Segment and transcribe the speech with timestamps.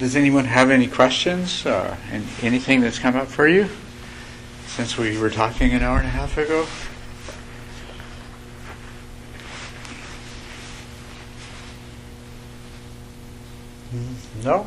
[0.00, 1.66] does anyone have any questions?
[1.66, 3.68] Uh, and anything that's come up for you
[4.66, 6.66] since we were talking an hour and a half ago?
[13.94, 14.66] Mm, No?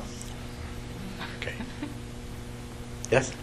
[1.39, 1.55] Okay.
[3.09, 3.33] Yes?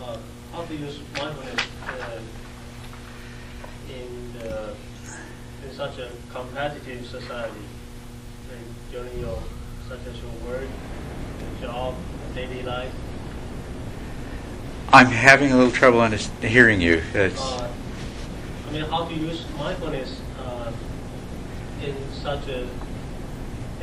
[0.00, 0.16] uh,
[0.52, 2.20] how to use mindfulness uh,
[3.90, 4.74] in the,
[5.66, 7.66] in such a competitive society,
[8.90, 9.38] during your
[9.92, 10.68] such as your work,
[11.60, 11.94] job,
[12.34, 12.90] daily life.
[14.90, 17.02] I'm having a little trouble under- hearing you.
[17.12, 17.68] It's, Uh,
[18.68, 20.70] I mean, how to use mindfulness uh,
[21.84, 22.66] in such a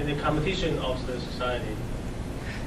[0.02, 1.75] in the competition of the society.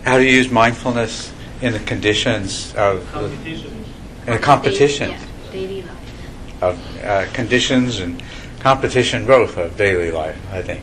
[0.05, 1.33] how to use mindfulness
[1.63, 3.85] in the conditions of the, Competition.
[4.27, 5.19] in a competition Yeah,
[5.51, 6.63] daily life.
[6.63, 8.23] of uh, conditions and
[8.61, 10.38] competition both of daily life.
[10.52, 10.83] I think.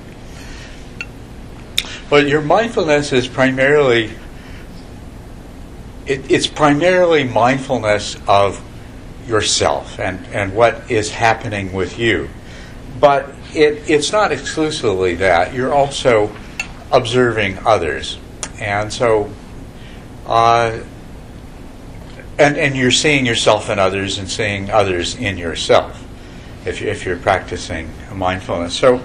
[2.09, 4.11] But your mindfulness is primarily
[6.09, 8.61] it, it's primarily mindfulness of
[9.27, 12.29] yourself and, and what is happening with you.
[12.99, 15.53] But it, it's not exclusively that.
[15.53, 16.35] You're also
[16.91, 18.17] observing others.
[18.59, 19.31] And so,
[20.25, 20.79] uh,
[22.39, 26.03] and, and you're seeing yourself in others and seeing others in yourself
[26.65, 28.75] if, you, if you're practicing mindfulness.
[28.75, 29.03] So,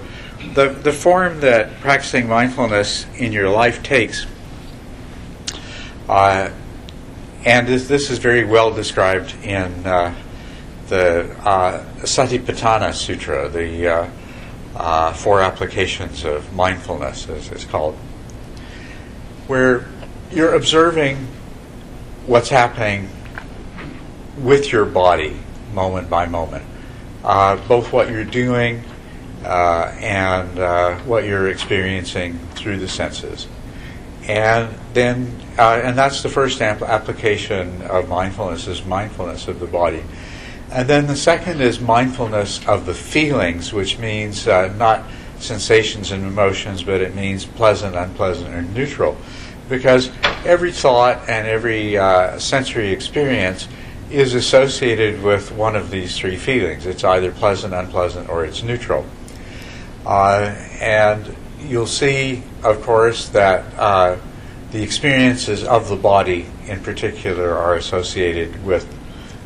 [0.53, 4.25] the, the form that practicing mindfulness in your life takes,
[6.07, 6.49] uh,
[7.45, 10.13] and this, this is very well described in uh,
[10.87, 14.09] the uh, Satipatthana Sutra, the uh,
[14.75, 17.95] uh, four applications of mindfulness, as it's called,
[19.47, 19.87] where
[20.31, 21.17] you're observing
[22.25, 23.09] what's happening
[24.39, 25.37] with your body
[25.73, 26.65] moment by moment,
[27.23, 28.83] uh, both what you're doing
[29.45, 33.47] uh, and uh, what you're experiencing through the senses.
[34.27, 40.03] And then, uh, and that's the first application of mindfulness is mindfulness of the body.
[40.71, 45.05] And then the second is mindfulness of the feelings, which means uh, not
[45.37, 49.15] sensations and emotions, but it means pleasant, unpleasant, or neutral.
[49.69, 50.11] Because
[50.43, 53.67] every thought and every uh, sensory experience
[54.09, 56.85] is associated with one of these three feelings.
[56.85, 59.05] It's either pleasant, unpleasant, or it's neutral.
[60.05, 64.17] Uh, and you'll see, of course, that uh,
[64.71, 68.87] the experiences of the body in particular are associated with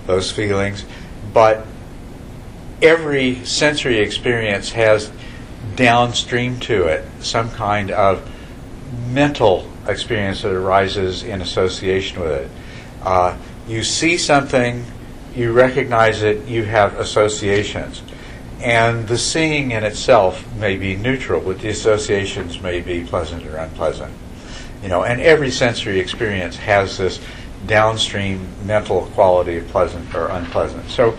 [0.06, 0.86] those feelings.
[1.34, 1.66] But
[2.82, 5.12] every sensory experience has
[5.76, 8.28] downstream to it some kind of
[9.10, 12.52] mental experience that arises in association with it.
[13.04, 13.38] Uh,
[13.68, 14.86] you see something,
[15.36, 18.02] you recognize it, you have associations.
[18.60, 23.58] And the seeing in itself may be neutral, but the associations may be pleasant or
[23.58, 24.14] unpleasant.
[24.84, 27.20] You know, and every sensory experience has this
[27.66, 30.90] downstream mental quality of pleasant or unpleasant.
[30.90, 31.18] So,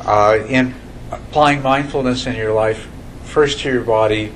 [0.00, 0.74] uh, in
[1.10, 2.88] applying mindfulness in your life,
[3.24, 4.32] first to your body,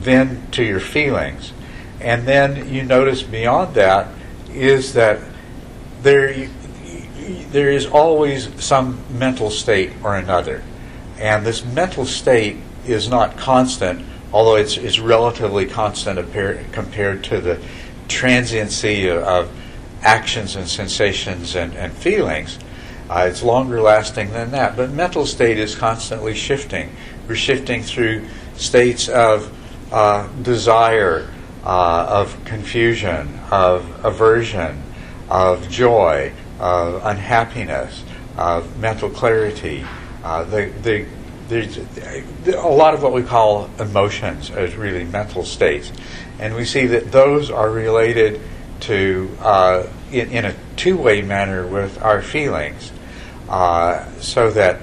[0.00, 1.52] then to your feelings,
[2.00, 4.08] and then you notice beyond that
[4.52, 5.20] is that
[6.02, 6.48] there
[7.50, 10.62] there is always some mental state or another,
[11.18, 12.56] and this mental state
[12.86, 16.18] is not constant, although it's, it's relatively constant
[16.72, 17.60] compared to the
[18.08, 19.50] transiency of, of
[20.02, 22.58] actions and sensations and, and feelings.
[23.08, 24.76] Uh, it's longer lasting than that.
[24.76, 26.94] But mental state is constantly shifting.
[27.28, 29.52] We're shifting through states of
[29.92, 31.30] uh, desire,
[31.64, 34.82] uh, of confusion, of aversion,
[35.28, 38.02] of joy, of unhappiness,
[38.36, 39.84] of mental clarity.
[40.26, 40.44] Uh,
[41.50, 45.92] a lot of what we call emotions as really mental states.
[46.40, 48.40] And we see that those are related
[48.80, 52.90] to, uh, in, in, a two way manner, with our feelings.
[53.48, 54.80] Uh, so that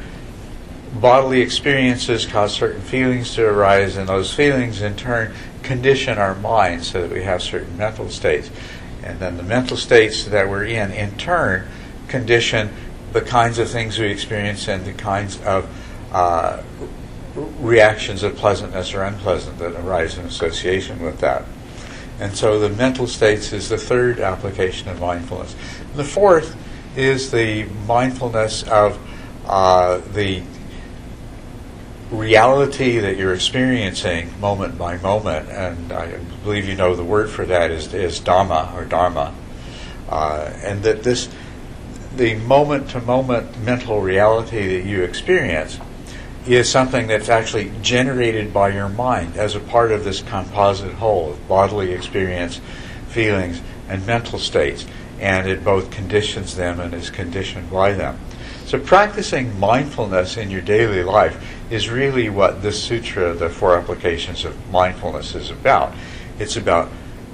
[0.94, 6.90] bodily experiences cause certain feelings to arise, and those feelings in turn condition our minds
[6.90, 8.50] so that we have certain mental states.
[9.04, 11.68] And then the mental states that we're in, in turn,
[12.08, 12.70] condition
[13.14, 15.70] the kinds of things we experience and the kinds of
[16.12, 16.62] uh,
[17.60, 21.46] reactions of pleasantness or unpleasant that arise in association with that.
[22.20, 25.56] And so the mental states is the third application of mindfulness.
[25.80, 26.56] And the fourth
[26.96, 29.00] is the mindfulness of
[29.48, 30.44] uh, the
[32.12, 35.50] reality that you're experiencing moment by moment.
[35.50, 39.34] And I believe you know the word for that is, is Dhamma or Dharma.
[40.08, 41.30] Uh, and that this,
[42.16, 45.80] the moment to moment mental reality that you experience
[46.46, 51.32] is something that's actually generated by your mind as a part of this composite whole
[51.32, 52.60] of bodily experience,
[53.08, 54.86] feelings, and mental states.
[55.20, 58.20] And it both conditions them and is conditioned by them.
[58.66, 64.44] So, practicing mindfulness in your daily life is really what this sutra, the four applications
[64.44, 65.94] of mindfulness, is about.
[66.40, 66.90] It's about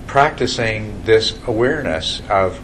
[0.06, 2.60] practicing this awareness of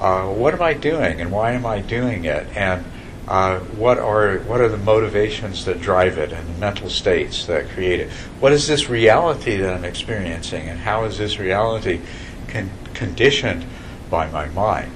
[0.00, 2.84] uh, what am I doing and why am I doing it, and
[3.28, 7.68] uh, what are what are the motivations that drive it and the mental states that
[7.68, 8.10] create it?
[8.40, 12.00] What is this reality that I'm experiencing, and how is this reality
[12.48, 13.66] con- conditioned
[14.08, 14.92] by my mind?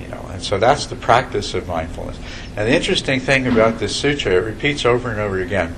[0.00, 2.18] You know, and so that's the practice of mindfulness.
[2.56, 5.76] And the interesting thing about this sutra, it repeats over and over again.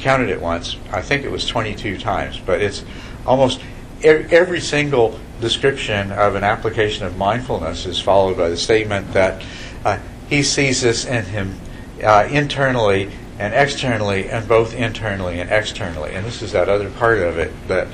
[0.00, 0.76] Counted it once.
[0.92, 2.84] I think it was 22 times, but it's
[3.24, 3.62] almost
[4.04, 9.44] every single description of an application of mindfulness is followed by the statement that
[9.84, 9.98] uh,
[10.30, 11.58] he sees this in him
[12.02, 16.14] uh, internally and externally, and both internally and externally.
[16.14, 17.88] And this is that other part of it that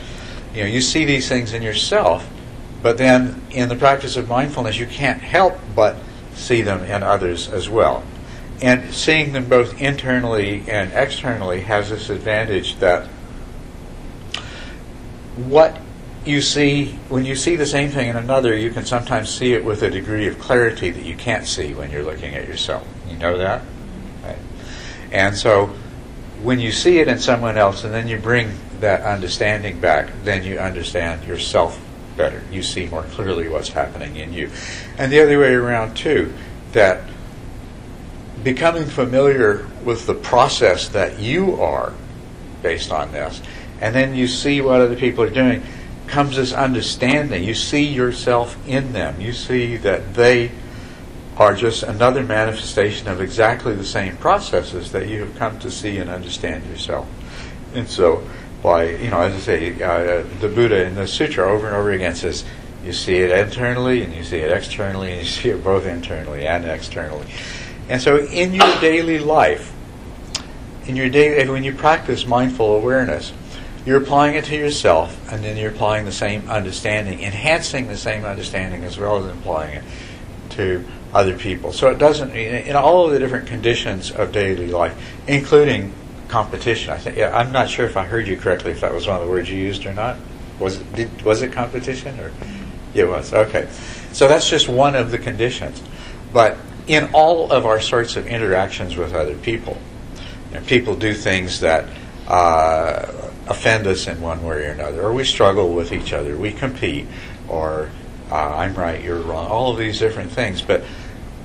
[0.55, 2.29] you know you see these things in yourself,
[2.83, 5.97] but then in the practice of mindfulness, you can't help but
[6.35, 8.05] see them in others as well.
[8.61, 13.07] And seeing them both internally and externally has this advantage that
[15.37, 15.81] what
[16.25, 19.65] you see, when you see the same thing in another, you can sometimes see it
[19.65, 22.87] with a degree of clarity that you can't see when you're looking at yourself.
[23.09, 23.63] You know that?
[24.23, 24.39] Right.
[25.13, 25.75] And so
[26.43, 30.45] when you see it in someone else and then you bring that understanding back, then
[30.45, 31.81] you understand yourself
[32.17, 32.43] better.
[32.51, 34.51] You see more clearly what's happening in you.
[34.99, 36.33] And the other way around, too,
[36.73, 37.03] that
[38.45, 41.93] becoming familiar with the process that you are
[42.63, 43.41] based on this,
[43.81, 45.63] and then you see what other people are doing
[46.09, 47.45] comes this understanding.
[47.45, 49.21] You see yourself in them.
[49.21, 50.51] You see that they
[51.37, 55.99] are just another manifestation of exactly the same processes that you have come to see
[55.99, 57.09] and understand yourself.
[57.75, 58.27] And so,
[58.63, 61.93] by, you know, as I say, uh, the Buddha in the sutra over and over
[61.93, 62.45] again says,
[62.85, 66.47] you see it internally and you see it externally and you see it both internally
[66.47, 67.27] and externally.
[67.89, 69.73] And so, in your daily life,
[70.87, 73.33] in your day, when you practice mindful awareness,
[73.87, 78.25] you're applying it to yourself, and then you're applying the same understanding, enhancing the same
[78.25, 79.85] understanding as well as applying it
[80.51, 80.85] to
[81.15, 81.73] other people.
[81.73, 84.97] So it doesn't, in all of the different conditions of daily life,
[85.27, 85.93] including
[86.29, 86.93] competition.
[86.93, 89.17] I think yeah, I'm not sure if I heard you correctly, if that was one
[89.17, 90.17] of the words you used or not.
[90.61, 92.31] Was it did, was it competition or?
[92.95, 93.33] Yeah, it was.
[93.33, 93.69] Okay,
[94.13, 95.83] so that's just one of the conditions,
[96.33, 99.79] but in all of our sorts of interactions with other people,
[100.51, 101.89] you know, people do things that.
[102.27, 106.53] Uh, offend us in one way or another, or we struggle with each other, we
[106.53, 107.07] compete,
[107.49, 107.91] or
[108.31, 110.61] uh, I'm right, you're wrong, all of these different things.
[110.61, 110.85] But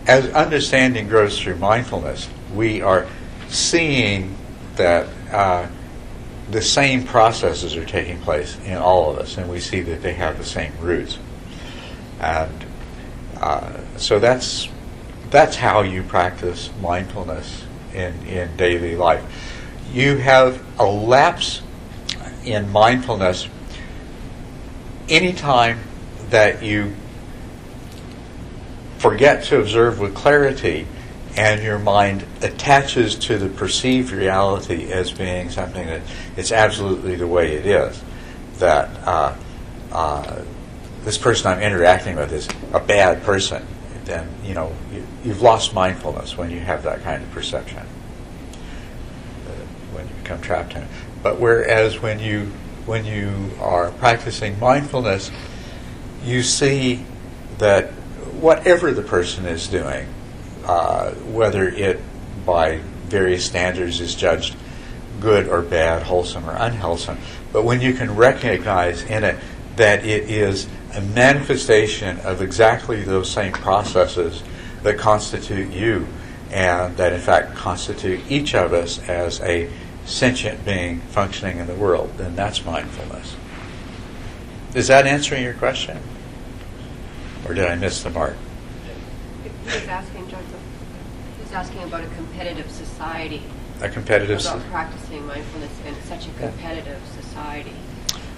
[0.06, 3.08] as understanding grows through mindfulness, we are
[3.48, 4.36] seeing
[4.76, 5.68] that uh,
[6.52, 10.14] the same processes are taking place in all of us, and we see that they
[10.14, 11.18] have the same roots.
[12.20, 12.66] And
[13.40, 14.70] uh, so that's
[15.30, 19.24] that's how you practice mindfulness in, in daily life.
[19.92, 21.62] You have a lapse
[22.46, 23.48] in mindfulness,
[25.10, 25.80] anytime
[26.30, 26.94] that you
[28.98, 30.88] forget to observe with clarity
[31.36, 36.02] and your mind attaches to the perceived reality as being something that
[36.38, 38.02] it's absolutely the way it is,
[38.60, 39.36] that uh,
[39.92, 40.42] uh,
[41.04, 43.66] this person I'm interacting with is a bad person,
[44.06, 47.80] then you know you, you've lost mindfulness when you have that kind of perception.
[47.80, 49.52] Uh,
[49.94, 50.90] when you become trapped in it.
[51.24, 52.52] But whereas when you
[52.86, 55.32] when you are practicing mindfulness,
[56.26, 57.06] you see
[57.60, 57.92] that
[58.42, 60.06] whatever the person is doing,
[60.66, 62.02] uh, whether it
[62.46, 64.58] by various standards is judged
[65.22, 67.18] good or bad, wholesome or unwholesome,
[67.54, 69.38] but when you can recognize in it
[69.78, 74.44] that it is a manifestation of exactly those same processes
[74.84, 76.06] that constitute you,
[76.52, 79.70] and that in fact constitute each of us as a
[80.06, 83.36] sentient being functioning in the world, then that's mindfulness.
[84.74, 86.00] Is that answering your question?
[87.48, 88.36] Or did I miss the mark?
[89.66, 90.46] He's asking, Joseph,
[91.40, 93.44] he's asking about a competitive society.
[93.82, 94.62] A competitive society.
[94.62, 97.74] About practicing mindfulness in such a competitive society.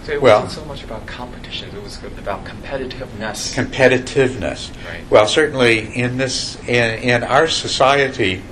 [0.03, 3.55] So it well, wasn't so much about competition; it was about competitiveness.
[3.55, 4.71] Competitiveness.
[4.87, 5.03] Right.
[5.09, 8.43] Well, certainly in this in, in our society,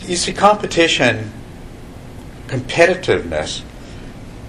[0.00, 1.30] you see, competition
[2.48, 3.62] competitiveness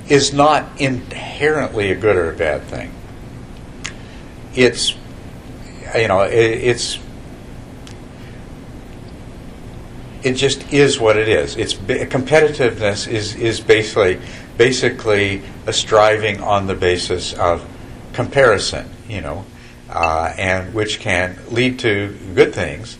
[0.07, 2.91] is not inherently a good or a bad thing.
[4.55, 4.95] It's,
[5.95, 6.99] you know, it, it's
[10.23, 11.55] it just is what it is.
[11.55, 14.19] It's competitiveness is is basically
[14.57, 17.65] basically a striving on the basis of
[18.13, 19.45] comparison, you know,
[19.89, 22.97] uh, and which can lead to good things,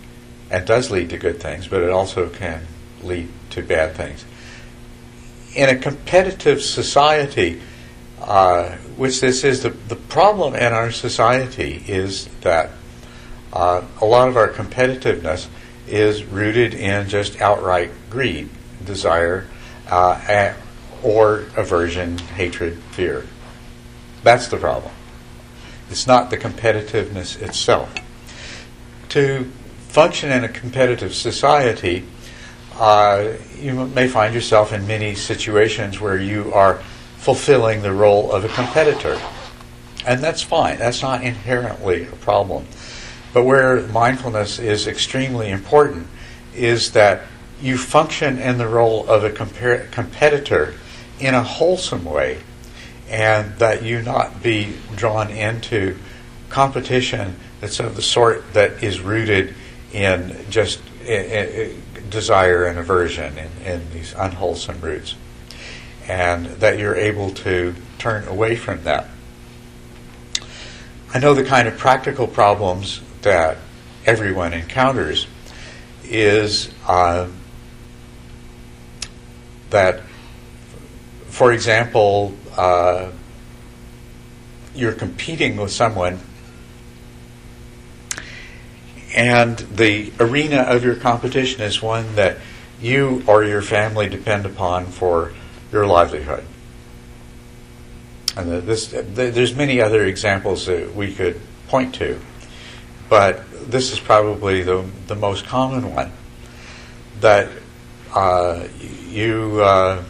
[0.52, 2.66] and does lead to good things, but it also can
[3.02, 4.24] lead to bad things.
[5.56, 7.62] In a competitive society,
[8.22, 12.72] uh, which this is the the problem in our society is that
[13.54, 15.48] uh, a lot of our competitiveness
[15.88, 18.50] is rooted in just outright greed,
[18.86, 19.48] desire,
[19.90, 20.54] uh,
[21.02, 23.26] or aversion, hatred, fear.
[24.24, 24.92] That's the problem.
[25.90, 27.94] It's not the competitiveness itself.
[29.10, 29.52] To
[29.88, 32.06] function in a competitive society,
[32.80, 36.82] uh, you may find yourself in many situations where you are
[37.18, 39.20] fulfilling the role of a competitor.
[40.08, 40.80] And that's fine.
[40.80, 42.66] That's not inherently a problem.
[43.34, 46.08] But where mindfulness is extremely important
[46.56, 47.24] is that
[47.62, 50.74] you function in the role of a compar- competitor
[51.20, 52.40] in a wholesome way
[53.10, 55.98] and that you not be drawn into
[56.50, 59.54] competition that's of the sort that is rooted
[59.92, 60.80] in just
[62.10, 65.16] desire and aversion in these unwholesome roots.
[66.08, 69.08] And that you're able to turn away from that.
[71.14, 73.58] I know the kind of practical problems that
[74.06, 75.28] everyone encounters
[76.04, 77.28] is uh,
[79.70, 80.02] that,
[81.28, 83.12] for example, uh,
[84.74, 86.20] you're competing with someone
[89.20, 92.38] and the arena of your competition is one that
[92.82, 95.34] you or your family depend upon for
[95.72, 96.46] your livelihood.
[98.38, 102.20] And this, there's many other examples that we could point to
[103.10, 106.12] but this is probably the, the most common one
[107.20, 107.50] that
[108.14, 108.68] uh,
[109.10, 110.04] you uh,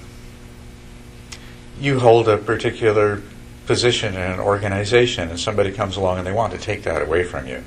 [1.79, 3.21] you hold a particular
[3.65, 7.23] position in an organization and somebody comes along and they want to take that away
[7.23, 7.63] from you.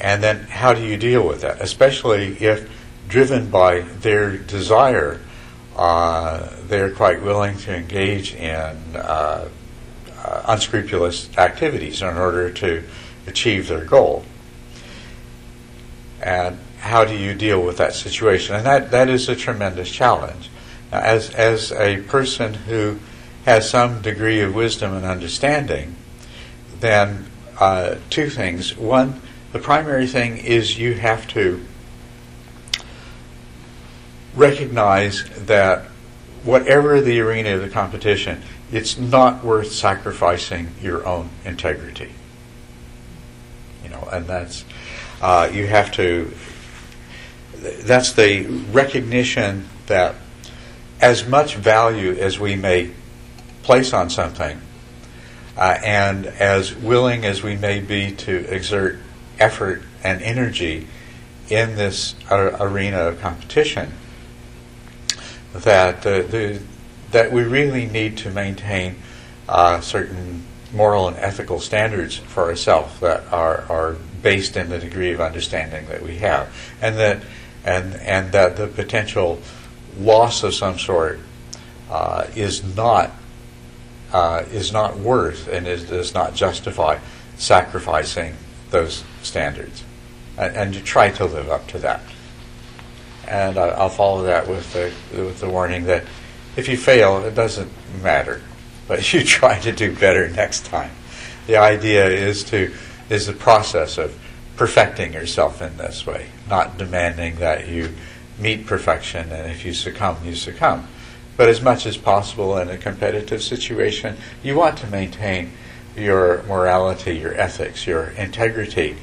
[0.00, 1.60] And then how do you deal with that?
[1.60, 2.70] Especially if
[3.08, 5.20] driven by their desire,
[5.76, 9.48] uh, they're quite willing to engage in uh,
[10.24, 12.82] uh, unscrupulous activities in order to
[13.26, 14.24] achieve their goal.
[16.20, 18.56] And how do you deal with that situation?
[18.56, 20.50] And that, that is a tremendous challenge.
[20.92, 22.98] Now, as, as a person who
[23.44, 25.96] has some degree of wisdom and understanding,
[26.80, 27.26] then
[27.58, 28.76] uh, two things.
[28.76, 29.20] One,
[29.52, 31.64] the primary thing is you have to
[34.34, 35.84] recognize that
[36.44, 42.12] whatever the arena of the competition, it's not worth sacrificing your own integrity.
[43.82, 44.64] You know, and that's
[45.20, 46.32] uh, you have to.
[47.56, 50.14] That's the recognition that
[51.00, 52.90] as much value as we may
[53.62, 54.60] place on something,
[55.56, 58.98] uh, and as willing as we may be to exert
[59.38, 60.86] effort and energy
[61.48, 63.92] in this uh, arena of competition,
[65.54, 66.60] that uh, the
[67.10, 68.96] that we really need to maintain
[69.48, 75.12] uh, certain moral and ethical standards for ourselves that are, are based in the degree
[75.12, 77.22] of understanding that we have, and that
[77.64, 79.40] and and that the potential
[79.98, 81.18] loss of some sort
[81.90, 83.12] uh, is not
[84.12, 86.98] uh, is not worth and is, does not justify
[87.36, 88.34] sacrificing
[88.70, 89.84] those standards,
[90.36, 92.00] and, and to try to live up to that.
[93.26, 96.04] And I'll follow that with the with the warning that
[96.56, 97.70] if you fail, it doesn't
[98.02, 98.42] matter,
[98.86, 100.90] but you try to do better next time.
[101.46, 102.72] The idea is to
[103.10, 104.18] is the process of
[104.56, 107.94] perfecting yourself in this way, not demanding that you
[108.38, 110.86] meet perfection, and if you succumb, you succumb.
[111.36, 115.52] But as much as possible in a competitive situation, you want to maintain
[115.98, 118.96] your morality, your ethics, your integrity,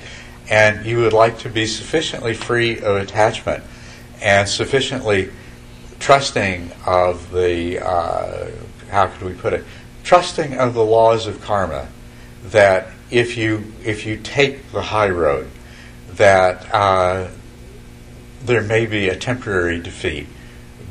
[0.50, 3.64] and you would like to be sufficiently free of attachment
[4.22, 5.30] and sufficiently
[6.00, 8.50] trusting of the, uh,
[8.90, 9.64] how could we put it,
[10.04, 11.88] trusting of the laws of karma
[12.46, 15.50] that if you, if you take the high road,
[16.14, 17.28] that uh,
[18.44, 20.28] there may be a temporary defeat,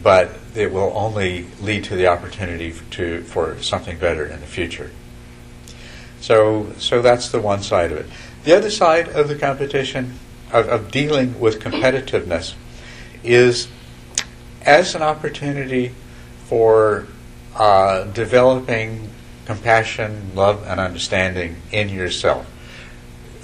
[0.03, 4.91] but it will only lead to the opportunity to, for something better in the future.
[6.25, 8.07] So, so that's the one side of it.
[8.45, 10.19] The other side of the competition,
[10.51, 12.55] of, of dealing with competitiveness,
[13.23, 13.69] is
[14.63, 15.93] as an opportunity
[16.47, 17.07] for
[17.55, 19.11] uh, developing
[19.45, 22.51] compassion, love, and understanding in yourself,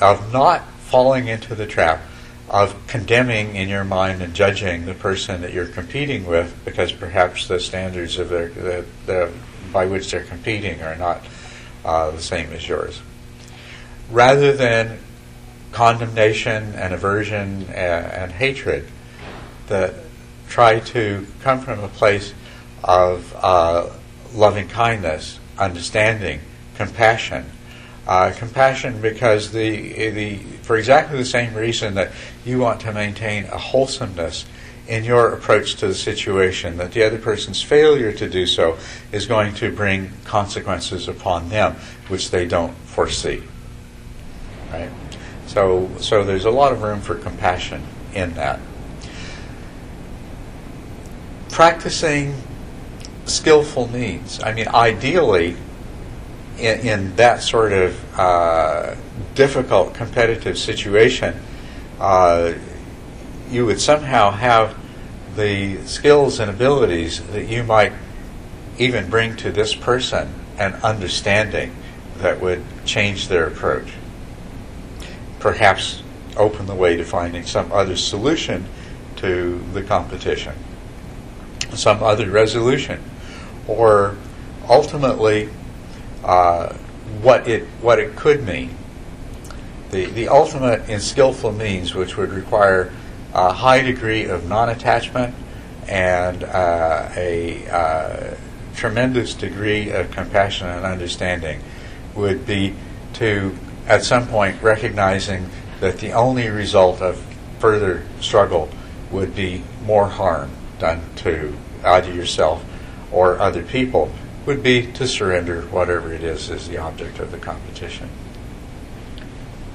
[0.01, 2.01] of not falling into the trap
[2.49, 7.47] of condemning in your mind and judging the person that you're competing with because perhaps
[7.47, 9.31] the standards of their, the, the,
[9.71, 11.23] by which they're competing are not
[11.85, 13.01] uh, the same as yours.
[14.11, 14.99] Rather than
[15.73, 18.87] condemnation and aversion and, and hatred,
[19.69, 19.95] that
[20.49, 22.35] try to come from a place
[22.83, 23.89] of uh,
[24.35, 26.41] loving kindness, understanding,
[26.75, 27.45] compassion.
[28.07, 32.11] Uh, compassion because the, the for exactly the same reason that
[32.45, 34.45] you want to maintain a wholesomeness
[34.91, 38.77] in your approach to the situation, that the other person's failure to do so
[39.13, 41.77] is going to bring consequences upon them
[42.09, 43.41] which they don't foresee.
[44.73, 44.91] Right?
[45.47, 48.59] So, so there's a lot of room for compassion in that.
[51.51, 52.35] Practicing
[53.27, 54.43] skillful means.
[54.43, 55.57] I mean, ideally,
[56.59, 58.97] in, in that sort of uh,
[59.37, 61.41] difficult competitive situation,
[62.01, 62.55] uh,
[63.51, 64.80] you would somehow have
[65.37, 67.93] the skills and abilities that you might
[68.79, 71.75] even bring to this person an understanding
[72.19, 73.93] that would change their approach.
[75.39, 76.03] Perhaps
[76.37, 78.67] open the way to finding some other solution
[79.17, 80.55] to the competition,
[81.75, 83.03] some other resolution,
[83.67, 84.17] or
[84.69, 85.49] ultimately
[86.25, 86.73] uh,
[87.23, 88.75] what it what it could mean.
[89.91, 92.93] The the ultimate in skillful means, which would require
[93.35, 95.35] a high degree of non-attachment
[95.89, 98.35] and uh, a uh,
[98.75, 101.61] tremendous degree of compassion and understanding,
[102.15, 102.75] would be
[103.15, 103.57] to
[103.87, 105.49] at some point recognizing
[105.81, 107.23] that the only result of
[107.59, 108.69] further struggle
[109.11, 112.65] would be more harm done to either yourself
[113.13, 114.13] or other people
[114.47, 118.09] would be to surrender whatever it is is the object of the competition.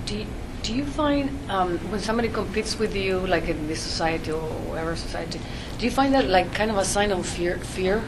[0.06, 0.26] Do you,
[0.66, 4.96] do you find um, when somebody competes with you, like in this society or whatever
[4.96, 5.40] society,
[5.78, 8.02] do you find that like kind of a sign of fear, fear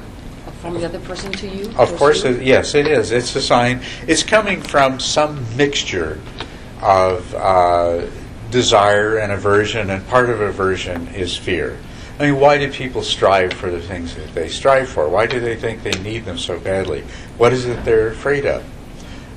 [0.62, 1.70] from the other person to you?
[1.78, 3.12] Of course, it, yes, it is.
[3.12, 3.82] It's a sign.
[4.08, 6.20] It's coming from some mixture
[6.82, 8.08] of uh,
[8.50, 11.78] desire and aversion, and part of aversion is fear.
[12.20, 15.08] I mean, why do people strive for the things that they strive for?
[15.08, 17.04] Why do they think they need them so badly?
[17.38, 18.66] What is it they're afraid of?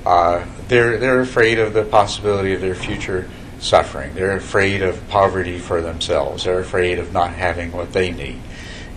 [0.06, 3.28] Uh, they're they're afraid of the possibility of their future
[3.58, 4.14] suffering.
[4.14, 6.44] They're afraid of poverty for themselves.
[6.44, 8.40] They're afraid of not having what they need,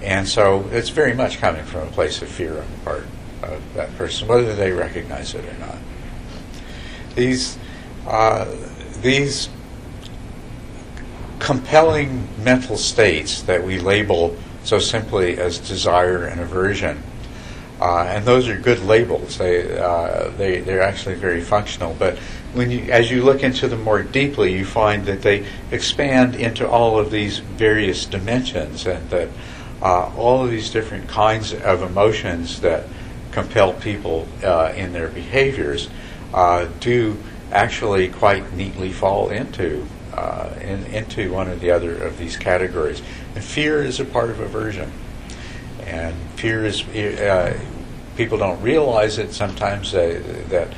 [0.03, 3.05] and so it's very much coming from a place of fear on the part
[3.41, 5.77] of that person, whether they recognize it or not.
[7.15, 7.57] These
[8.07, 8.45] uh,
[9.01, 9.49] these
[11.39, 17.01] compelling mental states that we label so simply as desire and aversion.
[17.81, 19.37] Uh, and those are good labels.
[19.37, 21.93] They, uh, they, they're actually very functional.
[21.93, 22.17] But
[22.53, 26.67] when you, as you look into them more deeply, you find that they expand into
[26.67, 29.29] all of these various dimensions and that
[29.81, 32.85] uh, all of these different kinds of emotions that
[33.31, 35.89] compel people uh, in their behaviors
[36.33, 37.17] uh, do
[37.51, 43.01] actually quite neatly fall into uh, in, into one or the other of these categories.
[43.35, 44.91] And fear is a part of aversion.
[45.87, 47.59] And fear is, uh,
[48.15, 50.17] people don't realize it sometimes they,
[50.49, 50.73] that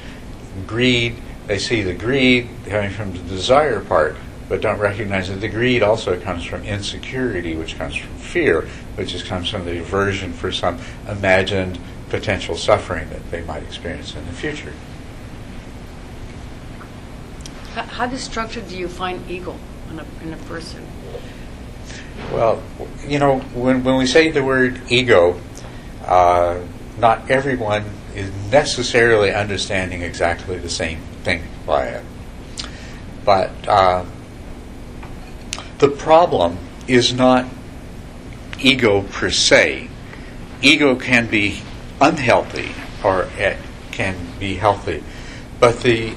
[0.68, 1.16] greed,
[1.48, 4.16] they see the greed coming from the desire part,
[4.48, 8.62] but don't recognize that the greed also comes from insecurity, which comes from fear,
[8.96, 14.16] which is, comes from the aversion for some imagined potential suffering that they might experience
[14.16, 14.74] in the future.
[17.74, 19.58] How, how destructive do you find ego
[19.90, 20.86] in a, in a person?
[22.32, 22.62] Well,
[23.08, 25.40] you know, when, when we say the word ego,
[26.06, 26.60] uh,
[26.98, 32.04] not everyone is necessarily understanding exactly the same thing by it.
[33.26, 34.06] But uh,
[35.80, 37.46] the problem is not
[38.60, 39.90] ego per se.
[40.62, 41.62] Ego can be
[42.00, 42.72] unhealthy
[43.04, 43.58] or it
[43.92, 45.04] can be healthy.
[45.60, 46.14] But the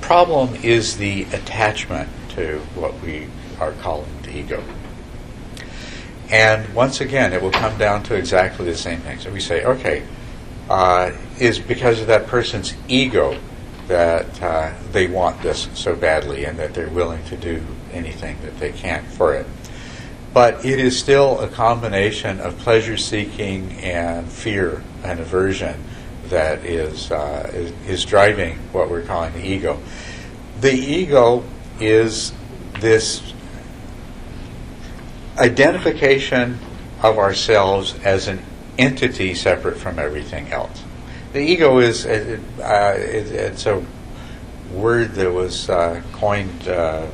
[0.00, 3.28] problem is the attachment to what we
[3.60, 4.62] are calling the ego.
[6.34, 9.20] And once again, it will come down to exactly the same thing.
[9.20, 10.02] So we say, okay,
[10.68, 13.38] uh, is because of that person's ego
[13.86, 18.58] that uh, they want this so badly and that they're willing to do anything that
[18.58, 19.46] they can for it.
[20.32, 25.84] But it is still a combination of pleasure seeking and fear and aversion
[26.30, 29.78] that is, uh, is, is driving what we're calling the ego.
[30.60, 31.44] The ego
[31.78, 32.32] is
[32.80, 33.33] this
[35.38, 36.58] identification
[37.02, 38.42] of ourselves as an
[38.78, 40.82] entity separate from everything else.
[41.32, 43.84] The ego is uh, uh, it, it's a
[44.72, 47.06] word that was uh, coined uh,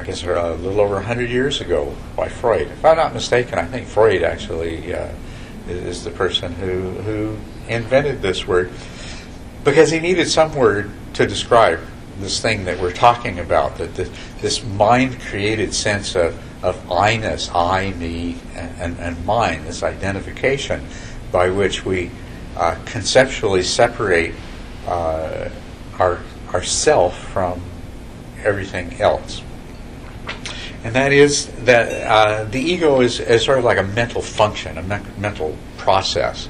[0.00, 2.68] I guess, a little over 100 years ago by Freud.
[2.68, 5.12] If I'm not mistaken, I think Freud actually uh,
[5.68, 7.36] is, is the person who, who
[7.68, 8.70] invented this word
[9.62, 11.80] because he needed some word to describe
[12.20, 13.94] this thing that we're talking about, that
[14.40, 20.86] this mind created sense of, of I-ness, I, me, and, and, mine, this identification
[21.32, 22.10] by which we
[22.56, 24.34] uh, conceptually separate
[24.86, 25.48] uh,
[25.98, 26.20] our,
[26.52, 27.60] our self from
[28.42, 29.42] everything else.
[30.82, 34.78] And that is that uh, the ego is, is sort of like a mental function,
[34.78, 36.48] a me- mental process.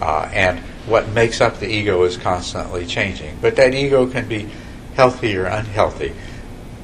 [0.00, 3.36] Uh, and what makes up the ego is constantly changing.
[3.40, 4.48] But that ego can be
[5.00, 6.12] healthy or unhealthy.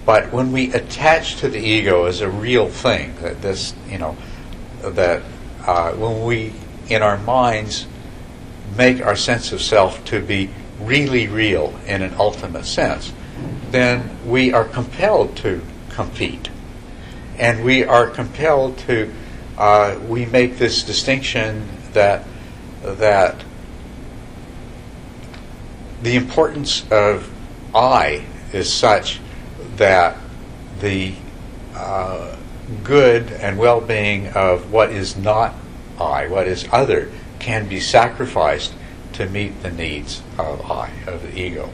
[0.06, 4.16] But when we attach to the ego as a real thing, that this, you know,
[4.80, 5.22] that
[5.66, 6.54] uh, when we,
[6.88, 7.86] in our minds,
[8.74, 10.48] make our sense of self to be
[10.80, 13.12] really real in an ultimate sense,
[13.70, 16.48] then we are compelled to compete.
[17.36, 19.12] And we are compelled to,
[19.58, 22.24] uh, we make this distinction that,
[22.82, 23.44] that
[26.02, 27.30] the importance of
[27.76, 29.20] I is such
[29.76, 30.16] that
[30.80, 31.14] the
[31.74, 32.34] uh,
[32.82, 35.54] good and well being of what is not
[36.00, 38.74] I, what is other, can be sacrificed
[39.14, 41.70] to meet the needs of I, of the ego.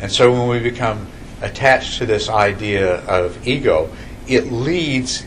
[0.00, 1.06] And so when we become
[1.40, 3.90] attached to this idea of ego,
[4.26, 5.24] it leads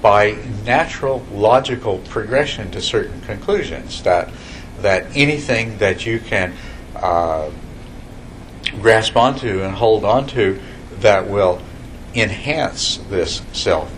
[0.00, 4.30] by natural logical progression to certain conclusions that
[4.80, 6.54] that anything that you can
[6.96, 7.50] uh,
[8.80, 10.60] grasp onto and hold onto
[11.00, 11.60] that will
[12.14, 13.92] enhance this self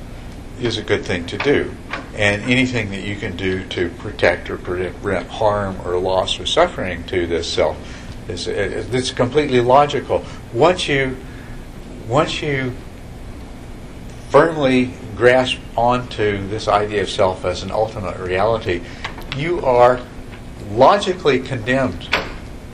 [0.60, 1.74] is a good thing to do.
[2.14, 7.04] And anything that you can do to protect or prevent harm or loss or suffering
[7.04, 7.76] to this self
[8.28, 10.24] is it's completely logical.
[10.52, 11.16] Once you
[12.08, 12.74] once you
[14.28, 18.82] firmly grasp onto this idea of self as an ultimate reality,
[19.36, 20.00] you are
[20.70, 22.08] logically condemned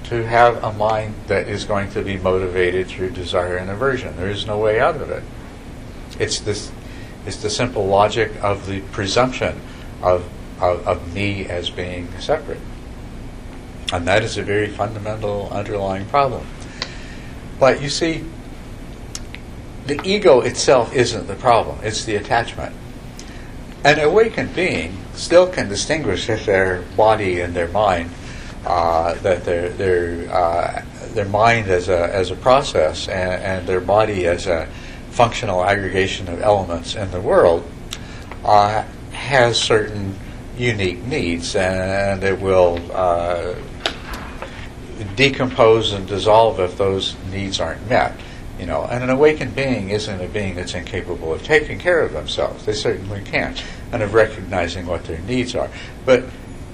[0.08, 4.16] to have a mind that is going to be motivated through desire and aversion.
[4.16, 5.22] There is no way out of it.
[6.18, 6.72] It's this
[7.26, 9.60] it's the simple logic of the presumption
[10.00, 10.26] of,
[10.60, 12.60] of, of me as being separate.
[13.92, 16.46] And that is a very fundamental underlying problem.
[17.60, 18.24] But you see,
[19.86, 22.74] the ego itself isn't the problem, it's the attachment.
[23.84, 28.10] An awakened being still can distinguish if their body and their mind
[28.68, 33.80] uh, that their their uh, their mind as a as a process and, and, their
[33.80, 34.68] body as a
[35.10, 37.66] functional aggregation of elements in the world
[38.44, 40.14] uh, has certain
[40.58, 43.54] unique needs, and it will uh,
[45.16, 48.12] decompose and dissolve if those needs aren't met.
[48.58, 52.12] You know, and an awakened being isn't a being that's incapable of taking care of
[52.12, 52.66] themselves.
[52.66, 53.54] They certainly can,
[53.92, 55.70] and of recognizing what their needs are.
[56.04, 56.24] But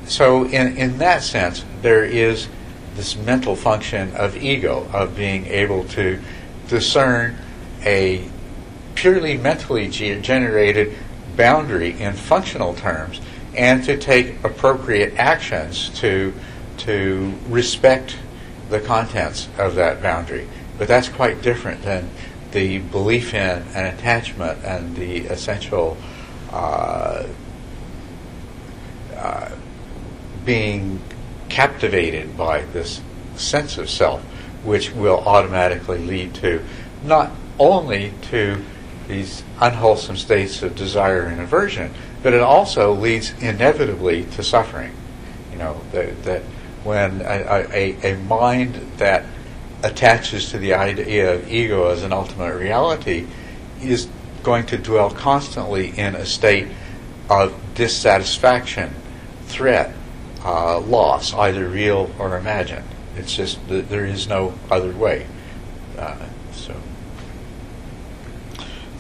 [0.06, 2.48] so in, in that sense, there is
[2.94, 6.20] this mental function of ego, of being able to
[6.68, 7.36] discern
[7.84, 8.28] a
[8.94, 10.96] purely mentally generated
[11.36, 13.20] boundary in functional terms
[13.56, 16.32] and to take appropriate actions to,
[16.78, 18.16] to respect
[18.70, 20.48] the contents of that boundary.
[20.78, 22.10] But that's quite different than
[22.52, 25.96] the belief in an attachment and the essential
[26.52, 27.26] uh,
[29.16, 29.50] uh,
[30.44, 31.00] being
[31.48, 33.00] captivated by this
[33.37, 34.22] sense of self,
[34.62, 36.62] which will automatically lead to
[37.02, 38.62] not only to
[39.09, 44.92] these unwholesome states of desire and aversion, but it also leads inevitably to suffering.
[45.52, 46.42] You know, that, that
[46.83, 49.24] when a, a, a mind that
[49.83, 53.26] attaches to the idea of ego as an ultimate reality
[53.83, 54.09] is
[54.42, 56.68] going to dwell constantly in a state
[57.28, 58.94] of dissatisfaction,
[59.46, 59.94] threat,
[60.44, 62.87] uh, loss, either real or imagined.
[63.16, 65.26] It's just that there is no other way.
[65.98, 66.74] Uh, so,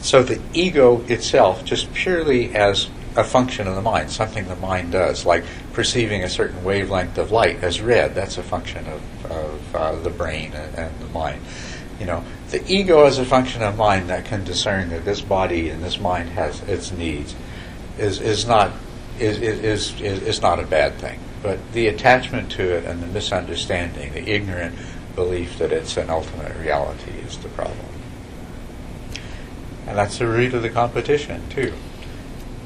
[0.00, 4.92] so the ego itself, just purely as a function of the mind, something the mind
[4.92, 9.74] does, like perceiving a certain wavelength of light as red, that's a function of, of
[9.74, 11.40] uh, the brain and, and the mind.
[12.00, 15.68] You know, the ego as a function of mind that can discern that this body
[15.70, 17.34] and this mind has its needs
[17.98, 18.72] is, is not
[19.18, 21.20] is, is, is, is not a bad thing.
[21.44, 24.76] But the attachment to it and the misunderstanding, the ignorant
[25.14, 27.86] belief that it's an ultimate reality is the problem.
[29.86, 31.74] And that's the root of the competition, too.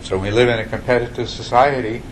[0.03, 2.03] So we live in a competitive society.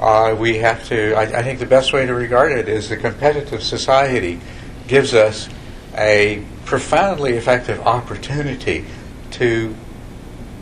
[0.00, 2.96] Uh, we have to, I, I think the best way to regard it is the
[2.96, 4.40] competitive society
[4.88, 5.48] gives us
[5.96, 8.84] a profoundly effective opportunity
[9.30, 9.72] to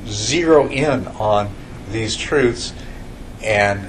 [0.06, 1.48] zero in on
[1.90, 2.74] these truths
[3.42, 3.88] and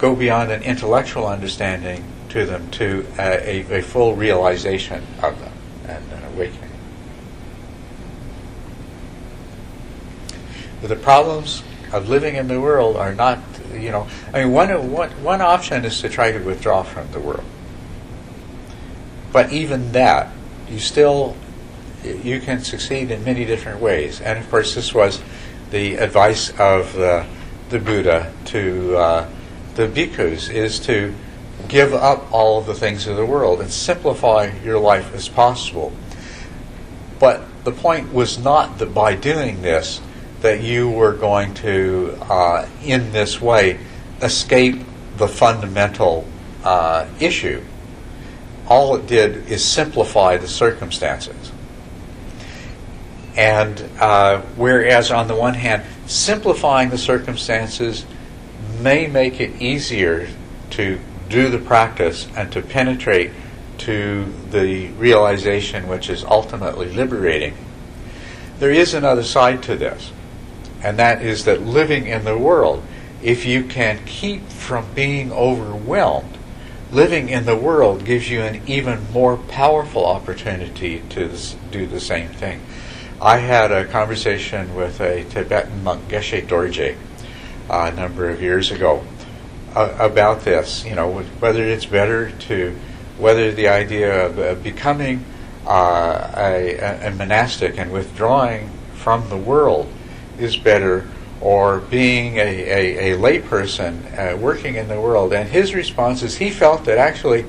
[0.00, 5.52] go beyond an intellectual understanding to them to a, a, full realization of them
[5.86, 6.70] and an awakening.
[10.80, 13.40] But the problems of living in the world are not,
[13.74, 17.20] you know, I mean, one, one, one option is to try to withdraw from the
[17.20, 17.44] world.
[19.32, 20.32] But even that,
[20.68, 21.36] you still,
[22.04, 24.20] you can succeed in many different ways.
[24.20, 25.20] And of course, this was
[25.70, 27.26] the advice of the,
[27.68, 29.30] the Buddha to uh,
[29.74, 31.14] the bhikkhus, is to
[31.68, 35.92] give up all of the things of the world and simplify your life as possible.
[37.18, 40.00] But the point was not that by doing this,
[40.40, 43.78] that you were going to, uh, in this way,
[44.22, 44.80] escape
[45.18, 46.26] the fundamental
[46.64, 47.62] uh, issue.
[48.66, 51.52] All it did is simplify the circumstances.
[53.36, 58.04] And uh, whereas, on the one hand, simplifying the circumstances
[58.82, 60.28] may make it easier
[60.70, 63.30] to do the practice and to penetrate
[63.78, 67.54] to the realization which is ultimately liberating,
[68.58, 70.12] there is another side to this
[70.82, 72.82] and that is that living in the world,
[73.22, 76.38] if you can keep from being overwhelmed,
[76.90, 81.30] living in the world gives you an even more powerful opportunity to
[81.70, 82.60] do the same thing.
[83.20, 86.96] I had a conversation with a Tibetan monk, Geshe Dorje,
[87.70, 89.04] a number of years ago
[89.74, 90.84] about this.
[90.84, 92.76] You know, whether it's better to,
[93.18, 95.24] whether the idea of becoming
[95.66, 99.90] uh, a, a monastic and withdrawing from the world
[100.38, 101.08] is better
[101.40, 105.32] or being a, a, a layperson uh, working in the world.
[105.32, 107.46] And his response is he felt that actually,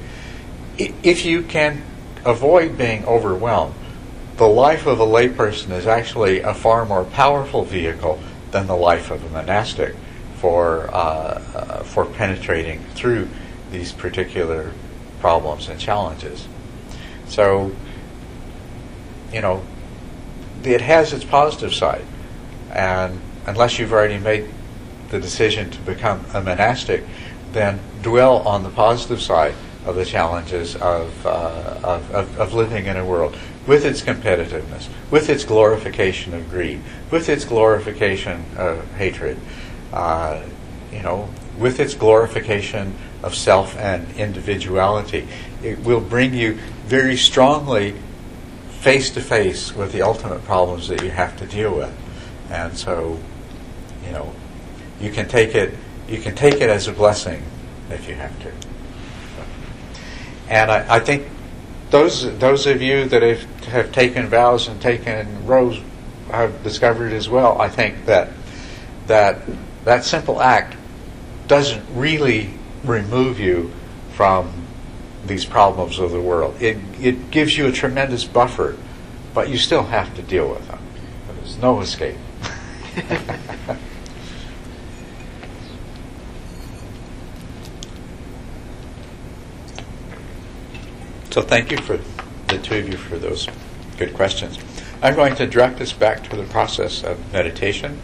[0.77, 1.83] if you can
[2.23, 3.75] avoid being overwhelmed,
[4.37, 8.19] the life of a layperson is actually a far more powerful vehicle
[8.51, 9.95] than the life of a monastic
[10.41, 13.29] for, uh, uh, for penetrating through
[13.71, 14.71] these particular
[15.19, 16.47] problems and challenges.
[17.27, 17.71] So,
[19.31, 19.63] you know,
[20.63, 22.03] it has its positive side.
[22.71, 24.49] And unless you've already made
[25.09, 27.03] the decision to become a monastic,
[27.51, 29.53] then dwell on the positive side
[29.85, 33.35] of the challenges of, uh, of, of, of, living in a world
[33.67, 39.39] with its competitiveness, with its glorification of greed, with its glorification of hatred,
[39.93, 40.41] uh,
[40.91, 45.27] you know, with its glorification of self and individuality.
[45.63, 47.95] It will bring you very strongly
[48.79, 51.95] face to face with the ultimate problems that you have to deal with.
[52.49, 53.19] And so,
[54.05, 54.33] you know,
[54.99, 55.73] you can take it
[56.07, 57.41] you can take it as a blessing
[57.89, 58.51] if you have to.
[60.49, 61.27] And I, I think
[61.89, 65.79] those those of you that have, have taken vows and taken rows
[66.29, 67.61] have discovered as well.
[67.61, 68.29] I think that
[69.07, 69.41] that
[69.85, 70.75] that simple act
[71.47, 72.51] doesn't really
[72.83, 73.71] remove you
[74.13, 74.61] from
[75.25, 76.55] these problems of the world.
[76.61, 78.77] It it gives you a tremendous buffer,
[79.33, 80.79] but you still have to deal with them.
[81.27, 82.17] There's no escape.
[91.31, 91.99] so thank you for
[92.47, 93.47] the two of you for those
[93.97, 94.59] good questions.
[95.01, 97.99] I'm going to direct us back to the process of meditation,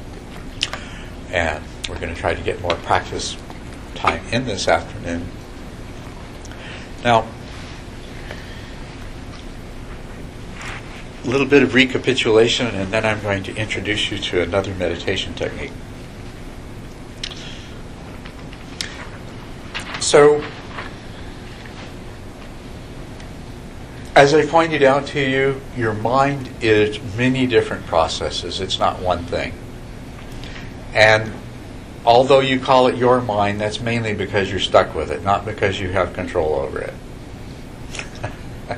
[1.32, 3.38] and we're going to try to get more practice
[3.96, 5.26] time in this afternoon.
[7.04, 7.28] Now,
[11.24, 15.34] a little bit of recapitulation, and then I'm going to introduce you to another meditation
[15.34, 15.72] technique.
[20.00, 20.44] So,
[24.16, 28.62] as I pointed out to you, your mind is many different processes.
[28.62, 29.54] It's not one thing.
[30.98, 31.32] And
[32.04, 35.80] although you call it your mind, that's mainly because you're stuck with it, not because
[35.80, 36.94] you have control over it.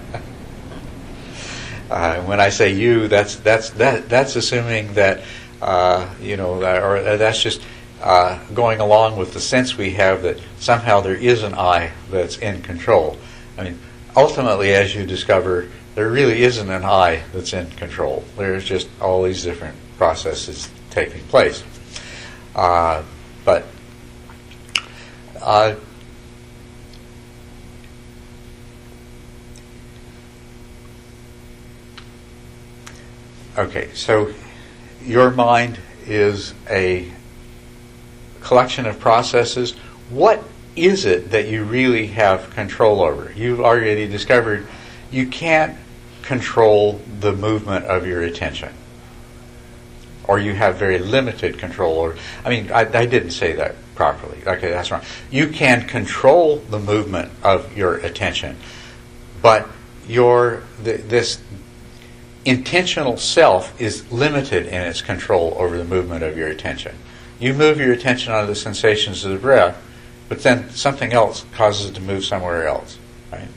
[1.89, 5.21] Uh, when I say you, that's that's that that's assuming that
[5.61, 7.61] uh, you know, that, or uh, that's just
[8.01, 12.37] uh, going along with the sense we have that somehow there is an I that's
[12.37, 13.17] in control.
[13.57, 13.79] I mean,
[14.15, 18.23] ultimately, as you discover, there really isn't an I that's in control.
[18.37, 21.63] There's just all these different processes taking place.
[22.59, 23.01] Uh,
[23.45, 23.65] but
[25.41, 25.75] uh,
[33.57, 34.33] Okay, so
[35.05, 37.09] your mind is a
[38.41, 39.71] collection of processes.
[40.09, 40.43] What
[40.75, 43.31] is it that you really have control over?
[43.37, 44.67] You've already discovered
[45.11, 45.77] you can't
[46.23, 48.73] control the movement of your attention.
[50.29, 51.97] Or you have very limited control.
[51.97, 52.15] Or
[52.45, 54.37] I mean, I, I didn't say that properly.
[54.45, 55.01] Okay, that's wrong.
[55.31, 58.55] You can control the movement of your attention,
[59.41, 59.67] but
[60.07, 61.41] your th- this
[62.45, 66.95] intentional self is limited in its control over the movement of your attention.
[67.39, 69.81] You move your attention onto the sensations of the breath,
[70.29, 72.99] but then something else causes it to move somewhere else.
[73.31, 73.47] Right?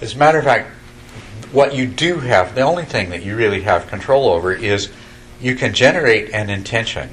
[0.00, 0.70] As a matter of fact,
[1.52, 4.90] what you do have, the only thing that you really have control over is
[5.40, 7.10] you can generate an intention.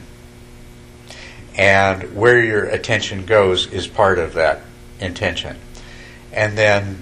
[1.58, 4.62] And where your attention goes is part of that
[5.00, 5.58] intention.
[6.34, 7.02] And then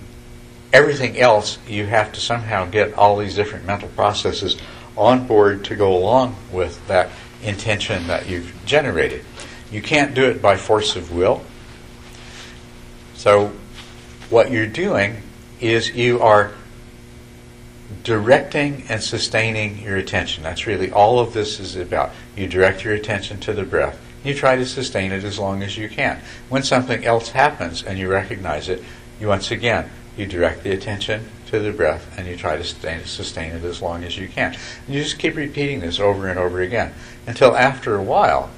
[0.71, 4.57] everything else, you have to somehow get all these different mental processes
[4.95, 7.09] on board to go along with that
[7.41, 9.25] intention that you've generated.
[9.71, 11.43] You can't do it by force of will.
[13.15, 13.51] So,
[14.29, 15.21] what you're doing
[15.59, 16.53] is you are
[18.03, 20.43] directing and sustaining your attention.
[20.43, 22.11] That's really all of this is about.
[22.35, 23.99] You direct your attention to the breath.
[24.23, 26.19] You try to sustain it as long as you can.
[26.49, 28.83] When something else happens and you recognize it,
[29.19, 33.03] you once again you direct the attention to the breath and you try to sustain,
[33.05, 34.55] sustain it as long as you can.
[34.85, 36.93] And you just keep repeating this over and over again
[37.27, 38.49] until after a while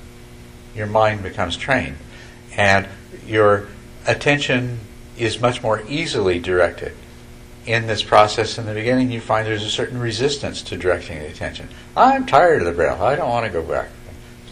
[0.75, 1.97] your mind becomes trained
[2.55, 2.87] and
[3.25, 3.67] your
[4.05, 4.79] attention
[5.17, 6.95] is much more easily directed.
[7.65, 11.27] In this process, in the beginning, you find there's a certain resistance to directing the
[11.27, 11.67] attention.
[11.97, 13.01] I'm tired of the breath.
[13.01, 13.89] I don't want to go back.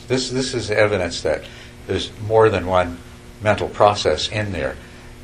[0.08, 1.44] This, this is evidence that
[1.86, 2.98] there's more than one
[3.42, 4.76] mental process in there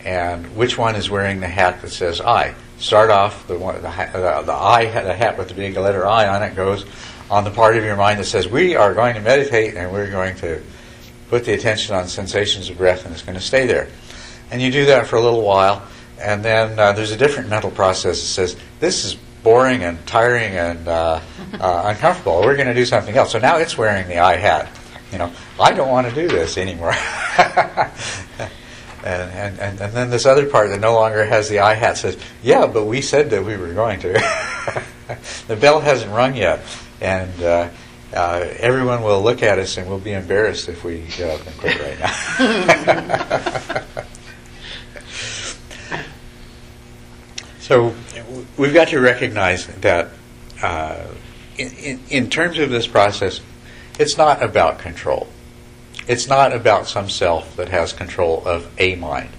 [0.05, 2.55] and which one is wearing the hat that says I.
[2.77, 6.27] Start off the one, the, the, the I, the hat with the big letter I
[6.27, 6.85] on it goes
[7.29, 10.09] on the part of your mind that says we are going to meditate and we're
[10.09, 10.61] going to
[11.29, 13.89] put the attention on sensations of breath and it's going to stay there.
[14.51, 15.85] And you do that for a little while,
[16.19, 20.53] and then uh, there's a different mental process that says this is boring and tiring
[20.53, 21.19] and uh,
[21.59, 22.41] uh, uncomfortable.
[22.41, 23.31] We're going to do something else.
[23.31, 24.69] So now it's wearing the I hat.
[25.11, 26.93] You know, I don't want to do this anymore.
[29.01, 31.97] And, and, and, and, then this other part that no longer has the I hat
[31.97, 34.11] says, yeah, but we said that we were going to.
[35.47, 36.59] the bell hasn't rung yet.
[36.99, 37.69] And uh,
[38.13, 41.57] uh, everyone will look at us and we'll be embarrassed if we get up and
[41.57, 41.99] quit right
[43.95, 44.03] now.
[47.69, 47.93] So
[48.57, 50.09] we've got to recognize that
[50.63, 51.05] uh,
[51.55, 53.41] in, in, in terms of this process,
[53.99, 55.27] it's not about control.
[56.07, 59.29] It's not about some self that has control of a mind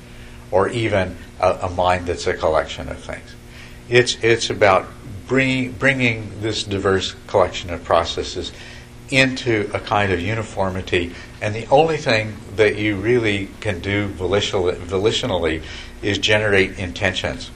[0.53, 3.35] or even a, a mind that's a collection of things.
[3.89, 4.87] It's, it's about
[5.27, 8.53] bringing, bringing this diverse collection of processes
[9.11, 11.17] into a kind of uniformity.
[11.43, 15.65] And the only thing that you really can do volitionally, volitionally
[16.01, 17.51] is generate intentions.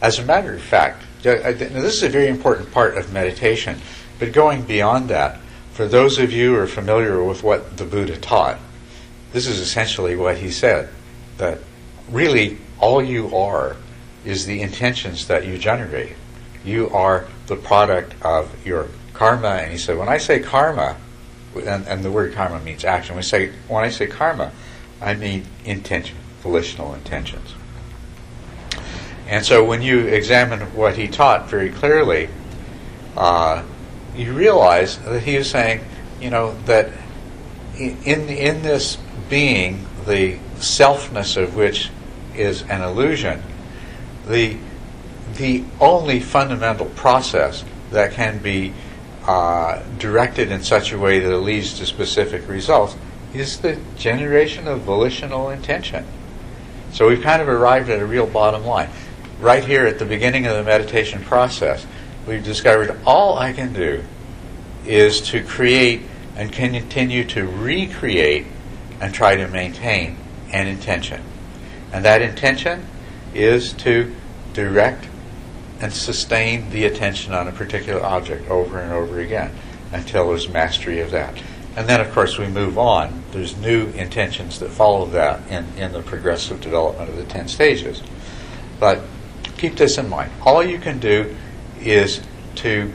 [0.00, 3.80] As a matter of fact, this is a very important part of meditation,
[4.18, 5.40] but going beyond that,
[5.72, 8.58] for those of you who are familiar with what the Buddha taught,
[9.32, 10.88] this is essentially what he said
[11.38, 11.58] that
[12.10, 13.76] really all you are
[14.24, 16.14] is the intentions that you generate.
[16.64, 19.48] You are the product of your karma.
[19.48, 20.96] And he said, when I say karma,
[21.54, 24.52] and, and the word karma means action, when I, say, when I say karma,
[25.00, 27.54] I mean intention, volitional intentions.
[29.28, 32.28] And so when you examine what he taught very clearly,
[33.16, 33.62] uh,
[34.16, 35.84] you realize that he is saying,
[36.20, 36.90] you know, that
[37.78, 38.96] in in this
[39.28, 41.90] being, the selfness of which
[42.34, 43.42] is an illusion,
[44.26, 44.56] the
[45.34, 48.72] the only fundamental process that can be
[49.26, 52.96] uh, directed in such a way that it leads to specific results
[53.34, 56.06] is the generation of volitional intention.
[56.92, 58.88] So we've kind of arrived at a real bottom line.
[59.40, 61.86] Right here at the beginning of the meditation process,
[62.26, 64.02] we've discovered all I can do
[64.84, 66.02] is to create
[66.34, 68.46] and continue to recreate
[69.00, 70.16] and try to maintain
[70.52, 71.22] an intention.
[71.92, 72.84] And that intention
[73.32, 74.12] is to
[74.54, 75.06] direct
[75.80, 79.54] and sustain the attention on a particular object over and over again
[79.92, 81.40] until there's mastery of that.
[81.76, 83.22] And then, of course, we move on.
[83.30, 88.02] There's new intentions that follow that in, in the progressive development of the 10 stages.
[88.80, 89.00] But
[89.58, 90.30] keep this in mind.
[90.44, 91.36] All you can do
[91.80, 92.20] is
[92.56, 92.92] to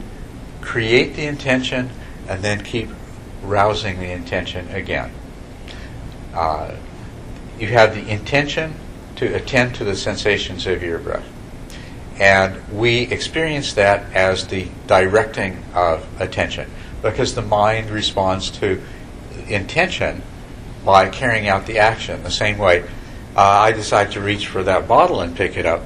[0.60, 1.90] create the intention
[2.28, 2.88] and then keep
[3.42, 5.12] rousing the intention again.
[6.34, 6.74] Uh,
[7.58, 8.74] you have the intention
[9.16, 11.26] to attend to the sensations of your breath.
[12.18, 16.70] And we experience that as the directing of attention
[17.02, 18.80] because the mind responds to
[19.48, 20.22] intention
[20.84, 22.22] by carrying out the action.
[22.22, 22.82] The same way
[23.36, 25.82] uh, I decide to reach for that bottle and pick it up.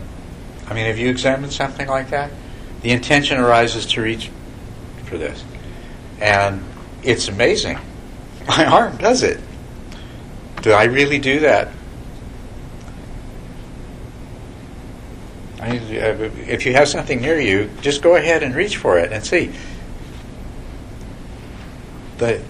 [0.69, 2.31] I mean, have you examined something like that?
[2.83, 4.31] The intention arises to reach
[5.05, 5.43] for this.
[6.21, 6.63] And
[7.03, 7.79] it's amazing.
[8.49, 9.41] My arm does it.
[10.63, 11.69] Do I really do that?
[15.61, 19.13] I, uh, if you have something near you, just go ahead and reach for it
[19.13, 19.53] and see.
[22.19, 22.43] The,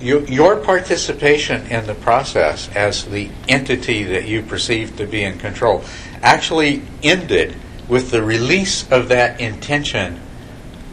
[0.00, 5.38] you, your participation in the process as the entity that you perceive to be in
[5.38, 5.84] control
[6.22, 7.54] actually ended
[7.88, 10.20] with the release of that intention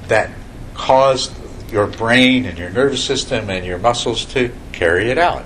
[0.07, 0.29] that
[0.73, 1.33] caused
[1.71, 5.43] your brain and your nervous system and your muscles to carry it out.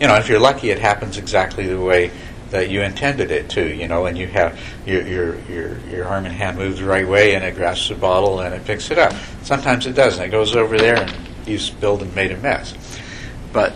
[0.00, 2.10] You know, if you're lucky, it happens exactly the way
[2.50, 3.66] that you intended it to.
[3.66, 7.06] You know, and you have your your your, your arm and hand move the right
[7.06, 9.12] way, and it grasps the bottle and it picks it up.
[9.42, 10.24] Sometimes it doesn't.
[10.24, 11.14] It goes over there and
[11.46, 12.74] you spilled and made a mess.
[13.52, 13.74] But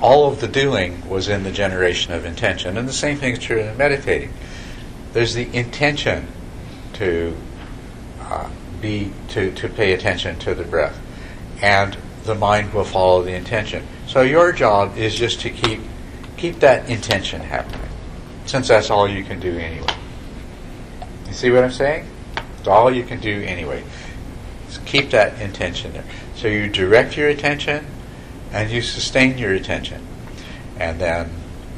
[0.00, 3.38] all of the doing was in the generation of intention, and the same thing is
[3.38, 4.32] true in meditating.
[5.12, 6.28] There's the intention
[6.94, 7.36] to
[8.20, 8.48] uh,
[8.80, 10.98] be to, to pay attention to the breath,
[11.62, 13.86] and the mind will follow the intention.
[14.06, 15.80] So your job is just to keep
[16.36, 17.88] keep that intention happening,
[18.46, 19.94] since that's all you can do anyway.
[21.26, 22.08] You see what I'm saying?
[22.58, 23.82] It's all you can do anyway.
[24.84, 26.04] Keep that intention there.
[26.36, 27.86] So you direct your attention
[28.52, 30.06] and you sustain your attention.
[30.78, 31.30] And then,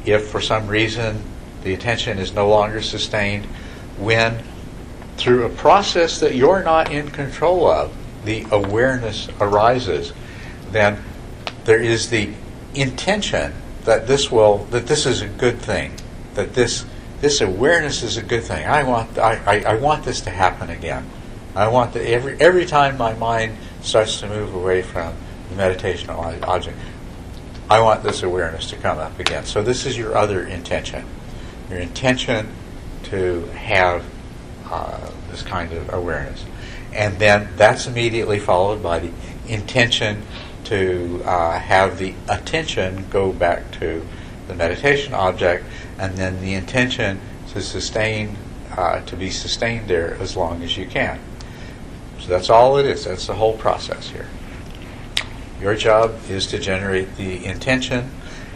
[0.05, 1.23] if for some reason
[1.63, 3.45] the attention is no longer sustained,
[3.97, 4.43] when
[5.17, 7.95] through a process that you're not in control of,
[8.25, 10.13] the awareness arises,
[10.71, 11.03] then
[11.65, 12.33] there is the
[12.73, 13.53] intention
[13.83, 15.93] that this will that this is a good thing,
[16.35, 16.85] that this
[17.19, 18.65] this awareness is a good thing.
[18.65, 21.09] I want I, I, I want this to happen again.
[21.55, 25.15] I want that every every time my mind starts to move away from
[25.55, 26.77] the meditational object,
[27.69, 29.45] I want this awareness to come up again.
[29.45, 31.05] So this is your other intention.
[31.69, 32.49] Your intention
[33.03, 34.03] to have
[34.65, 36.43] uh, this kind of awareness.
[36.93, 39.11] And then that's immediately followed by the
[39.47, 40.23] intention
[40.65, 44.05] to uh, have the attention go back to
[44.47, 45.65] the meditation object,
[45.97, 47.19] and then the intention
[47.53, 48.35] to sustain,
[48.75, 51.19] uh, to be sustained there as long as you can.
[52.19, 53.05] So that's all it is.
[53.05, 54.27] That's the whole process here.
[55.61, 58.09] Your job is to generate the intention,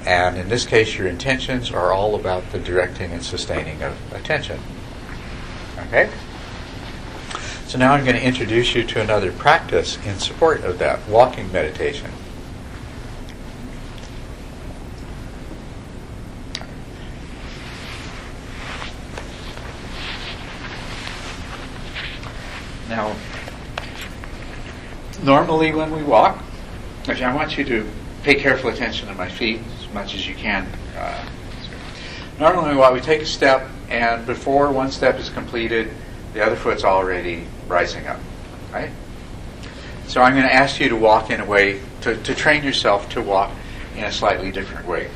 [0.07, 4.59] and in this case, your intentions are all about the directing and sustaining of attention.
[5.87, 6.09] Okay?
[7.67, 11.51] So now I'm going to introduce you to another practice in support of that walking
[11.51, 12.09] meditation.
[22.89, 23.15] Now,
[25.23, 26.41] normally when we walk,
[27.09, 27.87] actually, I want you to
[28.23, 30.67] pay careful attention to my feet as much as you can.
[30.97, 31.29] Uh,
[32.39, 35.91] normally while we take a step, and before one step is completed,
[36.33, 38.19] the other foot's already rising up,
[38.73, 38.89] right?
[40.07, 43.09] So I'm going to ask you to walk in a way, to, to train yourself
[43.09, 43.51] to walk
[43.95, 45.09] in a slightly different way.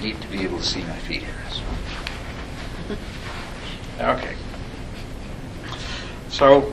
[0.00, 2.98] You need to be able to see my feet here.
[4.00, 4.34] Okay.
[6.28, 6.72] So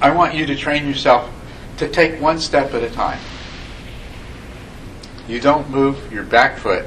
[0.00, 1.30] I want you to train yourself
[1.78, 3.20] to take one step at a time.
[5.32, 6.84] You don't move your back foot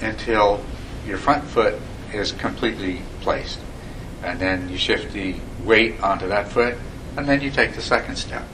[0.00, 0.62] until
[1.06, 1.74] your front foot
[2.12, 3.58] is completely placed
[4.22, 6.76] and then you shift the weight onto that foot,
[7.16, 8.44] and then you take the second step.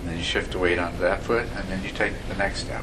[0.00, 2.60] And then you shift the weight onto that foot, and then you take the next
[2.60, 2.82] step.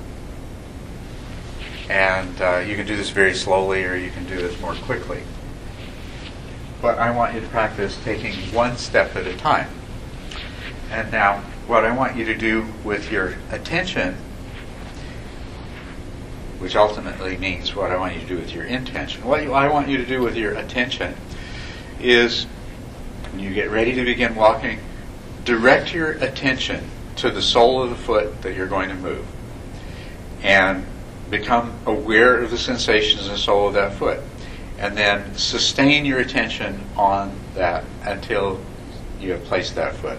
[1.89, 5.21] And uh, you can do this very slowly, or you can do this more quickly.
[6.81, 9.69] But I want you to practice taking one step at a time.
[10.89, 14.17] And now, what I want you to do with your attention,
[16.65, 19.87] which ultimately means what I want you to do with your intention, what I want
[19.87, 21.13] you to do with your attention
[22.01, 22.45] is
[23.31, 24.79] when you get ready to begin walking,
[25.43, 29.23] direct your attention to the sole of the foot that you're going to move
[30.41, 30.83] and
[31.29, 34.21] become aware of the sensations in the sole of that foot.
[34.79, 38.59] And then sustain your attention on that until
[39.19, 40.17] you have placed that foot.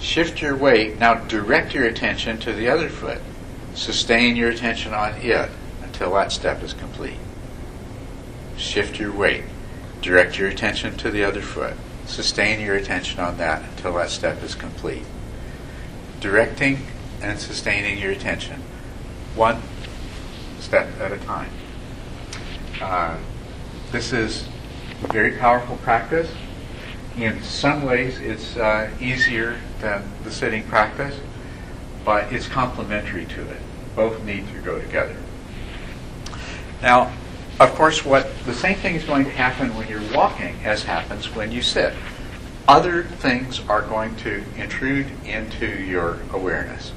[0.00, 0.98] Shift your weight.
[0.98, 3.20] Now direct your attention to the other foot.
[3.76, 5.50] Sustain your attention on it
[5.82, 7.18] until that step is complete.
[8.56, 9.44] Shift your weight
[10.06, 11.74] direct your attention to the other foot.
[12.06, 15.02] Sustain your attention on that until that step is complete.
[16.20, 16.78] Directing
[17.20, 18.62] and sustaining your attention,
[19.34, 19.60] one
[20.60, 21.50] step at a time.
[22.80, 23.16] Uh,
[23.90, 24.46] this is
[25.02, 26.30] a very powerful practice.
[27.16, 31.18] In some ways, it's uh, easier than the sitting practice,
[32.04, 33.60] but it's complementary to it.
[33.96, 35.16] Both need to go together.
[36.82, 37.12] Now,
[37.58, 41.34] of course, what the same thing is going to happen when you're walking as happens
[41.34, 41.94] when you sit.
[42.68, 46.92] other things are going to intrude into your awareness.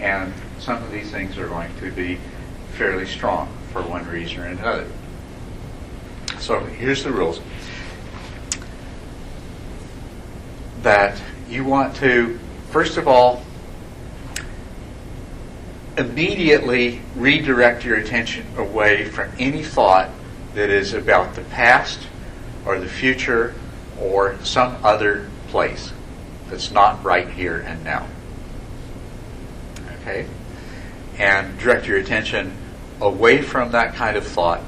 [0.00, 2.18] And some of these things are going to be
[2.72, 4.86] fairly strong for one reason or another.
[6.38, 7.40] So here's the rules
[10.82, 12.38] that you want to,
[12.70, 13.42] first of all,
[15.96, 20.10] immediately redirect your attention away from any thought
[20.54, 22.00] that is about the past
[22.66, 23.54] or the future
[24.00, 25.92] or some other place
[26.48, 28.06] that's not right here and now.
[30.00, 30.26] Okay?
[31.18, 32.56] And direct your attention
[33.00, 34.60] away from that kind of thought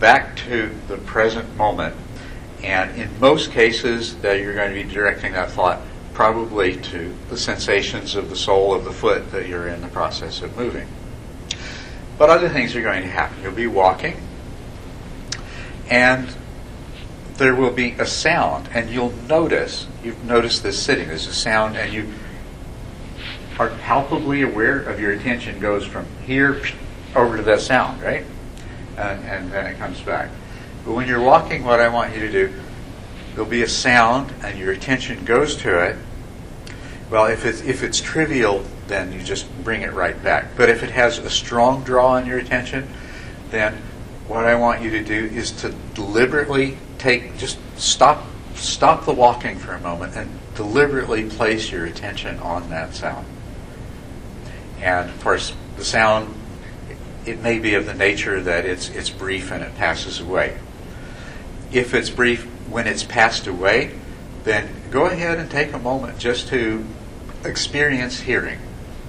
[0.00, 1.94] back to the present moment.
[2.62, 5.80] And in most cases, that you're going to be directing that thought
[6.14, 10.42] probably to the sensations of the sole of the foot that you're in the process
[10.42, 10.86] of moving.
[12.18, 13.42] But other things are going to happen.
[13.42, 14.16] You'll be walking,
[15.88, 16.34] and
[17.38, 21.76] there will be a sound, and you'll notice, you've noticed this sitting, there's a sound,
[21.76, 22.12] and you
[23.58, 26.62] are palpably aware of your attention goes from here
[27.14, 28.24] over to that sound, right?
[28.96, 30.30] And, and then it comes back.
[30.84, 32.61] But when you're walking, what I want you to do,
[33.34, 35.96] there'll be a sound, and your attention goes to it.
[37.10, 40.56] Well, if it's, if it's trivial, then you just bring it right back.
[40.56, 42.88] But if it has a strong draw on your attention,
[43.50, 43.74] then
[44.28, 48.24] what I want you to do is to deliberately take, just stop,
[48.54, 53.26] stop the walking for a moment and deliberately place your attention on that sound.
[54.80, 56.34] And of course, the sound,
[57.26, 60.58] it may be of the nature that it's, it's brief and it passes away.
[61.72, 63.92] If it's brief when it's passed away,
[64.44, 66.84] then go ahead and take a moment just to
[67.44, 68.58] experience hearing,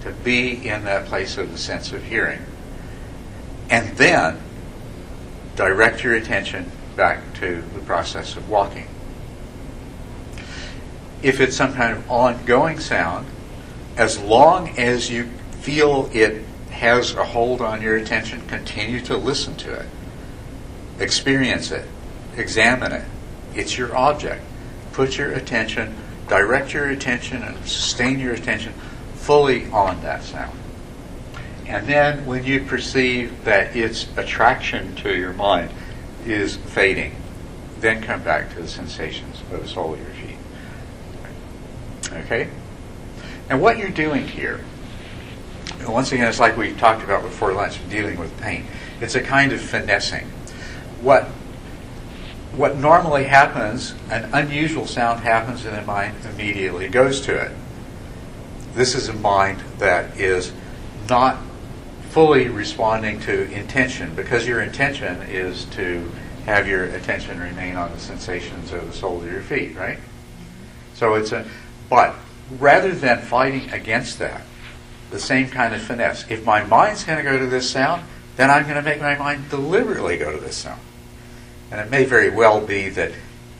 [0.01, 2.41] to be in that place of the sense of hearing.
[3.69, 4.39] And then
[5.55, 8.87] direct your attention back to the process of walking.
[11.21, 13.27] If it's some kind of ongoing sound,
[13.95, 15.25] as long as you
[15.61, 19.85] feel it has a hold on your attention, continue to listen to it.
[20.99, 21.87] Experience it.
[22.35, 23.05] Examine it.
[23.55, 24.43] It's your object.
[24.91, 25.95] Put your attention,
[26.27, 28.73] direct your attention, and sustain your attention
[29.15, 30.57] fully on that sound.
[31.67, 35.71] And then when you perceive that its attraction to your mind
[36.25, 37.15] is fading,
[37.79, 40.37] then come back to the sensations of the sole of your feet.
[42.25, 42.49] Okay?
[43.49, 44.63] And what you're doing here,
[45.87, 48.65] once again, it's like we talked about before lunch, dealing with pain.
[49.01, 50.25] It's a kind of finessing.
[51.01, 51.27] What
[52.55, 57.51] what normally happens, an unusual sound happens in the mind immediately goes to it.
[58.75, 60.51] This is a mind that is
[61.09, 61.39] not
[62.09, 66.11] fully responding to intention because your intention is to
[66.45, 69.97] have your attention remain on the sensations of the sole of your feet, right?
[70.93, 71.47] So it's a,
[71.89, 72.15] but
[72.59, 74.41] rather than fighting against that,
[75.09, 76.29] the same kind of finesse.
[76.29, 78.03] If my mind's going to go to this sound,
[78.35, 80.81] then I'm going to make my mind deliberately go to this sound.
[81.73, 83.13] And it may very well be that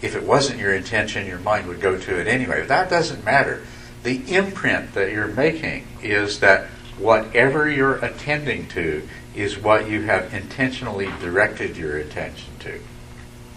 [0.04, 2.60] if it wasn't your intention, your mind would go to it anyway.
[2.60, 3.64] But that doesn't matter.
[4.04, 6.68] The imprint that you're making is that
[7.00, 12.80] whatever you're attending to is what you have intentionally directed your attention to.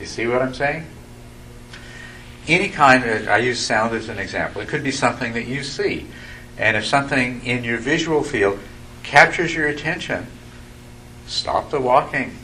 [0.00, 0.86] You see what I'm saying?
[2.48, 4.62] Any kind of, I use sound as an example.
[4.62, 6.06] It could be something that you see.
[6.56, 8.58] And if something in your visual field
[9.02, 10.28] captures your attention,
[11.26, 12.34] stop the walking.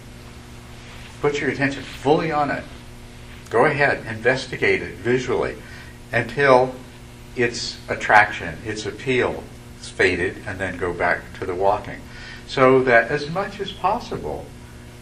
[1.23, 2.65] Put your attention fully on it.
[3.49, 5.55] Go ahead, investigate it visually
[6.11, 6.75] until
[7.37, 9.45] its attraction, its appeal
[9.81, 12.01] is faded, and then go back to the walking.
[12.49, 14.47] So that as much as possible,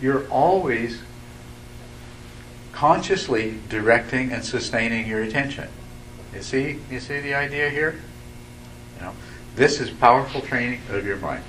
[0.02, 1.00] you're always
[2.72, 5.68] consciously directing and sustaining your attention.
[6.34, 7.98] You see, you see the idea here?
[8.98, 9.12] You know,
[9.56, 11.44] this is powerful training of your mind.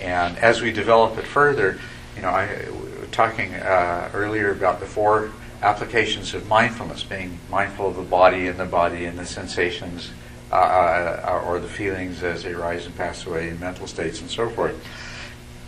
[0.00, 1.80] And as we develop it further,
[2.14, 2.68] you know, I
[3.12, 5.30] talking uh, earlier about the four
[5.62, 10.10] applications of mindfulness, being mindful of the body and the body and the sensations
[10.50, 14.30] uh, uh, or the feelings as they rise and pass away in mental states and
[14.30, 14.74] so forth.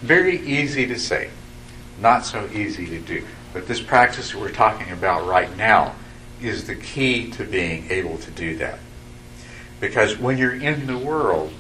[0.01, 1.31] Very easy to say,
[2.01, 3.25] not so easy to do.
[3.53, 5.95] But this practice that we're talking about right now
[6.41, 8.81] is the key to being able to do that.
[9.81, 11.53] Because when you're in the world,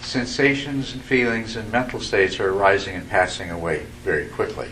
[0.00, 4.70] sensations and feelings and mental states are arising and passing away very quickly.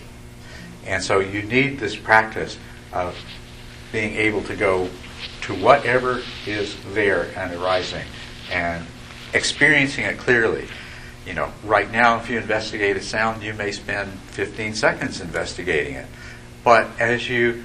[0.86, 2.58] And so you need this practice
[2.92, 3.16] of
[3.92, 4.88] being able to go
[5.42, 8.04] to whatever is there and arising
[8.50, 8.86] and
[9.34, 10.66] experiencing it clearly.
[11.26, 15.94] You know, right now, if you investigate a sound, you may spend 15 seconds investigating
[15.94, 16.06] it.
[16.64, 17.64] But as you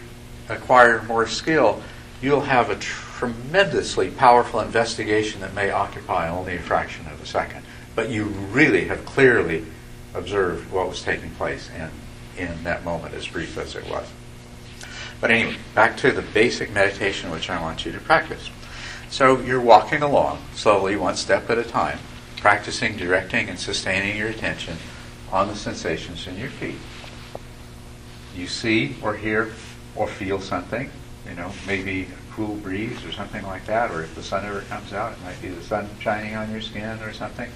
[0.49, 1.81] acquire more skill,
[2.21, 7.63] you'll have a tremendously powerful investigation that may occupy only a fraction of a second.
[7.95, 9.65] But you really have clearly
[10.13, 11.89] observed what was taking place in,
[12.37, 14.07] in that moment, as brief as it was.
[15.21, 18.49] But anyway, back to the basic meditation which I want you to practice.
[19.09, 21.99] So you're walking along slowly, one step at a time,
[22.37, 24.77] practicing directing and sustaining your attention
[25.31, 26.79] on the sensations in your feet.
[28.35, 29.53] You see or hear
[29.95, 30.91] or feel something,
[31.27, 34.61] you know, maybe a cool breeze or something like that, or if the sun ever
[34.61, 37.49] comes out, it might be the sun shining on your skin or something.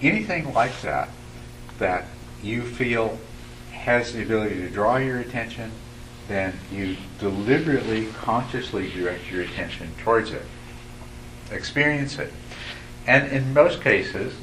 [0.00, 1.08] Anything like that
[1.78, 2.06] that
[2.42, 3.18] you feel
[3.84, 5.70] has the ability to draw your attention,
[6.26, 10.42] then you deliberately, consciously direct your attention towards it.
[11.50, 12.32] Experience it.
[13.06, 14.34] And in most cases,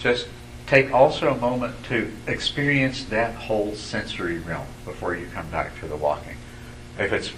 [0.00, 0.28] just
[0.66, 5.86] take also a moment to experience that whole sensory realm before you come back to
[5.86, 6.36] the walking.
[6.98, 7.32] If it's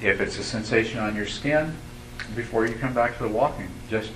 [0.00, 1.76] if it's a sensation on your skin,
[2.36, 4.10] before you come back to the walking, just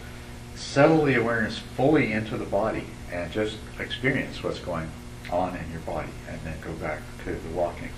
[0.55, 5.81] settle the awareness fully into the body and just experience what's going on in your
[5.81, 7.91] body and then go back to the walking.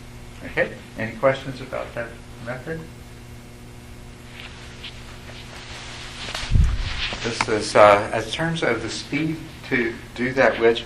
[0.45, 0.73] Okay?
[0.99, 2.09] Any questions about that
[2.45, 2.81] method?
[7.23, 9.37] This is, uh, in terms of the speed
[9.69, 10.85] to do that which,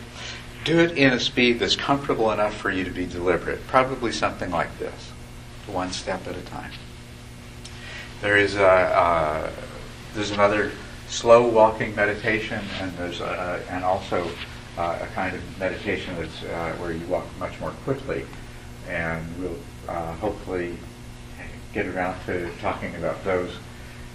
[0.65, 3.67] do it in a speed that's comfortable enough for you to be deliberate.
[3.67, 5.13] Probably something like this,
[5.67, 6.73] one step at a time.
[8.21, 9.51] There is a, uh,
[10.15, 10.73] there's another
[11.09, 14.31] slow walking meditation, and there's a, and also
[14.79, 18.25] uh, a kind of meditation that's uh, where you walk much more quickly,
[18.89, 19.59] and we'll
[19.89, 20.77] uh, hopefully
[21.73, 23.57] get around to talking about those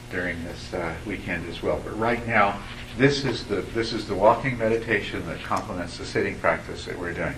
[0.09, 1.81] during this uh, weekend as well.
[1.83, 2.59] But right now,
[2.97, 7.13] this is the this is the walking meditation that complements the sitting practice that we're
[7.13, 7.35] doing,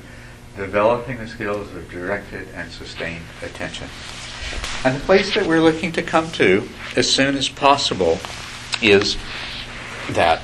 [0.56, 3.88] developing the skills of directed and sustained attention.
[4.84, 8.20] And the place that we're looking to come to as soon as possible
[8.82, 9.18] is
[10.12, 10.42] that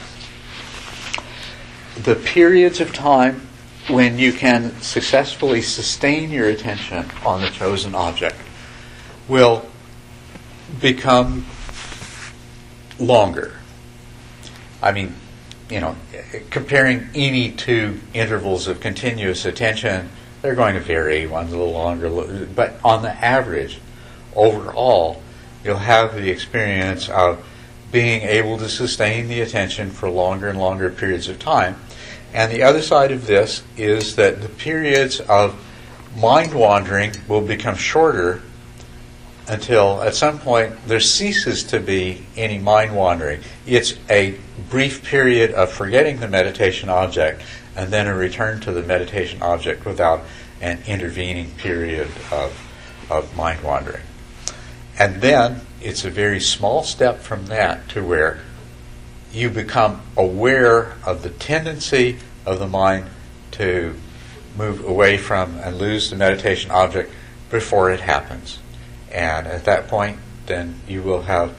[2.04, 3.48] the periods of time
[3.88, 8.36] when you can successfully sustain your attention on the chosen object
[9.28, 9.66] will
[10.82, 11.46] become
[13.00, 13.54] longer.
[14.82, 15.16] I mean,
[15.70, 15.96] you know,
[16.50, 20.10] comparing any two intervals of continuous attention,
[20.42, 21.26] they're going to vary.
[21.28, 23.80] One's a little longer, but on the average,
[24.36, 25.22] overall,
[25.64, 27.44] you'll have the experience of
[27.92, 31.76] being able to sustain the attention for longer and longer periods of time.
[32.36, 35.56] And the other side of this is that the periods of
[36.18, 38.42] mind wandering will become shorter
[39.48, 43.40] until at some point there ceases to be any mind wandering.
[43.66, 44.38] It's a
[44.70, 47.42] brief period of forgetting the meditation object
[47.74, 50.22] and then a return to the meditation object without
[50.60, 54.04] an intervening period of, of mind wandering.
[55.00, 58.42] And then it's a very small step from that to where
[59.32, 63.06] you become aware of the tendency of the mind
[63.52, 63.96] to
[64.58, 67.12] move away from and lose the meditation object
[67.50, 68.60] before it happens.
[69.12, 71.56] And at that point, then you will have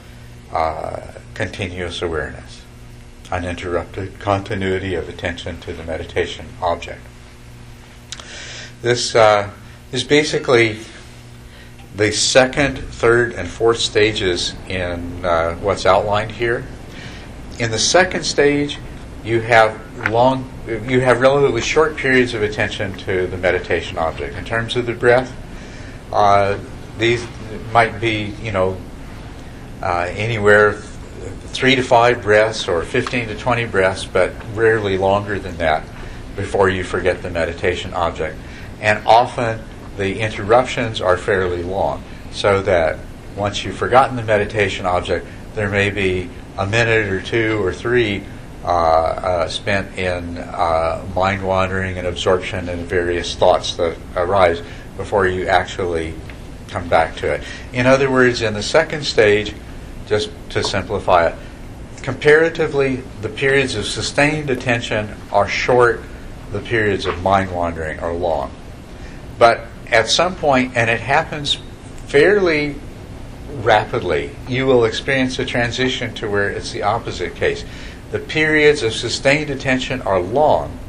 [0.51, 1.01] uh,
[1.33, 2.63] continuous awareness,
[3.31, 7.01] uninterrupted continuity of attention to the meditation object.
[8.81, 9.49] This uh,
[9.91, 10.79] is basically
[11.95, 16.65] the second, third, and fourth stages in uh, what's outlined here.
[17.59, 18.77] In the second stage,
[19.27, 20.49] you have long,
[20.87, 24.37] you have relatively short periods of attention to the meditation object.
[24.37, 25.35] In terms of the breath,
[26.13, 26.57] uh,
[26.97, 27.27] these
[27.73, 28.77] might be, you know,
[29.83, 35.57] uh, anywhere three to five breaths or 15 to 20 breaths, but rarely longer than
[35.57, 35.85] that
[36.37, 38.37] before you forget the meditation object.
[38.79, 39.59] And often
[39.97, 42.01] the interruptions are fairly long,
[42.31, 42.99] so that
[43.35, 48.23] once you've forgotten the meditation object, there may be a minute or two or three
[49.47, 54.61] spent in uh, mind wandering and absorption and various thoughts that arise
[54.97, 56.13] before you actually
[56.69, 57.43] come back to it.
[57.71, 59.53] In other words, in the second stage,
[60.07, 61.35] just to simplify it,
[62.01, 66.01] comparatively, the periods of sustained attention are short,
[66.51, 68.51] the periods of mind wandering are long.
[69.37, 71.57] But at some point, and it happens
[72.07, 72.75] fairly
[73.61, 77.63] rapidly, you will experience a transition to where it's the opposite case.
[78.11, 80.79] The periods of sustained attention are long,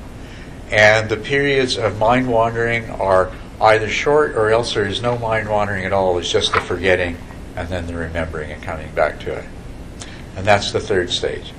[0.70, 5.48] and the periods of mind wandering are either short or else there is no mind
[5.48, 6.18] wandering at all.
[6.18, 7.16] It's just the forgetting
[7.56, 9.44] and then the remembering and coming back to it.
[10.36, 11.52] And that's the third stage.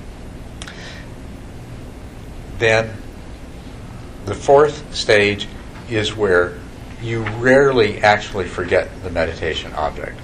[2.57, 2.93] Then
[4.25, 5.47] the fourth stage
[5.89, 6.57] is where
[7.01, 10.17] you rarely actually forget the meditation object.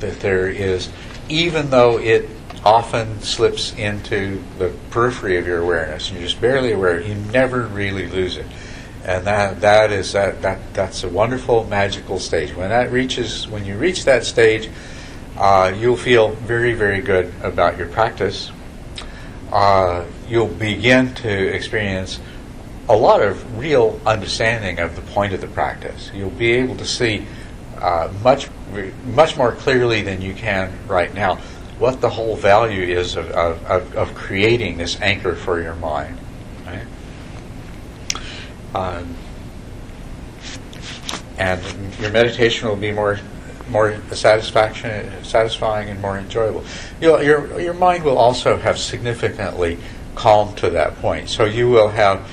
[0.00, 0.88] that there is,
[1.28, 2.28] even though it
[2.64, 7.62] often slips into the periphery of your awareness and you're just barely aware, you never
[7.62, 8.46] really lose it.
[9.04, 12.54] And that that is that, that that's a wonderful magical stage.
[12.54, 14.68] When that reaches when you reach that stage,
[15.38, 18.50] uh, you'll feel very, very good about your practice.
[19.50, 22.20] Uh, you'll begin to experience
[22.90, 26.10] a lot of real understanding of the point of the practice.
[26.12, 27.26] You'll be able to see
[27.78, 28.48] uh, much,
[29.06, 31.38] much more clearly than you can right now
[31.80, 36.16] what the whole value is of, of, of creating this anchor for your mind.
[36.66, 36.86] Right?
[38.74, 39.16] Um,
[41.38, 41.60] and
[41.98, 43.18] your meditation will be more
[43.70, 46.64] more satisfaction, satisfying and more enjoyable.
[47.00, 49.78] You'll, your your mind will also have significantly
[50.14, 51.28] calmed to that point.
[51.28, 52.28] So you will have,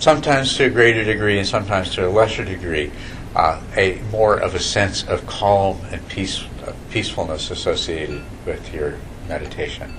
[0.00, 2.90] sometimes to a greater degree and sometimes to a lesser degree,
[3.36, 8.98] uh, a more of a sense of calm and peace, uh, peacefulness associated with your
[9.28, 9.94] meditation.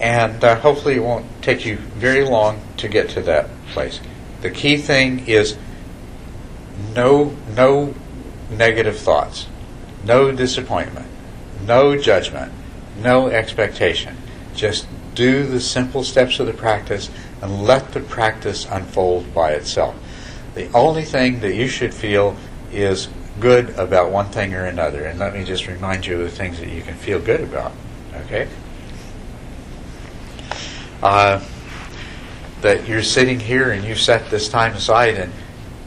[0.00, 4.00] And uh, hopefully, it won't take you very long to get to that place.
[4.40, 5.56] The key thing is
[6.94, 7.94] no no
[8.50, 9.46] negative thoughts,
[10.04, 11.06] no disappointment,
[11.64, 12.52] no judgment,
[12.98, 14.16] no expectation.
[14.54, 19.94] Just do the simple steps of the practice and let the practice unfold by itself.
[20.54, 22.36] The only thing that you should feel
[22.72, 23.08] is
[23.40, 25.04] good about one thing or another.
[25.04, 27.72] And let me just remind you of the things that you can feel good about.
[28.14, 28.48] Okay?
[31.02, 31.44] Uh,
[32.60, 35.32] that you're sitting here and you've set this time aside and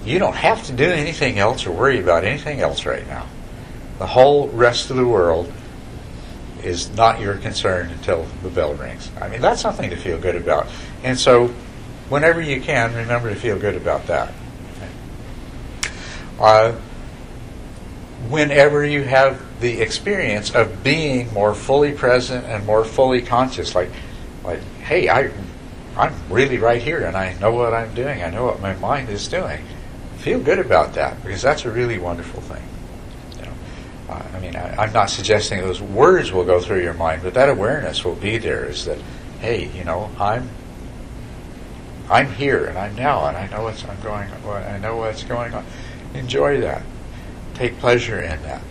[0.04, 3.28] you don't have to do anything else or worry about anything else right now.
[3.98, 5.52] The whole rest of the world
[6.64, 9.10] is not your concern until the bell rings.
[9.22, 10.68] I mean, that's something to feel good about.
[11.04, 11.48] And so,
[12.10, 14.34] whenever you can, remember to feel good about that.
[16.40, 16.74] Uh,
[18.30, 23.90] whenever you have the experience of being more fully present and more fully conscious, like,
[24.44, 25.32] like, hey, I,
[25.98, 28.22] I'm really right here, and I know what I'm doing.
[28.22, 29.64] I know what my mind is doing.
[30.18, 32.64] Feel good about that because that's a really wonderful thing.
[34.10, 37.34] Uh, I mean, I, am not suggesting those words will go through your mind, but
[37.34, 38.66] that awareness will be there.
[38.66, 39.00] Is that,
[39.40, 40.50] hey, you know, I'm,
[42.10, 44.30] I'm here and I'm now, and I know what's I'm going.
[44.48, 45.66] I know what's going on.
[46.14, 46.84] Enjoy that.
[47.56, 48.62] Take pleasure in that.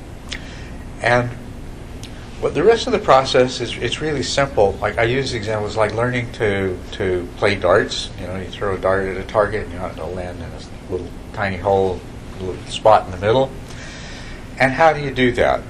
[1.00, 1.30] And
[2.40, 4.72] what the rest of the process is, it's really simple.
[4.80, 8.10] Like I use examples like learning to to play darts.
[8.20, 10.44] You know, you throw a dart at a target, and you know it'll land in
[10.44, 12.00] a little tiny hole,
[12.40, 13.50] little spot in the middle
[14.58, 15.62] and how do you do that?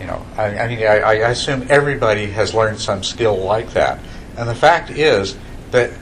[0.00, 4.00] You know, I, I mean, I, I, assume everybody has learned some skill like that.
[4.36, 5.36] And the fact is
[5.70, 5.92] that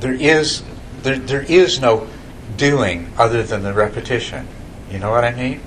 [0.00, 0.62] there is
[1.02, 2.06] there, there is no
[2.58, 4.46] doing other than the repetition.
[4.90, 5.62] You know what I mean?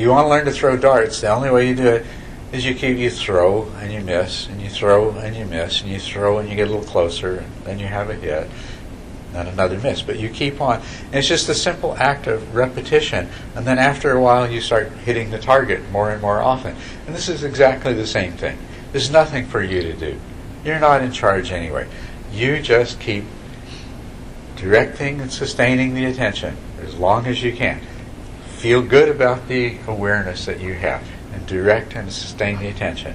[0.00, 2.06] You want to learn to throw darts, the only way you do it
[2.52, 5.90] is you keep you throw and you miss and you throw and you miss and
[5.90, 8.48] you throw and you get a little closer and then you have a hit
[9.34, 10.00] and another miss.
[10.00, 10.80] But you keep on.
[11.04, 13.28] And it's just a simple act of repetition.
[13.54, 16.74] And then after a while, you start hitting the target more and more often.
[17.06, 18.56] And this is exactly the same thing.
[18.92, 20.18] There's nothing for you to do.
[20.64, 21.86] You're not in charge anyway.
[22.32, 23.24] You just keep
[24.56, 27.82] directing and sustaining the attention as long as you can.
[28.60, 31.02] Feel good about the awareness that you have
[31.32, 33.14] and direct and sustain the attention.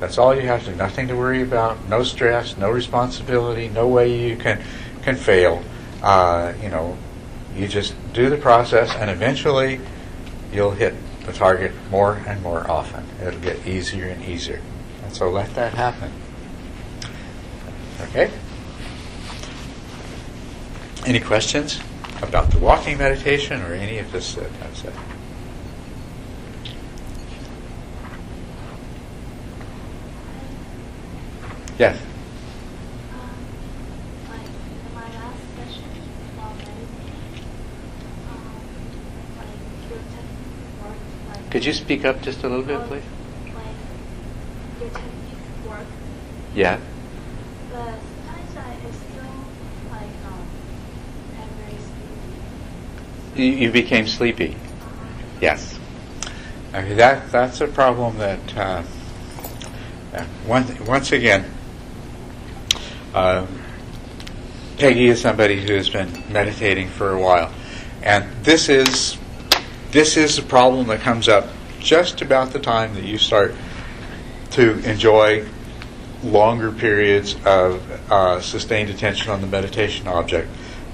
[0.00, 0.74] That's all you have to.
[0.74, 1.90] Nothing to worry about.
[1.90, 2.56] No stress.
[2.56, 3.68] No responsibility.
[3.68, 4.62] No way you can
[5.02, 5.62] can fail.
[6.02, 6.96] Uh, you know,
[7.54, 9.78] you just do the process, and eventually
[10.54, 10.94] you'll hit
[11.26, 13.04] the target more and more often.
[13.20, 14.62] It'll get easier and easier.
[15.04, 16.10] And so let that happen.
[18.00, 18.30] Okay?
[21.04, 21.78] Any questions
[22.22, 24.92] about the walking meditation or any of this uh, said?
[31.78, 31.98] Yes.
[41.50, 43.02] Could you speak up just a little bit, please?
[44.80, 45.86] your technique work,
[46.54, 46.78] Yeah.
[47.70, 49.36] but sometimes I still
[49.92, 50.46] like um,
[51.38, 52.34] am very sleepy.
[53.34, 54.56] You, became sleepy.
[55.40, 55.78] Yes.
[56.74, 58.82] Okay, that that's a problem that uh,
[60.14, 61.44] uh, once once again.
[63.14, 63.46] Uh,
[64.78, 67.52] Peggy is somebody who has been meditating for a while,
[68.02, 69.16] and this is
[69.92, 73.54] this is a problem that comes up just about the time that you start
[74.50, 75.46] to enjoy
[76.22, 80.48] longer periods of uh, sustained attention on the meditation object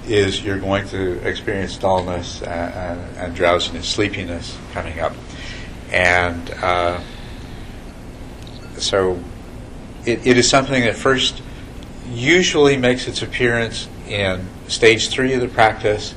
[0.08, 5.14] is you're going to experience dullness and, and, drowsiness, sleepiness coming up.
[5.92, 7.00] And uh,
[8.76, 9.22] so
[10.04, 11.42] it, it is something that first
[12.10, 16.14] usually makes its appearance in stage three of the practice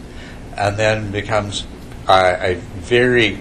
[0.57, 1.65] and then becomes
[2.07, 3.39] uh, a very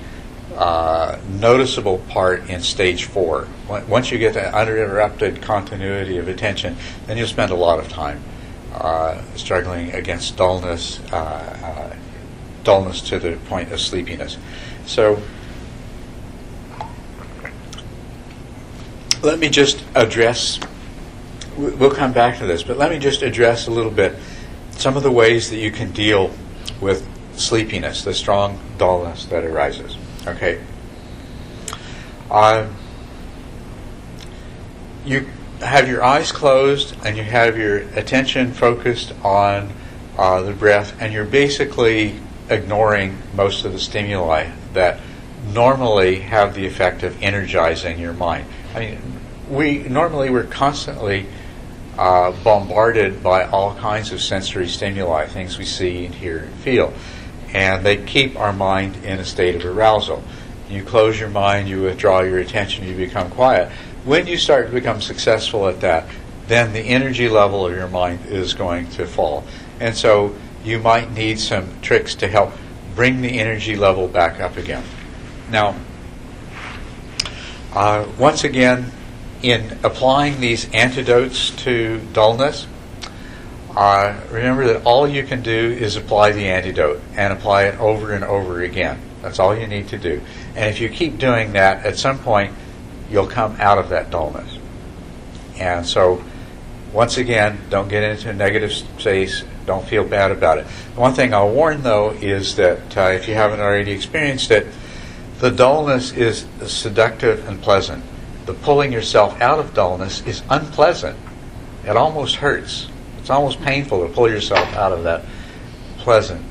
[0.56, 3.46] uh, noticeable part in stage four.
[3.68, 6.76] Once you get that uninterrupted continuity of attention,
[7.06, 8.22] then you'll spend a lot of time
[8.74, 11.96] uh, struggling against dullness, uh, uh,
[12.64, 14.36] dullness to the point of sleepiness.
[14.86, 15.20] So
[19.22, 20.58] let me just address.
[21.56, 24.16] we- We'll come back to this, but let me just address a little bit
[24.78, 26.30] some of the ways that you can deal
[26.80, 27.06] with
[27.36, 29.96] sleepiness, the strong dullness that arises.
[30.26, 30.60] Okay.
[32.30, 32.74] Um,
[35.04, 35.26] you
[35.60, 39.72] have your eyes closed and you have your attention focused on
[40.18, 42.14] uh, the breath, and you're basically
[42.48, 45.00] ignoring most of the stimuli that
[45.52, 48.46] normally have the effect of energizing your mind.
[48.74, 51.26] I mean, we normally we're constantly
[51.98, 56.92] uh, bombarded by all kinds of sensory stimuli, things we see and hear and feel,
[57.52, 60.22] and they keep our mind in a state of arousal.
[60.68, 63.72] You close your mind, you withdraw your attention, you become quiet.
[64.04, 66.06] When you start to become successful at that,
[66.46, 69.44] then the energy level of your mind is going to fall.
[69.78, 70.34] And so
[70.64, 72.52] you might need some tricks to help
[72.94, 74.84] bring the energy level back up again.
[75.50, 75.76] Now,
[77.74, 78.90] uh, once again,
[79.42, 82.66] in applying these antidotes to dullness,
[83.76, 88.12] uh, remember that all you can do is apply the antidote and apply it over
[88.12, 88.98] and over again.
[89.20, 90.22] That's all you need to do.
[90.56, 92.54] And if you keep doing that, at some point,
[93.10, 94.58] you'll come out of that dullness.
[95.58, 96.22] And so,
[96.92, 99.44] once again, don't get into a negative space.
[99.66, 100.66] Don't feel bad about it.
[100.96, 104.66] One thing I'll warn, though, is that uh, if you haven't already experienced it,
[105.38, 108.04] the dullness is seductive and pleasant.
[108.46, 111.16] The pulling yourself out of dullness is unpleasant.
[111.86, 112.88] It almost hurts.
[113.18, 115.24] It's almost painful to pull yourself out of that
[115.98, 116.44] pleasant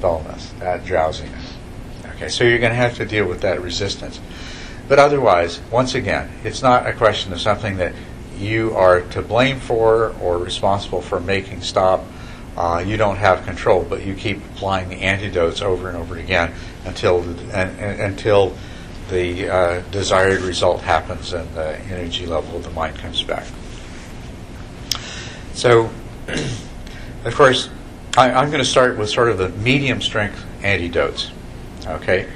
[0.00, 1.54] dullness, that drowsiness.
[2.16, 4.20] Okay, so you're going to have to deal with that resistance.
[4.90, 7.94] But otherwise, once again, it's not a question of something that
[8.36, 12.04] you are to blame for or responsible for making stop.
[12.56, 16.52] Uh, you don't have control, but you keep applying the antidotes over and over again
[16.86, 18.52] until the, until
[19.10, 23.46] the uh, desired result happens and the energy level of the mind comes back.
[25.52, 25.88] So,
[27.24, 27.70] of course,
[28.16, 31.30] I, I'm going to start with sort of the medium strength antidotes.
[31.86, 32.28] Okay,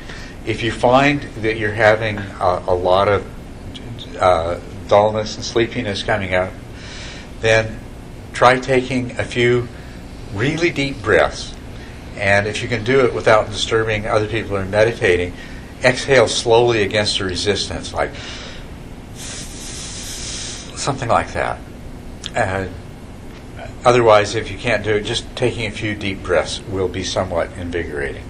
[0.47, 6.35] if you find that you're having a, a lot of uh, dullness and sleepiness coming
[6.35, 6.53] out,
[7.41, 7.79] then
[8.33, 9.69] try taking a few
[10.35, 11.55] really deep breaths.
[12.17, 15.33] And if you can do it without disturbing other people who are meditating,
[15.83, 18.11] exhale slowly against the resistance, like
[20.77, 21.59] something like that.
[22.35, 22.67] Uh,
[23.85, 27.51] otherwise, if you can't do it, just taking a few deep breaths will be somewhat
[27.53, 28.25] invigorating.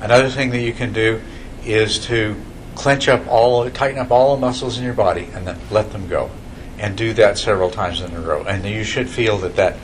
[0.00, 1.20] Another thing that you can do
[1.64, 2.36] is to
[2.74, 6.08] clench up all, tighten up all the muscles in your body, and then let them
[6.08, 6.30] go,
[6.78, 8.44] and do that several times in a row.
[8.44, 9.76] And you should feel that that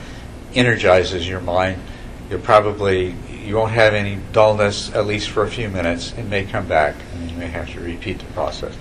[0.53, 1.81] energizes your mind.
[2.29, 6.13] You'll probably you won't have any dullness at least for a few minutes.
[6.13, 8.75] It may come back, and you may have to repeat the process.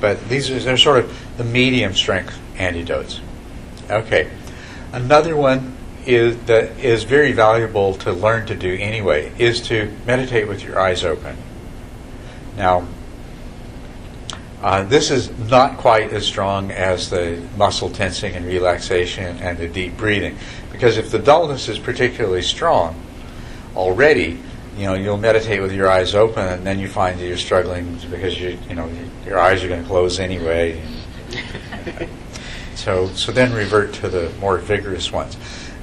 [0.00, 3.20] But these are they're sort of the medium strength antidotes.
[3.90, 4.30] Okay,
[4.92, 5.76] another one
[6.06, 10.78] is that is very valuable to learn to do anyway is to meditate with your
[10.78, 11.36] eyes open.
[12.56, 12.86] Now,
[14.62, 19.66] uh, this is not quite as strong as the muscle tensing and relaxation and the
[19.66, 20.36] deep breathing,
[20.70, 23.00] because if the dullness is particularly strong
[23.74, 24.38] already,
[24.76, 27.98] you know you'll meditate with your eyes open, and then you find that you're struggling
[28.10, 28.90] because you you know
[29.24, 30.80] your eyes are going to close anyway.
[32.74, 35.36] so so then revert to the more vigorous ones.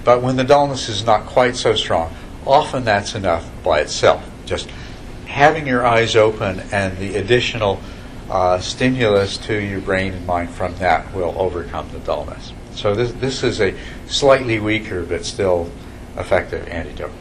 [0.07, 4.25] But when the dullness is not quite so strong, often that's enough by itself.
[4.45, 4.69] Just
[5.25, 7.81] having your eyes open and the additional
[8.29, 12.53] uh, stimulus to your brain and mind from that will overcome the dullness.
[12.71, 15.69] So this, this is a slightly weaker but still
[16.15, 17.11] effective antidote.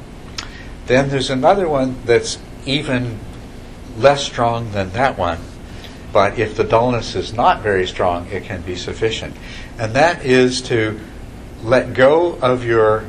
[0.86, 3.18] Then there's another one that's even
[3.98, 5.40] less strong than that one,
[6.12, 9.36] but if the dullness is not very strong, it can be sufficient.
[9.76, 11.00] And that is to
[11.66, 13.04] let go of your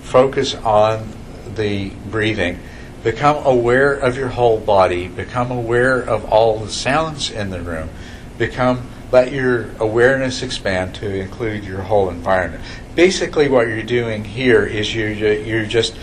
[0.00, 1.12] focus on
[1.54, 2.58] the breathing.
[3.04, 5.08] Become aware of your whole body.
[5.08, 7.90] Become aware of all the sounds in the room.
[8.38, 12.64] Become let your awareness expand to include your whole environment.
[12.96, 15.96] Basically, what you're doing here is you're you're just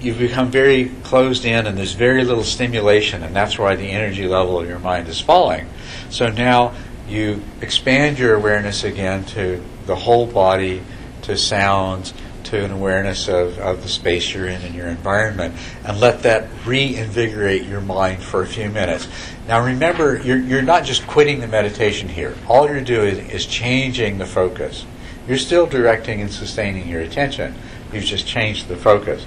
[0.00, 4.28] you've become very closed in and there's very little stimulation, and that's why the energy
[4.28, 5.66] level of your mind is falling.
[6.10, 6.74] So now
[7.08, 10.82] you expand your awareness again to the whole body,
[11.26, 12.14] to sounds,
[12.44, 15.54] to an awareness of, of the space you're in and your environment,
[15.84, 19.08] and let that reinvigorate your mind for a few minutes.
[19.48, 22.36] Now remember, you're, you're not just quitting the meditation here.
[22.48, 24.86] All you're doing is changing the focus.
[25.26, 27.54] You're still directing and sustaining your attention.
[27.92, 29.26] You've just changed the focus.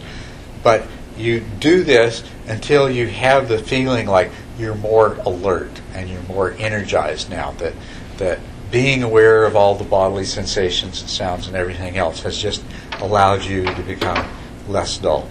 [0.63, 0.87] But
[1.17, 6.51] you do this until you have the feeling like you're more alert and you're more
[6.53, 7.73] energized now that
[8.17, 8.39] that
[8.71, 12.63] being aware of all the bodily sensations and sounds and everything else has just
[12.99, 14.27] allowed you to become
[14.67, 15.27] less dull.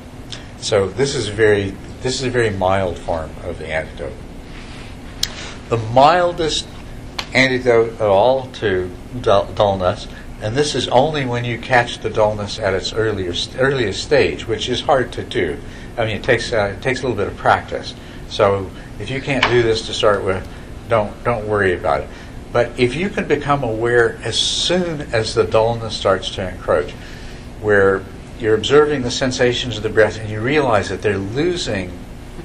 [0.59, 4.13] So this is a very this is a very mild form of the antidote.
[5.69, 6.67] The mildest
[7.35, 10.09] antidote at all to dullness,
[10.41, 14.69] and this is only when you catch the dullness at its earlier earliest stage, which
[14.69, 15.59] is hard to do.
[15.97, 17.95] I mean, it takes uh, it takes a little bit of practice.
[18.29, 20.47] So if you can't do this to start with,
[20.89, 22.09] don't don't worry about it.
[22.53, 26.93] But if you can become aware as soon as the dullness starts to encroach,
[27.61, 28.05] where
[28.39, 31.93] you're observing the sensations of the breath and you realize that they're losing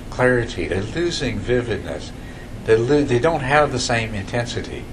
[0.10, 2.12] clarity, they're losing vividness,
[2.66, 4.84] they, lo- they don't have the same intensity,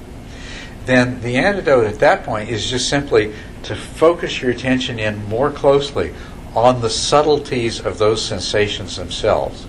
[0.87, 3.33] then the antidote at that point is just simply
[3.63, 6.15] to focus your attention in more closely
[6.55, 9.67] on the subtleties of those sensations themselves.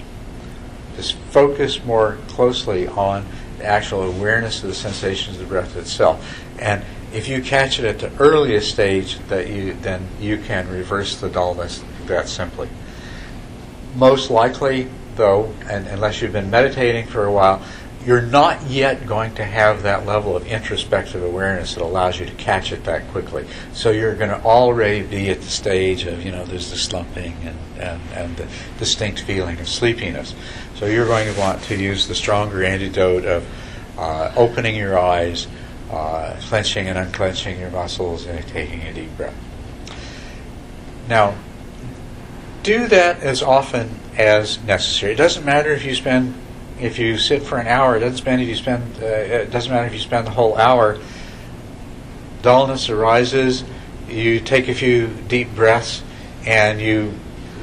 [0.96, 3.26] Just focus more closely on
[3.64, 6.43] actual awareness of the sensations of the breath itself.
[6.59, 6.84] And
[7.14, 11.30] if you catch it at the earliest stage, that you then you can reverse the
[11.30, 12.70] dullness that simply.
[13.95, 17.62] Most likely, though, and unless you've been meditating for a while,
[18.06, 22.34] you're not yet going to have that level of introspective awareness that allows you to
[22.34, 23.45] catch it that quickly.
[23.74, 27.36] So you're going to already be at the stage of, you know, there's the slumping
[27.43, 28.47] and, and, and the
[28.80, 30.34] distinct feeling of sleepiness.
[30.76, 33.47] So you're going to want to use the stronger antidote of
[33.97, 35.47] uh, opening your eyes,
[35.91, 39.36] uh, clenching and unclenching your muscles, and taking a deep breath.
[41.08, 41.36] Now,
[42.64, 45.14] do that as often as necessary.
[45.14, 46.36] It doesn't matter if you spend
[46.82, 47.95] if you sit for an hour.
[47.95, 49.01] It doesn't matter if you spend.
[49.01, 50.97] Uh, it doesn't matter if you spend the whole hour.
[52.41, 53.63] Dullness arises.
[54.09, 56.03] You take a few deep breaths,
[56.45, 57.13] and you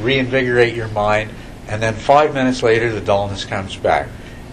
[0.01, 1.31] reinvigorate your mind.
[1.67, 4.09] And then five minutes later, the dullness comes back,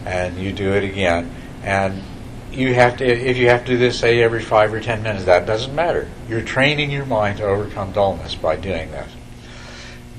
[0.05, 1.33] and you do it again.
[1.63, 2.03] And
[2.51, 5.25] you have to, if you have to do this, say every five or ten minutes,
[5.25, 6.09] that doesn't matter.
[6.27, 9.09] You're training your mind to overcome dullness by doing this.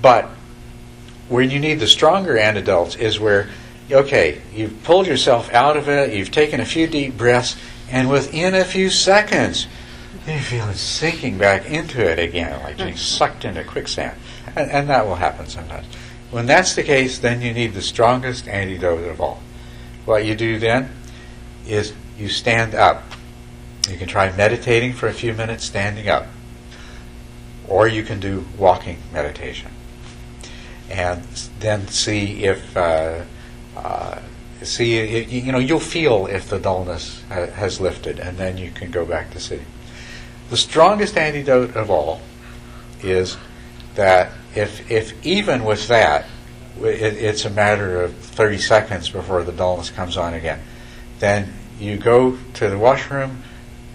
[0.01, 0.30] But
[1.28, 3.49] where you need the stronger antidotes is where,
[3.91, 7.57] okay, you've pulled yourself out of it, you've taken a few deep breaths,
[7.91, 9.66] and within a few seconds,
[10.26, 14.18] you feel it sinking back into it again, like being sucked into quicksand.
[14.57, 15.87] And, and that will happen sometimes.
[16.30, 19.41] When that's the case, then you need the strongest antidote of all.
[20.05, 20.91] What you do then
[21.66, 23.05] is you stand up.
[23.89, 26.26] You can try meditating for a few minutes standing up,
[27.68, 29.70] or you can do walking meditation,
[30.91, 31.22] and
[31.61, 33.22] then see if uh,
[33.77, 34.20] uh,
[34.62, 38.70] see if, you know you'll feel if the dullness ha- has lifted, and then you
[38.70, 39.66] can go back to sitting.
[40.51, 42.20] The strongest antidote of all
[43.03, 43.37] is
[43.95, 46.27] that if if even with that,
[46.81, 50.61] it, it's a matter of 30 seconds before the dullness comes on again,
[51.18, 53.43] then you go to the washroom,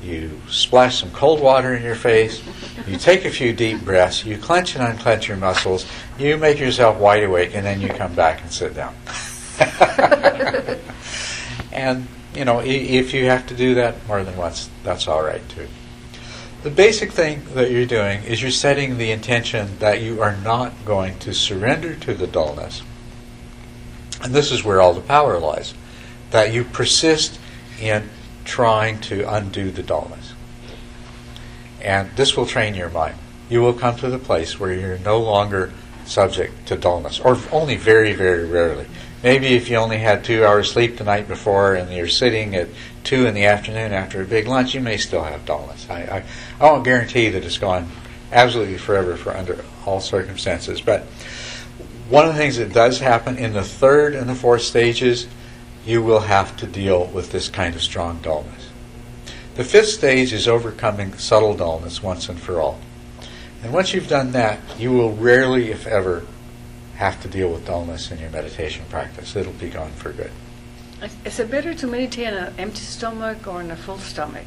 [0.03, 2.41] you splash some cold water in your face,
[2.87, 5.85] you take a few deep breaths, you clench and unclench your muscles,
[6.17, 8.95] you make yourself wide awake, and then you come back and sit down.
[11.71, 15.47] and, you know, if you have to do that more than once, that's all right
[15.49, 15.67] too.
[16.63, 20.73] The basic thing that you're doing is you're setting the intention that you are not
[20.85, 22.83] going to surrender to the dullness.
[24.21, 25.73] And this is where all the power lies.
[26.29, 27.39] That you persist
[27.79, 28.09] in
[28.45, 30.33] trying to undo the dullness.
[31.81, 33.15] And this will train your mind.
[33.49, 35.73] You will come to the place where you're no longer
[36.05, 38.85] subject to dullness, or only very, very rarely.
[39.23, 42.69] Maybe if you only had two hours sleep the night before and you're sitting at
[43.03, 45.87] two in the afternoon after a big lunch, you may still have dullness.
[45.89, 46.23] I, I,
[46.59, 47.89] I won't guarantee that it's gone
[48.31, 50.81] absolutely forever for under all circumstances.
[50.81, 51.03] But
[52.09, 55.27] one of the things that does happen in the third and the fourth stages,
[55.85, 58.69] you will have to deal with this kind of strong dullness.
[59.55, 62.79] The fifth stage is overcoming subtle dullness once and for all.
[63.63, 66.25] And once you've done that, you will rarely, if ever,
[67.01, 69.35] have to deal with dullness in your meditation practice.
[69.35, 70.29] It'll be gone for good.
[71.25, 74.45] Is- it better to meditate on an empty stomach or on a full stomach?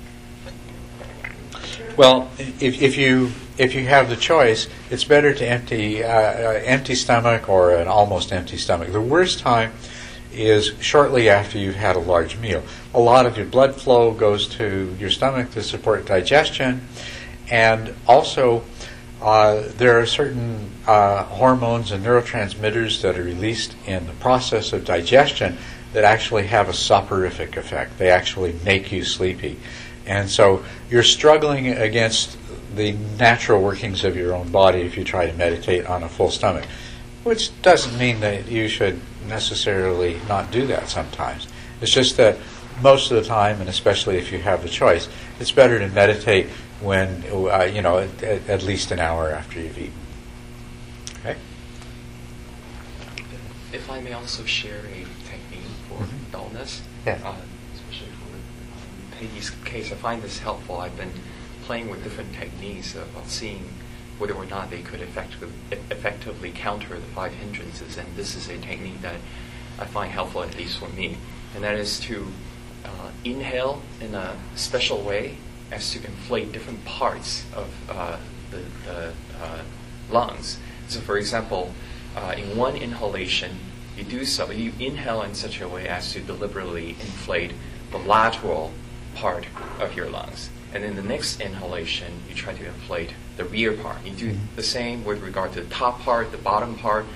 [1.97, 6.61] Well, if, if you if you have the choice, it's better to empty uh, uh,
[6.65, 8.93] empty stomach or an almost empty stomach.
[8.93, 9.73] The worst time
[10.33, 12.63] is shortly after you've had a large meal.
[12.95, 16.87] A lot of your blood flow goes to your stomach to support digestion,
[17.51, 18.63] and also
[19.21, 24.85] uh, there are certain uh, hormones and neurotransmitters that are released in the process of
[24.85, 25.57] digestion
[25.93, 27.99] that actually have a soporific effect.
[27.99, 29.59] They actually make you sleepy.
[30.07, 32.37] And so you're struggling against
[32.75, 36.31] the natural workings of your own body if you try to meditate on a full
[36.31, 36.67] stomach,
[37.23, 41.47] which doesn't mean that you should necessarily not do that sometimes.
[41.81, 42.37] It's just that
[42.83, 45.09] most of the time, and especially if you have the choice,
[45.39, 46.49] it's better to meditate
[46.85, 49.93] when, uh, you know, at, at, least an hour after you've eaten.
[51.21, 51.37] Okay?
[53.73, 56.31] If I may also share a technique for Mhm.
[56.31, 57.19] dullness, Yeah.
[57.25, 57.35] uh,
[57.75, 60.79] especially for um, Peggy's case, I find this helpful.
[60.79, 61.13] I've been
[61.65, 63.65] playing with different techniques of, seeing
[64.19, 65.57] whether or not they could effectively,
[65.91, 69.17] effectively counter the five hindrances, and this is a technique that
[69.79, 71.17] I find helpful, at least for me,
[71.55, 72.31] and that is to
[72.85, 75.39] uh, inhale in a special way
[75.75, 78.17] as to inflate different parts of uh,
[78.51, 79.13] the, the
[79.43, 79.63] uh,
[80.11, 80.59] lungs.
[80.89, 81.73] So, for example,
[82.17, 83.59] uh, in one inhalation,
[83.97, 87.53] you do so, you inhale in such a way as to deliberately inflate
[87.91, 88.73] the lateral
[89.15, 89.47] part
[89.81, 90.51] of your lungs.
[90.73, 94.05] And in the next inhalation, you try to inflate the rear part.
[94.05, 97.07] You do the same with regard to the top part, the bottom part,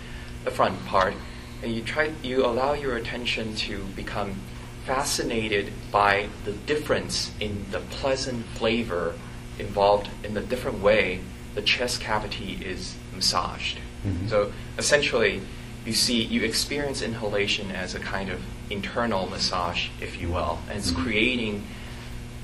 [0.45, 1.15] the front part,
[1.63, 4.41] and you try you allow your attention to become
[4.89, 9.15] fascinated by the difference in the pleasant flavor
[9.59, 11.21] involved in the different way
[11.55, 13.79] the chest cavity is massaged.
[14.07, 14.31] Mhm.
[14.31, 15.43] So essentially,
[15.85, 20.79] you see, you experience inhalation as a kind of internal massage, if you will, and
[20.79, 21.03] it's Mhm.
[21.03, 21.67] creating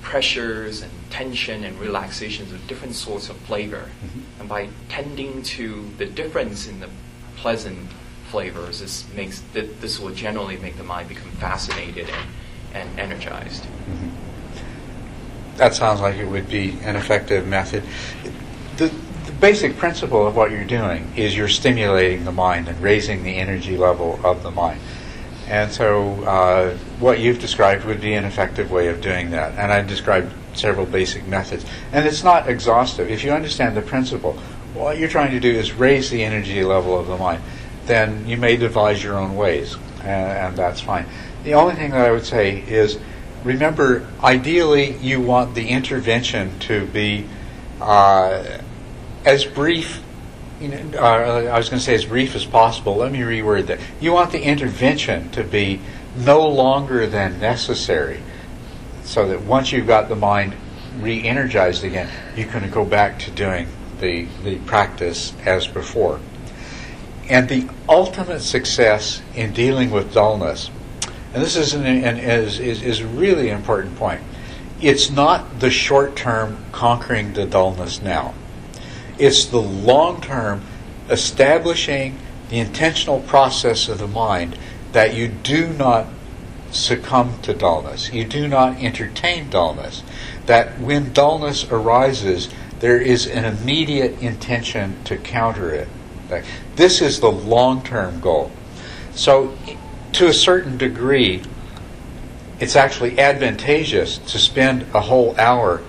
[0.03, 3.89] pressures and tension and relaxations of different sorts of flavor.
[4.05, 4.23] Mhm.
[4.41, 6.91] And by tending to the difference in the
[7.37, 7.89] pleasant
[8.35, 12.27] flavors, this makes th- this will generally make the mind become fascinated and,
[12.75, 13.63] and energized.
[13.63, 14.11] Mhm.
[15.57, 17.85] That sounds like it would be an effective method.
[18.77, 18.91] The,
[19.27, 23.37] the basic principle of what you're doing is you're stimulating the mind and raising the
[23.37, 24.81] energy level of the mind.
[25.47, 29.57] And so, uh, what you've described would be an effective way of doing that.
[29.57, 31.65] And I've described several basic methods.
[31.93, 33.09] And it's not exhaustive.
[33.09, 34.33] If you understand the principle,
[34.75, 37.41] what you're trying to do is raise the energy level of the mind.
[37.87, 41.07] Then you may devise your own ways, and, and that's fine.
[41.45, 42.99] The only thing that I would say is
[43.45, 47.27] remember, ideally, you want the intervention to be
[47.81, 48.59] uh,
[49.25, 50.03] as brief.
[50.61, 52.97] You know, uh, I was going to say as brief as possible.
[52.97, 53.81] Let me reword that.
[54.01, 55.81] You want the intervention to be
[56.17, 58.23] no longer than necessary,
[59.03, 60.55] so that once you've got the mind
[61.01, 63.67] re-energized again, you can go back to doing
[64.01, 66.21] the the practice as before.
[67.29, 70.71] And the ultimate success in dealing with dullness
[71.35, 74.23] and this is an, an, is, is, is really important point.
[74.81, 78.35] It's not the short term conquering the dullness now.
[79.19, 80.63] It's the long term
[81.11, 82.19] establishing
[82.51, 84.57] the intentional process of the mind
[84.93, 86.07] that you do not
[86.71, 88.13] succumb to dullness.
[88.13, 90.05] You do not entertain dullness.
[90.47, 92.49] That when dullness arises,
[92.79, 95.89] there is an immediate intention to counter it.
[96.77, 98.51] This is the long term goal.
[99.15, 99.57] So,
[100.13, 101.43] to a certain degree,
[102.61, 105.83] it's actually advantageous to spend a whole hour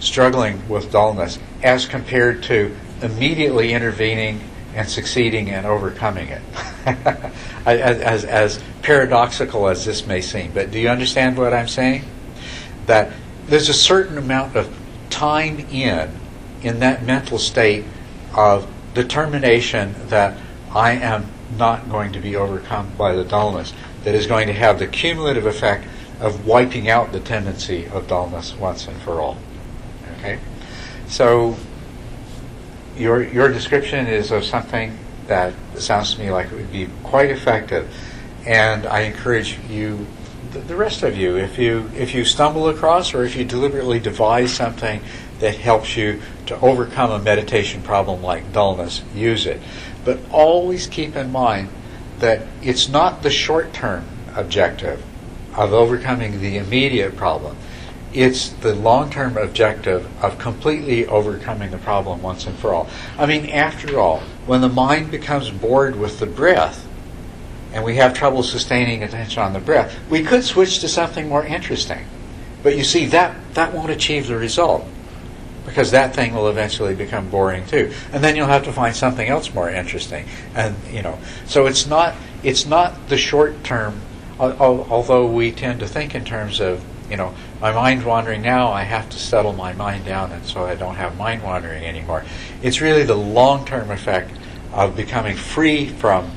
[0.00, 4.40] struggling with dullness as compared to immediately intervening
[4.74, 6.42] and succeeding and overcoming it.
[7.66, 10.52] as, as paradoxical as this may seem.
[10.52, 12.04] But do you understand what I'm saying?
[12.86, 13.12] That
[13.46, 14.74] there's a certain amount of
[15.10, 16.10] time in,
[16.62, 17.84] in that mental state
[18.34, 20.38] of determination that
[20.72, 21.26] I am
[21.58, 23.72] not going to be overcome by the dullness,
[24.04, 25.86] that is going to have the cumulative effect
[26.20, 29.36] of wiping out the tendency of dullness once and for all.
[30.18, 30.38] Okay?
[31.08, 31.56] So,
[32.96, 34.96] your, your description is of something
[35.26, 37.92] that sounds to me like it would be quite effective.
[38.46, 40.06] And I encourage you,
[40.52, 43.98] the, the rest of you, if you if you stumble across or if you deliberately
[43.98, 45.00] devise something
[45.40, 49.60] that helps you to overcome a meditation problem like dullness, use it.
[50.04, 51.68] But always keep in mind
[52.18, 54.04] that it's not the short term
[54.34, 55.02] objective
[55.56, 57.56] of overcoming the immediate problem.
[58.12, 62.88] It's the long term objective of completely overcoming the problem once and for all.
[63.18, 66.86] I mean, after all, when the mind becomes bored with the breath
[67.72, 71.44] and we have trouble sustaining attention on the breath, we could switch to something more
[71.44, 72.06] interesting.
[72.62, 74.86] But you see, that, that won't achieve the result.
[75.64, 77.92] Because that thing will eventually become boring too.
[78.12, 80.26] And then you'll have to find something else more interesting.
[80.54, 84.00] And you know, so it's not it's not the short term.
[84.38, 88.42] al- al- Although we tend to think in terms of you know my mind wandering
[88.42, 91.84] now, I have to settle my mind down, and so I don't have mind wandering
[91.84, 92.24] anymore.
[92.62, 94.32] It's really the long term effect
[94.72, 96.30] of becoming free from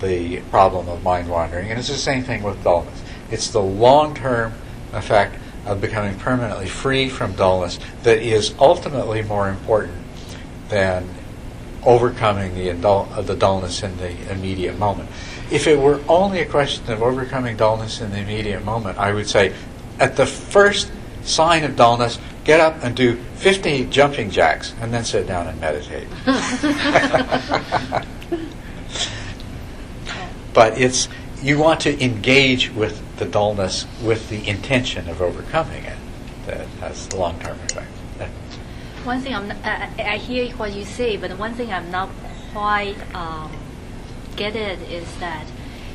[0.00, 3.02] the problem of mind wandering, and it's the same thing with dullness.
[3.30, 4.54] It's the long term
[4.92, 5.36] effect
[5.66, 9.94] of becoming permanently free from dullness that is ultimately more important
[10.68, 11.08] than
[11.84, 15.08] overcoming the, indul- uh, the dullness in the immediate moment.
[15.50, 19.28] If it were only a question of overcoming dullness in the immediate moment, I would
[19.28, 19.54] say
[19.98, 20.90] at the first
[21.22, 25.60] sign of dullness, get up and do 50 jumping jacks and then sit down and
[25.60, 26.08] meditate.
[30.54, 31.08] but it's
[31.42, 35.98] you want to engage with the dullness with the intention of overcoming it.
[36.46, 37.88] That has the long-term effect.
[39.04, 42.10] One thing I'm, I, hear what you say, but one thing I'm not
[42.52, 43.52] quite um,
[44.36, 45.46] get it is that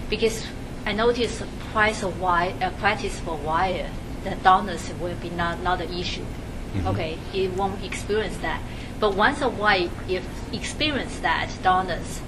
[0.09, 0.45] because
[0.85, 3.85] I noticed quite a while, uh, practice for a while,
[4.23, 6.25] the dullness will be not, not an issue.
[6.75, 6.85] Mhm.
[6.87, 8.61] Okay, it won't experience that.
[8.99, 10.23] But once a while, if
[10.53, 12.21] experience that dullness,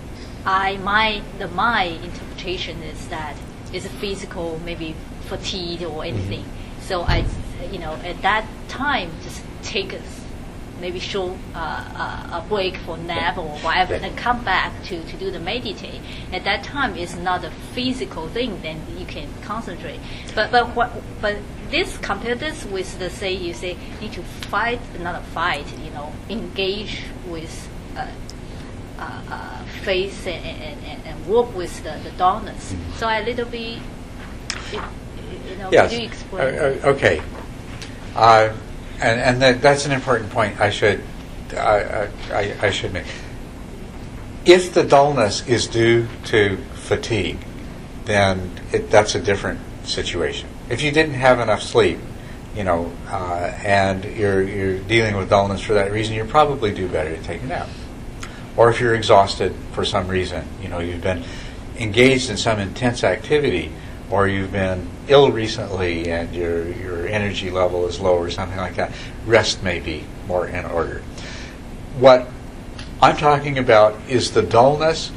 [0.45, 3.35] I my the my interpretation is that
[3.75, 4.95] it's a physical, maybe
[5.27, 6.45] fatigue or anything.
[6.81, 7.25] So I,
[7.71, 10.01] you know, at that time, just take a
[10.79, 14.05] maybe short uh, uh, a break for nap or whatever, Yeah.
[14.05, 16.01] and come back to, to do the meditate.
[16.31, 18.61] At that time, it's not a physical thing.
[18.61, 19.99] Then you can concentrate.
[20.33, 20.91] But but what
[21.21, 21.37] but
[21.69, 25.65] this compare this with the say you say need to fight not a fight.
[25.83, 27.69] You know, engage with.
[27.97, 28.07] Uh,
[28.99, 32.75] uh, uh, face and, and, and, and work with the, the dullness.
[32.97, 33.79] So a little bit,
[34.71, 34.81] you,
[35.49, 35.89] you know, yes.
[35.89, 36.55] could you explain?
[36.55, 37.21] Uh, uh, okay.
[38.15, 38.53] Uh,
[39.01, 40.59] and and that, that's an important point.
[40.59, 41.03] I should
[41.53, 43.05] I, I, I should make.
[44.45, 47.39] If the dullness is due to fatigue,
[48.05, 50.47] then it, that's a different situation.
[50.69, 51.99] If you didn't have enough sleep,
[52.55, 56.87] you know, uh, and you're you're dealing with dullness for that reason, you probably do
[56.87, 57.67] better to take a nap.
[58.57, 61.23] Or if you're exhausted for some reason, you know, you've been
[61.77, 63.71] engaged in some intense activity,
[64.09, 68.75] or you've been ill recently and your your energy level is low or something like
[68.75, 68.91] that,
[69.25, 71.01] rest may be more in order.
[71.99, 72.27] What
[73.01, 75.11] I'm talking about is the dullness,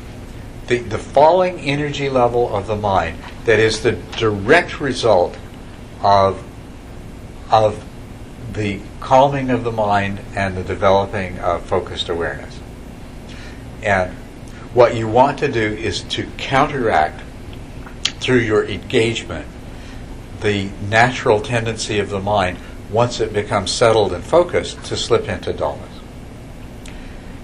[0.67, 5.37] the, the falling energy level of the mind that is the direct result
[6.03, 6.43] of
[7.51, 7.85] of
[8.53, 12.48] the calming of the mind and the developing of focused awareness.
[13.89, 14.13] And
[14.75, 17.23] what you want to do is to counteract
[18.21, 19.47] through your engagement
[20.43, 22.59] the natural tendency of the mind
[22.91, 25.89] once it becomes settled and focused to slip into dullness.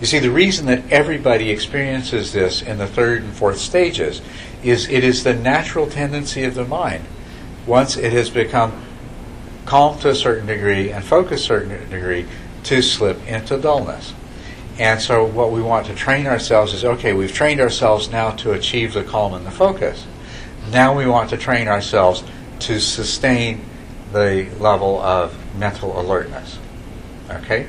[0.03, 4.21] You see, the reason that everybody experiences this in the third and fourth stages
[4.63, 7.07] is it is the natural tendency of the mind.
[7.67, 8.85] Once it has become
[9.65, 12.27] calm to a certain degree and focused to a certain degree
[12.65, 14.13] to slip into dullness.
[14.79, 18.53] And so, what we want to train ourselves is okay, we've trained ourselves now to
[18.53, 20.07] achieve the calm and the focus.
[20.71, 22.25] Now we want to train ourselves
[22.61, 23.65] to sustain
[24.13, 26.59] the level of mental alertness.
[27.31, 27.69] Okay?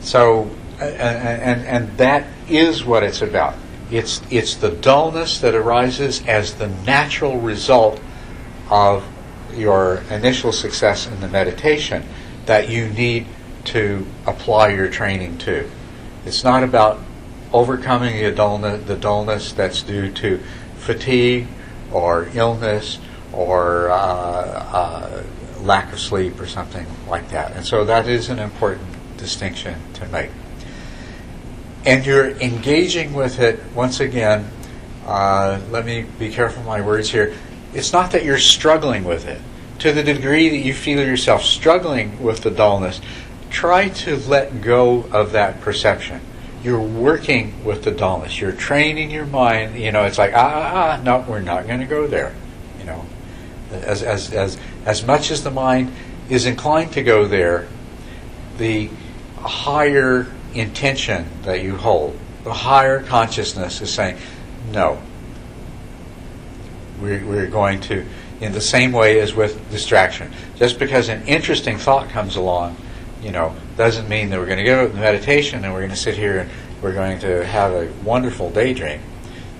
[0.00, 0.50] So,
[0.80, 3.54] and, and, and that is what it's about.
[3.90, 8.00] It's, it's the dullness that arises as the natural result
[8.68, 9.04] of
[9.54, 12.04] your initial success in the meditation
[12.46, 13.26] that you need
[13.64, 15.68] to apply your training to.
[16.24, 16.98] It's not about
[17.52, 20.40] overcoming the dullness, the dullness that's due to
[20.76, 21.46] fatigue
[21.92, 22.98] or illness
[23.32, 25.22] or uh, uh,
[25.60, 27.52] lack of sleep or something like that.
[27.52, 30.30] And so that is an important distinction to make.
[31.84, 34.50] And you're engaging with it, once again,
[35.06, 37.34] uh, let me be careful my words here.
[37.72, 39.40] It's not that you're struggling with it.
[39.80, 43.00] To the degree that you feel yourself struggling with the dullness,
[43.50, 46.20] try to let go of that perception.
[46.62, 48.40] You're working with the dullness.
[48.40, 49.78] You're training your mind.
[49.78, 52.34] You know, it's like, ah, ah, ah no, we're not going to go there.
[52.78, 53.06] You know,
[53.70, 55.92] as, as, as, as much as the mind
[56.28, 57.66] is inclined to go there,
[58.58, 58.90] the
[59.38, 64.18] higher intention that you hold, the higher consciousness is saying,
[64.70, 65.00] no.
[67.00, 68.04] We're, we're going to,
[68.40, 70.32] in the same way as with distraction.
[70.56, 72.76] Just because an interesting thought comes along,
[73.22, 75.96] you know, doesn't mean that we're going to go to meditation and we're going to
[75.96, 76.50] sit here and
[76.82, 79.00] we're going to have a wonderful daydream.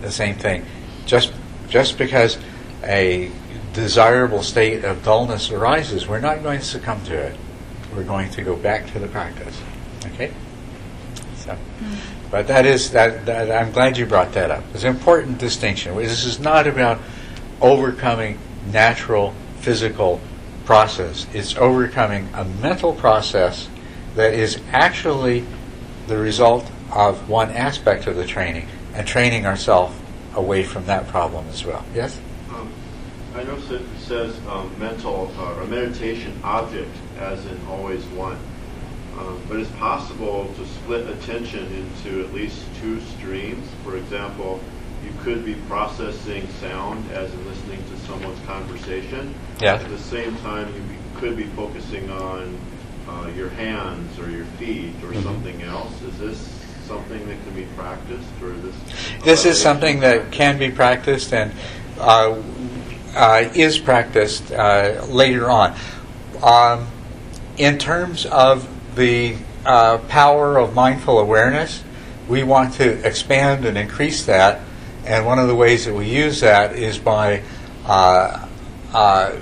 [0.01, 0.65] The same thing.
[1.07, 1.33] Just
[1.69, 2.39] just because
[2.83, 3.31] a
[3.73, 7.37] desirable state of dullness arises, we're not going to succumb to it.
[7.95, 9.61] we're going to go back to the practice.
[10.07, 10.33] Okay?
[11.37, 12.31] So, mm-hmm.
[12.31, 13.51] but that is that, that.
[13.51, 14.65] I'm glad you brought that up.
[14.75, 15.97] It's an important distinction.
[15.97, 17.01] This is not about
[17.61, 18.39] overcoming
[18.73, 20.21] natural physical
[20.71, 21.27] process.
[21.35, 23.69] It's overcoming a mental process
[24.15, 25.45] that is actually
[26.07, 29.99] the result of one aspect of the training and training ourselves
[30.37, 31.85] away from that problem as well.
[31.93, 32.21] Yes?
[32.51, 32.73] Um,
[33.35, 38.39] I notice it says um, mental uh, or meditation object as in always one.
[39.19, 43.67] Um, but it's possible to split attention into at least two streams.
[43.83, 44.61] For example,
[45.23, 49.35] could be processing sound as in listening to someone's conversation.
[49.61, 49.75] Yeah.
[49.75, 52.59] At the same time, you be, could be focusing on
[53.09, 55.23] uh, your hands or your feet or Mhm.
[55.23, 55.93] something else.
[56.03, 56.49] Is this
[56.87, 59.25] something that can be practiced, or this?
[59.25, 61.53] This is something that can be practiced and
[61.99, 62.35] uh,
[63.15, 65.75] uh, is practiced uh, later on.
[66.43, 66.87] Um,
[67.59, 69.37] in terms of the
[69.67, 71.83] uh, power of mindful awareness,
[72.29, 74.61] we want to expand and increase that,
[75.11, 77.43] and one of the ways that we use that is by
[77.85, 78.47] uh,
[78.95, 79.37] uh,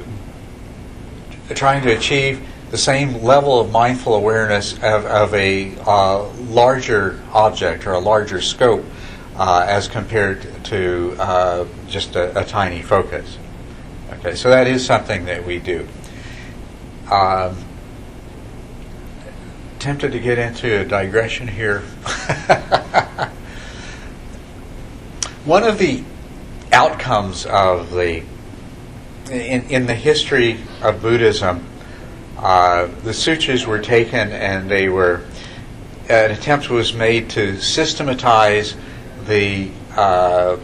[1.51, 7.87] trying to achieve the same level of mindful awareness of, of a uh, larger object
[7.87, 8.83] or a larger scope
[9.37, 13.37] uh, as compared to uh, just a, a tiny focus.
[14.13, 15.87] Okay, so that is something that we do.
[17.11, 17.63] Um,
[19.79, 21.83] tempted to get into a digression here.
[25.49, 26.05] One of the
[26.73, 28.23] outcomes of the
[29.31, 31.65] in, in the history of Buddhism,
[32.37, 35.25] uh, the sutras were taken and they were
[36.11, 38.77] an attempt was made to systematize
[39.25, 40.59] the uh,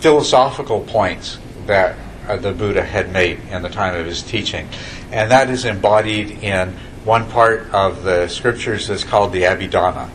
[0.00, 1.36] philosophical points
[1.66, 1.98] that
[2.28, 4.70] uh, the Buddha had made in the time of his teaching,
[5.10, 6.70] and that is embodied in
[7.04, 10.08] one part of the scriptures that's called the Abhidhamma.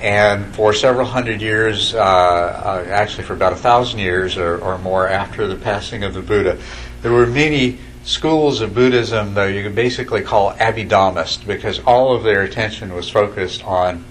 [0.00, 4.78] And for several hundred years, uh, uh, actually for about a thousand years or, or
[4.78, 6.58] more after the passing of the Buddha,
[7.02, 12.22] there were many schools of Buddhism that you could basically call Abhidhammist because all of
[12.22, 14.04] their attention was focused on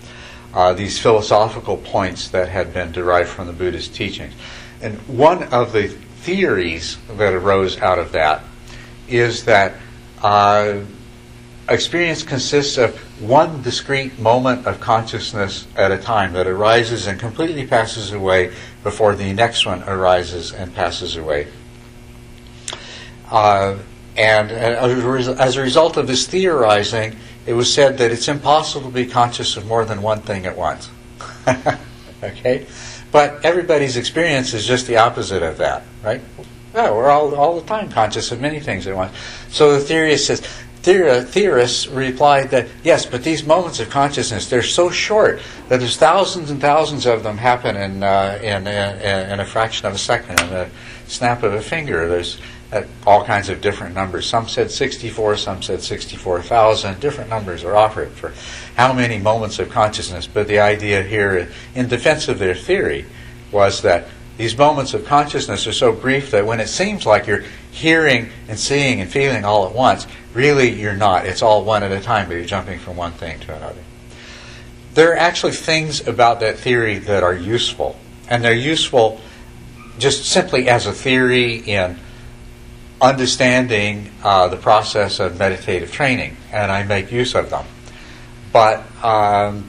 [0.53, 4.33] uh, these philosophical points that had been derived from the Buddha's teachings.
[4.81, 8.43] And one of the theories that arose out of that
[9.07, 9.75] is that
[10.21, 10.79] uh,
[11.69, 17.65] experience consists of one discrete moment of consciousness at a time that arises and completely
[17.65, 21.47] passes away before the next one arises and passes away.
[23.31, 23.77] Uh,
[24.17, 27.15] and as a result of this theorizing,
[27.45, 30.55] it was said that it's impossible to be conscious of more than one thing at
[30.55, 30.89] once.
[32.23, 32.65] okay?
[33.11, 36.21] But everybody's experience is just the opposite of that, right?
[36.73, 39.15] Yeah, we're all, all the time conscious of many things at once.
[39.49, 40.45] So the theorist says,
[40.85, 45.97] theor- theorists replied that yes, but these moments of consciousness they're so short that there's
[45.97, 49.97] thousands and thousands of them happen in uh, in, in, in a fraction of a
[49.97, 50.69] second, in a
[51.07, 52.07] snap of a finger.
[52.07, 52.39] There's
[52.71, 54.27] uh, all kinds of different numbers.
[54.27, 56.99] Some said 64, some said 64,000.
[56.99, 58.33] Different numbers are offered for
[58.75, 60.27] how many moments of consciousness.
[60.27, 63.05] But the idea here, in defense of their theory,
[63.51, 64.07] was that
[64.37, 67.43] these moments of consciousness are so brief that when it seems like you're
[67.75, 71.25] hearing and seeing and feeling all at once, really you're not.
[71.25, 73.81] It's all one at a time, but you're jumping from one thing to another.
[74.93, 77.99] There are actually things about that theory that are useful,
[78.29, 79.19] and they're useful
[79.99, 81.99] just simply as a theory in
[83.01, 87.65] understanding uh, the process of meditative training, and I make use of them.
[88.53, 89.67] But um,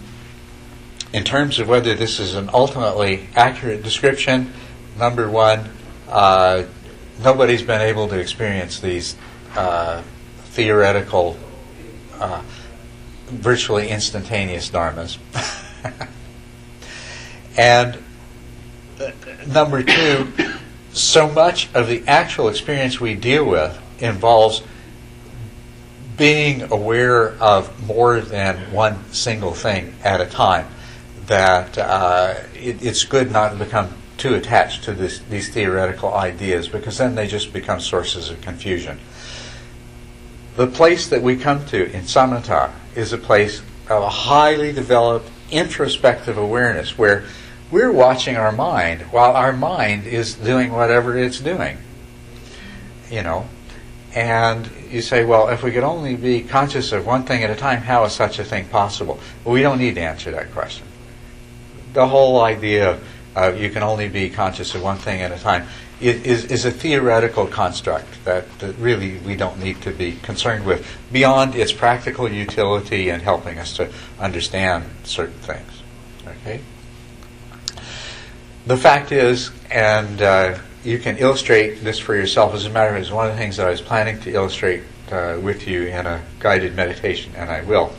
[1.12, 4.52] in terms of whether this is an ultimately accurate description,
[4.96, 5.70] number one,
[6.08, 6.64] uh,
[7.22, 9.16] nobody's been able to experience these
[9.56, 10.02] uh,
[10.44, 11.36] theoretical,
[12.14, 12.42] uh,
[13.26, 15.18] virtually instantaneous dharmas.
[17.56, 18.02] and
[19.00, 19.10] uh,
[19.46, 20.32] number two,
[20.92, 24.62] so much of the actual experience we deal with involves
[26.16, 30.66] being aware of more than one single thing at a time
[31.26, 36.68] that uh, it, it's good not to become too attached to this, these theoretical ideas
[36.68, 38.98] because then they just become sources of confusion.
[40.56, 43.60] The place that we come to in samatha is a place
[43.90, 47.24] of a highly developed introspective awareness where
[47.70, 51.76] we're watching our mind while our mind is doing whatever it's doing.
[53.10, 53.48] You know,
[54.14, 57.54] and you say, well, if we could only be conscious of one thing at a
[57.54, 59.20] time, how is such a thing possible?
[59.44, 60.86] Well, we don't need to answer that question.
[61.92, 63.04] The whole idea of
[63.36, 65.66] uh, you can only be conscious of one thing at a time
[66.00, 70.64] i- is, is a theoretical construct that, that really we don't need to be concerned
[70.64, 73.88] with beyond its practical utility in helping us to
[74.18, 75.82] understand certain things.
[76.26, 76.60] Okay?
[78.66, 82.94] The fact is, and uh, you can illustrate this for yourself, as a matter of
[82.94, 84.82] fact, it's one of the things that I was planning to illustrate
[85.12, 87.92] uh, with you in a guided meditation, and I will,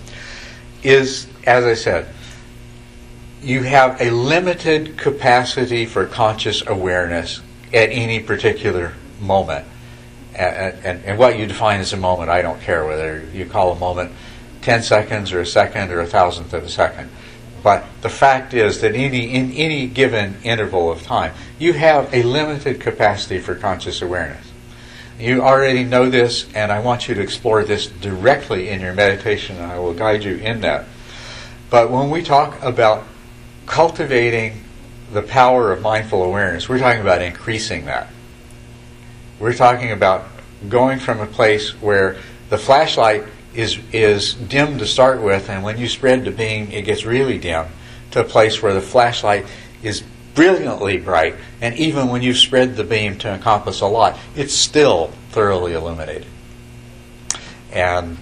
[0.84, 2.08] is, as I said,
[3.48, 7.40] you have a limited capacity for conscious awareness
[7.72, 9.66] at any particular moment.
[10.36, 13.72] And, and, and what you define as a moment, I don't care whether you call
[13.72, 14.12] a moment
[14.64, 17.10] 10 seconds or a second or a thousandth of a second.
[17.64, 22.24] But the fact is that any, in any given interval of time, you have a
[22.24, 24.46] limited capacity for conscious awareness.
[25.18, 29.56] You already know this, and I want you to explore this directly in your meditation,
[29.56, 30.86] and I will guide you in that.
[31.70, 33.06] But when we talk about
[33.68, 34.64] cultivating
[35.14, 38.08] the power of mindful awareness, we're talking about increasing that.
[39.40, 40.26] We're talking about
[40.68, 42.18] going from a place where
[42.50, 46.84] the flashlight is is dim to start with, and when you spread the beam, it
[46.84, 47.66] gets really dim,
[48.12, 49.46] to a place where the flashlight
[49.84, 50.04] is
[50.34, 55.12] brilliantly bright, and even when you spread the beam to encompass a lot, it's still
[55.30, 56.26] thoroughly illuminated.
[57.72, 58.18] And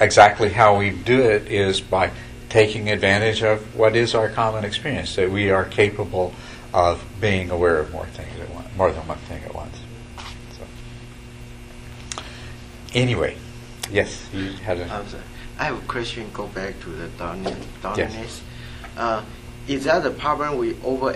[0.00, 2.10] exactly how we do it is by
[2.50, 6.34] taking advantage of what is our common experience that we are capable
[6.74, 9.80] of being aware of more things at once, more than one thing at once.
[10.52, 12.22] So,
[12.92, 13.36] anyway,
[13.90, 14.88] yes, you had a.
[14.88, 15.22] Sorry.
[15.58, 16.30] I have a question.
[16.32, 17.62] Go back to the darkness.
[17.96, 18.42] Yes.
[18.96, 19.24] Uh,
[19.68, 21.12] is that the problem with over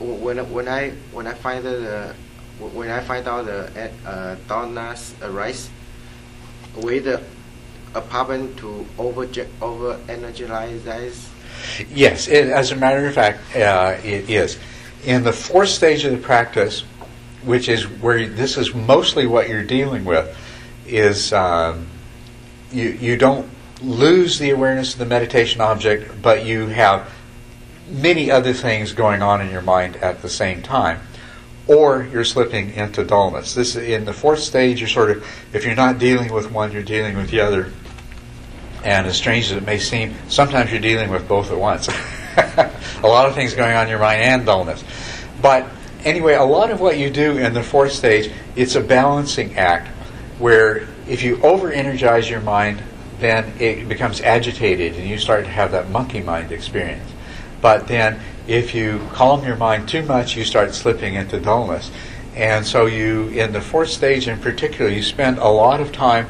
[0.00, 2.14] when when I when I find the
[2.58, 5.70] when I find out the uh, darkness arise
[6.76, 7.22] with the
[7.94, 9.28] a problem to over
[9.60, 11.28] over energize?
[11.90, 14.58] Yes, it, as a matter of fact, uh, it is.
[15.04, 16.80] In the fourth stage of the practice,
[17.44, 20.36] which is where this is mostly what you're dealing with,
[20.86, 21.86] is um,
[22.72, 23.48] you, you don't
[23.80, 27.12] lose the awareness of the meditation object, but you have
[27.88, 31.00] many other things going on in your mind at the same time.
[31.68, 33.54] Or you're slipping into dullness.
[33.54, 34.80] This in the fourth stage.
[34.80, 37.72] You're sort of, if you're not dealing with one, you're dealing with the other.
[38.84, 41.88] And as strange as it may seem, sometimes you're dealing with both at once.
[42.36, 44.82] a lot of things going on in your mind and dullness.
[45.40, 45.66] But
[46.04, 49.88] anyway, a lot of what you do in the fourth stage, it's a balancing act
[50.38, 52.82] where if you over energize your mind,
[53.20, 57.08] then it becomes agitated and you start to have that monkey mind experience.
[57.60, 61.92] But then if you calm your mind too much, you start slipping into dullness.
[62.34, 66.26] And so you, in the fourth stage in particular, you spend a lot of time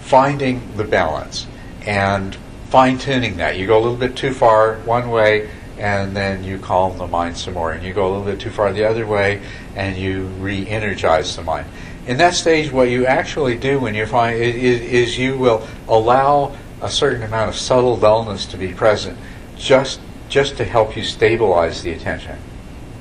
[0.00, 1.46] finding the balance
[1.86, 2.34] and
[2.68, 3.58] fine tuning that.
[3.58, 7.36] You go a little bit too far one way, and then you calm the mind
[7.36, 9.42] some more, and you go a little bit too far the other way,
[9.74, 11.66] and you re energize the mind.
[12.06, 16.56] In that stage, what you actually do when you find is, is you will allow
[16.80, 19.16] a certain amount of subtle dullness to be present,
[19.56, 22.38] just just to help you stabilize the attention.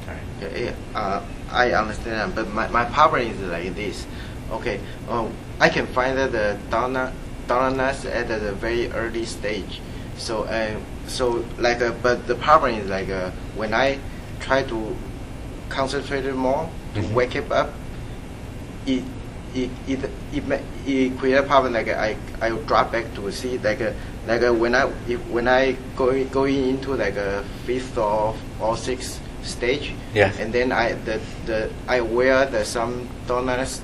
[0.03, 0.65] Okay.
[0.65, 4.05] Yeah, uh, I understand, but my, my problem is like this.
[4.51, 7.13] Okay, um, I can find that the donna,
[7.51, 9.81] dullness at the very early stage.
[10.17, 13.99] So, uh, so like, uh, but the problem is like uh, when I
[14.39, 14.95] try to
[15.69, 17.13] concentrate more to Mhm.
[17.13, 17.69] wake it up,
[18.85, 19.03] it
[19.53, 19.99] it it
[20.31, 20.43] it,
[20.87, 23.91] it create a problem like I I drop back to see like uh,
[24.27, 28.77] like uh, when I if, when I going going into like a fifth or or
[28.77, 30.39] sixth stage Yes.
[30.39, 33.81] and then I the the I aware that some donuts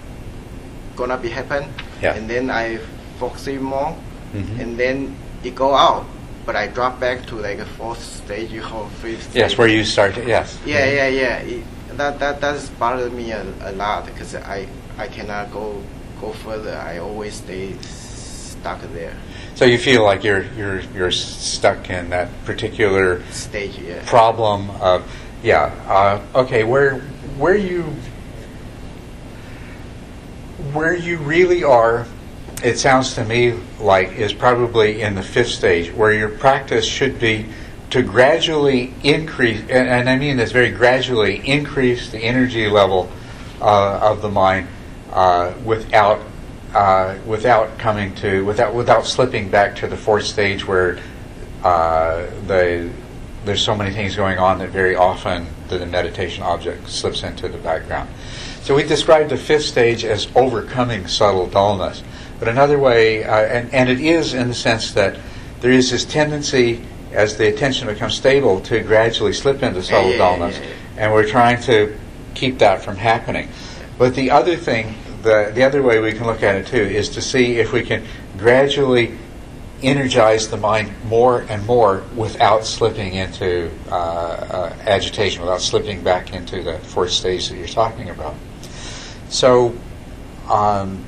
[0.96, 1.64] gonna be happen
[2.02, 2.16] Yeah.
[2.16, 2.80] and then I
[3.20, 3.96] focus it more
[4.34, 4.60] Mhm.
[4.62, 6.06] and then it go out
[6.46, 10.16] but I drop back to like a fourth stage or fifth Yes, where you start
[10.16, 10.58] to, yes.
[10.66, 11.38] Yeah, yeah, yeah.
[11.40, 11.64] It,
[11.98, 14.68] that that does bother me a, a lot because I
[14.98, 15.82] I cannot go
[16.22, 16.76] go further.
[16.78, 19.14] I always stay stuck there
[19.56, 23.78] So you feel like you're you're you're stuck in that particular stage.
[23.80, 24.02] Yeah.
[24.06, 25.04] problem of
[25.44, 27.02] yeah uh, okay where
[27.38, 27.84] where you
[30.74, 32.06] where you really are
[32.64, 37.20] it sounds to me like is probably in the fifth stage where your practice should
[37.20, 37.46] be
[37.90, 43.10] to gradually increase and, and I mean this very gradually increase the energy level
[43.62, 44.68] uh, of the mind
[45.12, 46.22] uh, without
[46.74, 51.00] uh, without coming to without without slipping back to the fourth stage where
[51.64, 52.90] uh, the
[53.46, 57.58] there's so many things going on that very often the meditation object slips into the
[57.58, 58.10] background.
[58.62, 62.04] So we described the fifth stage as overcoming subtle dullness.
[62.40, 65.18] But another way, uh, and, and it is in the sense that
[65.62, 70.18] there is this tendency as the attention becomes stable to gradually slip into subtle yeah,
[70.18, 70.60] dullness.
[70.60, 70.74] yeah, yeah.
[70.98, 71.98] And we're trying to
[72.36, 73.50] keep that from happening.
[73.98, 77.10] But the other thing, the, the other way we can look at it too, is
[77.10, 78.06] to see if we can
[78.38, 79.18] gradually
[79.82, 86.34] energize the mind more and more without slipping into uh, uh, agitation, without slipping back
[86.34, 88.36] into the fourth stage that you're talking about.
[89.30, 89.76] So,
[90.50, 91.06] um,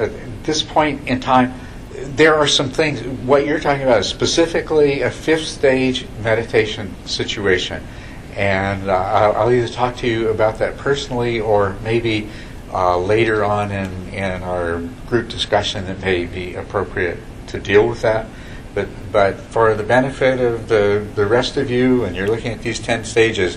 [0.00, 1.54] at this point in time,
[1.90, 3.00] there are some things.
[3.24, 7.86] What you're talking about is specifically a fifth stage meditation situation,
[8.34, 12.28] and uh, I'll, either talk to you about that personally, or maybe
[12.72, 17.18] uh, later on in, in our group discussion that may be appropriate
[17.48, 18.26] to deal with that.
[18.74, 22.62] But but for the benefit of the the rest of you, and you're looking at
[22.62, 23.56] these ten stages,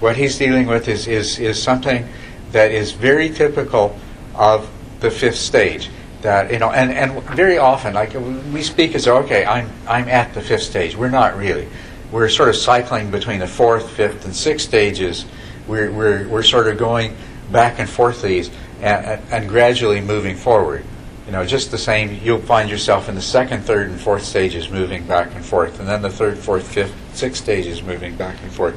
[0.00, 2.06] what he's dealing with is is is something
[2.52, 3.96] that is very typical
[4.34, 4.68] of
[5.00, 5.90] the fifth stage
[6.22, 8.14] that you know and, and very often like
[8.52, 10.96] we speak as okay I'm I'm at the fifth stage.
[10.96, 11.68] We're not really.
[12.12, 15.24] We're sort of cycling between the fourth fifth and sixth stages.
[15.66, 17.16] We're we're, we're sort of going
[17.50, 18.50] back and forth these
[18.80, 20.84] and, and gradually moving forward.
[21.26, 24.68] You know just the same you'll find yourself in the second third and fourth stages
[24.68, 28.52] moving back and forth and then the third fourth fifth sixth stages moving back and
[28.52, 28.74] forth.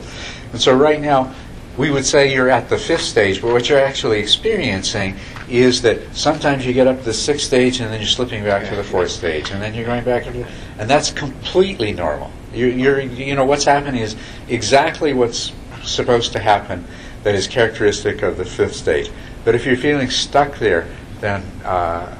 [0.52, 1.34] And so right now
[1.78, 5.16] we would say you're at the fifth stage, but what you're actually experiencing
[5.50, 8.68] is that sometimes you get up to the sixth stage and then you're slipping back
[8.70, 10.48] to the fourth stage, and then you're going back into,
[10.78, 12.32] and that's completely normal.
[12.54, 14.16] You're, you're, you know, what's happening is
[14.48, 15.52] exactly what's
[15.84, 16.86] supposed to happen
[17.24, 19.10] that is characteristic of the fifth stage.
[19.44, 20.88] But if you're feeling stuck there,
[21.20, 21.68] then uh,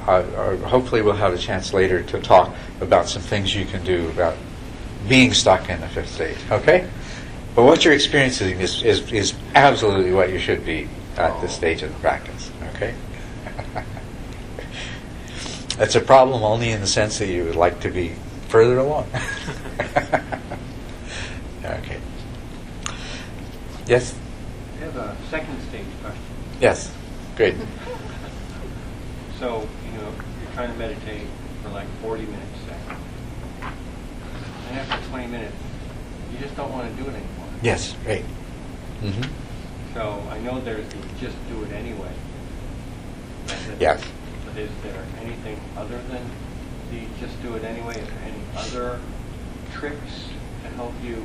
[0.06, 4.08] uh, hopefully we'll have a chance later to talk about some things you can do
[4.08, 4.36] about
[5.08, 6.38] being stuck in the fifth stage.
[6.50, 6.88] Okay?
[7.54, 11.82] But what you're experiencing is, is, is absolutely what you should be at this stage
[11.82, 12.50] of the practice.
[12.74, 12.94] Okay?
[15.76, 18.14] It's a problem only in the sense that you would like to be
[18.46, 19.08] further along.
[21.64, 22.00] okay.
[23.84, 24.14] Yes?
[24.76, 26.22] I have a second stage question.
[26.60, 26.92] Yes.
[27.36, 27.56] Great.
[29.40, 31.26] So, you know, you're trying to meditate
[31.62, 32.76] for like 40 minutes, say.
[34.70, 35.56] And after 20 minutes,
[36.32, 37.43] you just don't want to do it anymore.
[37.62, 37.94] Yes.
[38.04, 38.24] Great.
[39.00, 39.22] hmm
[39.94, 42.10] So I know there's the just do it anyway.
[43.46, 44.02] method, Yes.
[44.46, 46.22] But is there anything other than
[46.90, 47.94] the just do it anyway?
[47.98, 49.00] Is there any other
[49.72, 50.28] tricks
[50.62, 51.24] to help you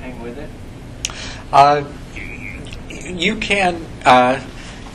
[0.00, 0.48] hang with it?
[1.52, 1.84] Uh,
[2.90, 4.40] you can uh,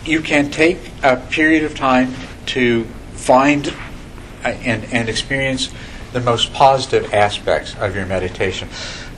[0.06, 2.14] you can take a period of time
[2.48, 3.68] to find
[4.44, 5.70] uh, and, and experience
[6.14, 8.70] the most positive aspects of your meditation.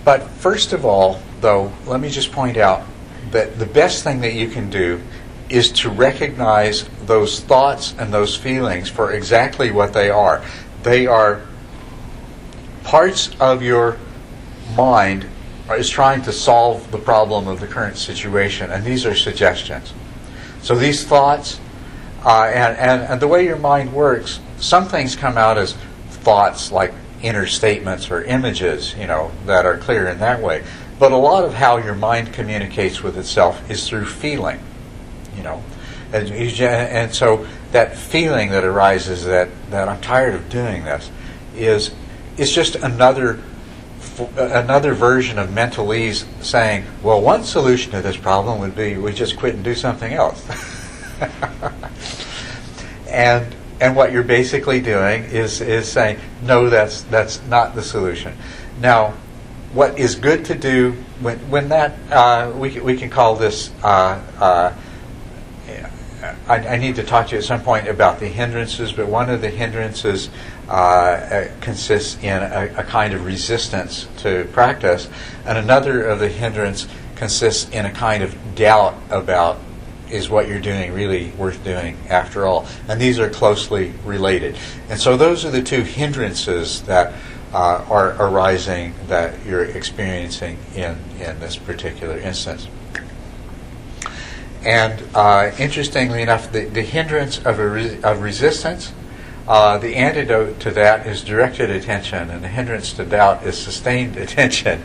[0.03, 2.83] But first of all, though, let me just point out
[3.31, 5.01] that the best thing that you can do
[5.49, 10.43] is to recognize those thoughts and those feelings for exactly what they are.
[10.83, 11.41] They are
[12.83, 13.97] parts of your
[14.75, 15.25] mind
[15.77, 19.93] is trying to solve the problem of the current situation, and these are suggestions.
[20.61, 21.59] So these thoughts,
[22.25, 25.73] uh, and, and, and the way your mind works, some things come out as
[26.09, 30.63] thoughts like inner statements or images, you know, that are clear in that way.
[30.97, 34.59] But a lot of how your mind communicates with itself is through feeling,
[35.35, 35.63] you know.
[36.11, 41.11] And, and so that feeling that arises that, that I'm tired of doing this
[41.55, 41.93] is,
[42.37, 43.39] is just another
[44.37, 49.13] another version of mental ease saying, well, one solution to this problem would be we
[49.13, 50.45] just quit and do something else.
[53.07, 58.35] and and what you're basically doing is is saying, no, that's that's not the solution.
[58.81, 59.13] Now,
[59.73, 60.91] what is good to do
[61.21, 63.71] when when that uh, we we can call this.
[63.83, 64.73] Uh, uh,
[66.47, 69.29] I, I need to talk to you at some point about the hindrances, but one
[69.29, 70.29] of the hindrances
[70.67, 75.09] uh, uh, consists in a, a kind of resistance to practice,
[75.45, 79.59] and another of the hindrance consists in a kind of doubt about
[80.11, 82.65] is what you're doing really worth doing after all?
[82.87, 84.57] And these are closely related.
[84.89, 87.13] And so those are the two hindrances that
[87.53, 92.67] uh, are arising that you're experiencing in, in this particular instance.
[94.63, 98.91] And uh, interestingly enough, the, the hindrance of, re- of resistance,
[99.47, 104.17] uh, the antidote to that is directed attention, and the hindrance to doubt is sustained
[104.17, 104.83] attention.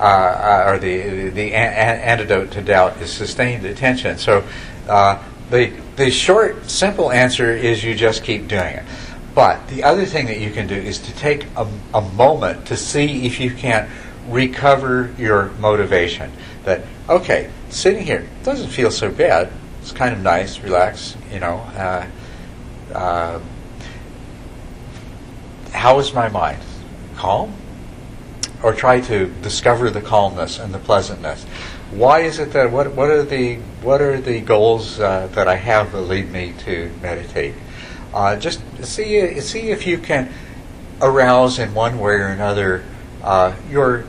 [0.00, 4.16] Uh, uh, or the the an- an- antidote to doubt is sustained attention.
[4.16, 4.42] So
[4.88, 8.84] uh, the the short, simple answer is you just keep doing it.
[9.34, 12.78] But the other thing that you can do is to take a, a moment to
[12.78, 13.90] see if you can't
[14.26, 16.32] recover your motivation.
[16.64, 19.52] That okay, sitting here doesn't feel so bad.
[19.82, 21.14] It's kind of nice, relax.
[21.30, 21.58] You know.
[21.76, 22.06] Uh,
[22.94, 23.40] uh,
[25.72, 26.58] how is my mind?
[27.16, 27.52] Calm?
[28.62, 31.44] Or try to discover the calmness and the pleasantness.
[31.90, 35.56] Why is it that what what are the what are the goals uh, that I
[35.56, 37.54] have that lead me to meditate?
[38.12, 40.32] Uh, just see see if you can
[41.00, 42.84] arouse in one way or another
[43.22, 44.04] uh, your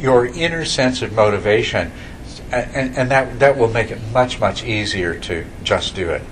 [0.00, 1.92] your inner sense of motivation,
[2.50, 6.22] and, and that that will make it much much easier to just do it.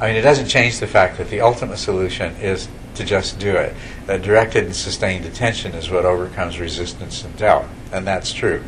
[0.00, 3.56] I mean, it doesn't change the fact that the ultimate solution is to just do
[3.56, 3.74] it.
[4.06, 8.62] Directed and sustained attention is what overcomes resistance and doubt, and that's true.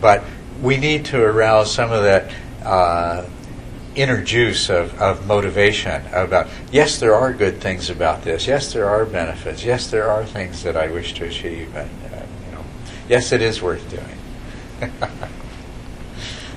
[0.00, 0.24] But
[0.62, 2.32] we need to arouse some of that
[2.64, 3.26] uh,
[3.94, 8.46] inner juice of, of motivation about, yes, there are good things about this.
[8.46, 9.64] Yes, there are benefits.
[9.64, 11.74] Yes, there are things that I wish to achieve.
[11.76, 12.64] And, uh, you know,
[13.08, 14.90] yes, it is worth doing.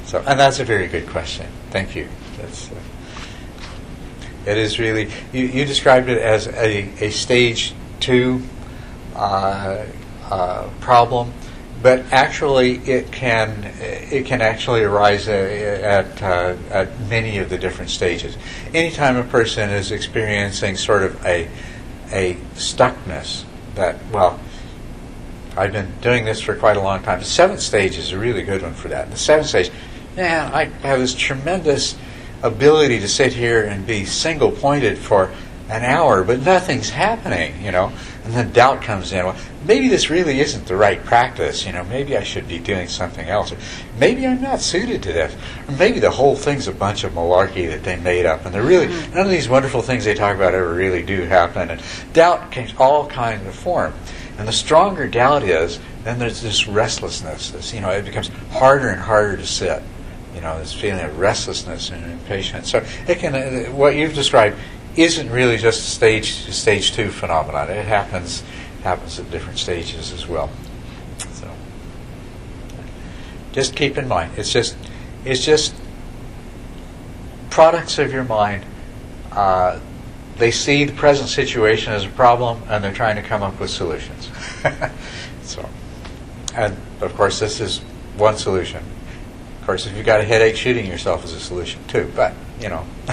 [0.06, 1.48] so, and that's a very good question.
[1.70, 2.08] Thank you.
[2.38, 2.76] That's, uh,
[4.48, 8.42] it is really, you, you described it as a, a stage two
[9.16, 9.86] uh,
[10.30, 11.34] uh, problem
[11.82, 17.90] but actually it can it can actually arise at uh, at many of the different
[17.92, 18.38] stages.
[18.74, 21.48] Anytime a person is experiencing sort of a
[22.12, 23.44] a stuckness
[23.76, 24.40] that well,
[25.56, 27.20] I've been doing this for quite a long time.
[27.20, 29.12] The seventh stage is a really good one for that.
[29.12, 29.72] The seventh stage,
[30.16, 31.96] man, I have this tremendous
[32.44, 35.32] ability to sit here and be single pointed for
[35.70, 37.92] an hour, but nothing's happening, you know.
[38.24, 39.26] And then doubt comes in.
[39.26, 39.36] Well,
[39.66, 41.66] maybe this really isn't the right practice.
[41.66, 43.54] You know, maybe I should be doing something else.
[44.00, 45.36] Maybe I'm not suited to this.
[45.68, 48.64] Or maybe the whole thing's a bunch of malarkey that they made up, and they're
[48.64, 49.16] really Mm-hmm.
[49.16, 51.70] none of these wonderful things they talk about ever really do happen.
[51.70, 51.82] And
[52.14, 53.94] doubt takes all kinds of form.
[54.38, 57.52] And the stronger doubt is, then there's this restlessness.
[57.52, 59.82] This, you know, it becomes harder and harder to sit.
[60.38, 62.70] You know, this feeling of restlessness and impatience.
[62.70, 63.34] So it can.
[63.34, 64.56] Uh, what you've described
[64.96, 67.72] isn't really just a stage stage two phenomenon.
[67.72, 68.44] It happens
[68.84, 70.52] happens at different stages as well.
[71.34, 71.52] So
[73.52, 74.78] just keep in mind, it's just
[75.26, 75.74] it's just
[77.50, 78.64] products of your mind.
[79.32, 79.80] Uh,
[80.38, 83.72] they see the present situation as a problem, and they're trying to come up with
[83.72, 84.30] solutions.
[85.42, 85.68] so,
[86.54, 87.80] and of course, this is
[88.18, 88.84] one solution.
[89.68, 92.10] Of course, if you've got a headache, shooting yourself is a solution too.
[92.16, 92.32] But
[92.62, 92.86] you know.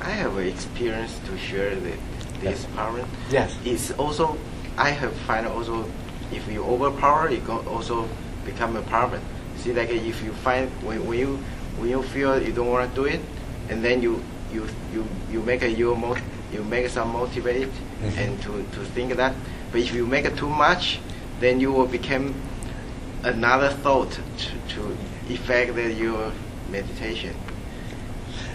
[0.00, 1.94] I have an experience to share the,
[2.40, 3.04] this power.
[3.28, 3.58] Yes.
[3.64, 4.38] It's also
[4.78, 5.90] I have find also
[6.30, 8.08] if you overpower, it can also
[8.44, 9.20] become a problem.
[9.56, 11.38] See, like if you find when, when you
[11.78, 13.20] when you feel you don't want to do it,
[13.68, 14.22] and then you
[14.52, 16.14] you you you make a you mo-
[16.52, 18.16] you make some motivate Mhm.
[18.16, 19.34] and to to think that.
[19.72, 21.00] But if you make it too much,
[21.40, 22.32] then you will become
[23.24, 24.96] another thought to, to
[25.30, 26.32] affect your
[26.70, 27.34] meditation.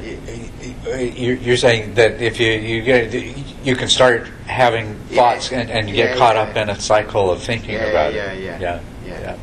[0.04, 3.14] You're you're saying that if you you get
[3.66, 6.44] you can start having thoughts and, and you get Yeah, caught yeah.
[6.44, 8.44] up in a cycle of thinking Yeah, about yeah, it.
[8.44, 9.20] yeah, yeah, yeah.
[9.22, 9.38] yeah.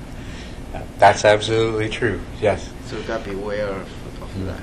[0.73, 0.83] Yeah.
[0.99, 2.21] That's absolutely true.
[2.41, 2.71] Yes.
[2.87, 4.47] So gotta beware of, of Mm.
[4.47, 4.61] that.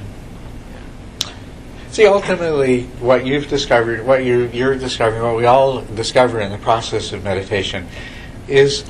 [1.92, 6.58] See, ultimately, what you've discovered, what you, you're discovering, what we all discover in the
[6.58, 7.86] process of meditation,
[8.48, 8.86] is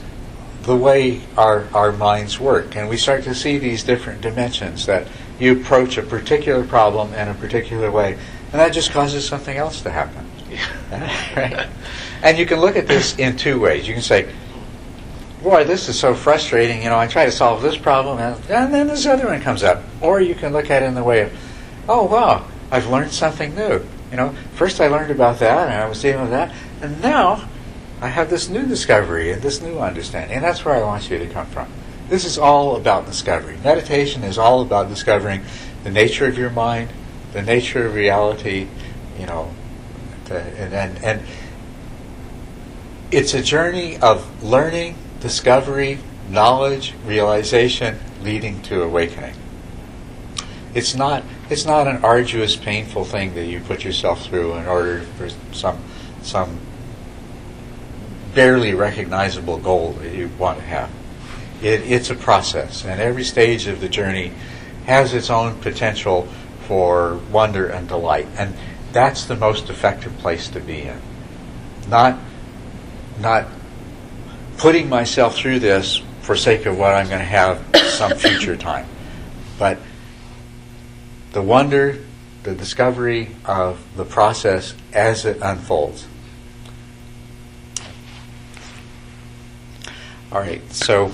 [0.64, 2.76] the way our, our minds work.
[2.76, 5.08] And we start to see these different dimensions that
[5.40, 9.82] you approach a particular problem in a particular way, and that just causes something else
[9.82, 10.30] to happen.
[11.36, 11.68] right?
[12.22, 13.88] And you can look at this in two ways.
[13.88, 14.32] You can say,
[15.42, 16.84] boy, this is so frustrating.
[16.84, 19.64] You know, I try to solve this problem, and, and then this other one comes
[19.64, 19.84] up.
[20.02, 21.34] Or you can look at it in the way of,
[21.90, 23.84] oh, wow, I've learned something new.
[24.12, 27.48] You know, first I learned about that, and I was dealing with that, and now
[28.02, 30.36] I have this new discovery and this new understanding.
[30.36, 31.72] And that's where I want you to come from.
[32.10, 33.58] This is all about discovery.
[33.64, 35.44] Meditation is all about discovering
[35.84, 36.90] the nature of your mind,
[37.32, 38.68] the nature of reality,
[39.20, 39.52] you know,
[40.30, 41.22] and, and, and
[43.12, 46.00] it's a journey of learning, discovery,
[46.30, 49.36] knowledge, realization, leading to awakening.
[50.74, 55.02] It's not it's not an arduous, painful thing that you put yourself through in order
[55.18, 55.84] for some
[56.22, 56.60] some
[58.34, 60.90] barely recognizable goal that you want to have.
[61.62, 64.32] It, it's a process, and every stage of the journey
[64.86, 66.28] has its own potential
[66.68, 68.56] for wonder and delight, and
[68.92, 71.00] that's the most effective place to be in.
[71.88, 72.18] Not
[73.20, 73.48] not
[74.58, 78.88] putting myself through this for sake of what I'm going to have some future time,
[79.60, 79.78] but
[81.34, 82.00] the wonder,
[82.44, 86.08] the discovery of the process as it unfolds.
[90.32, 91.12] All right, so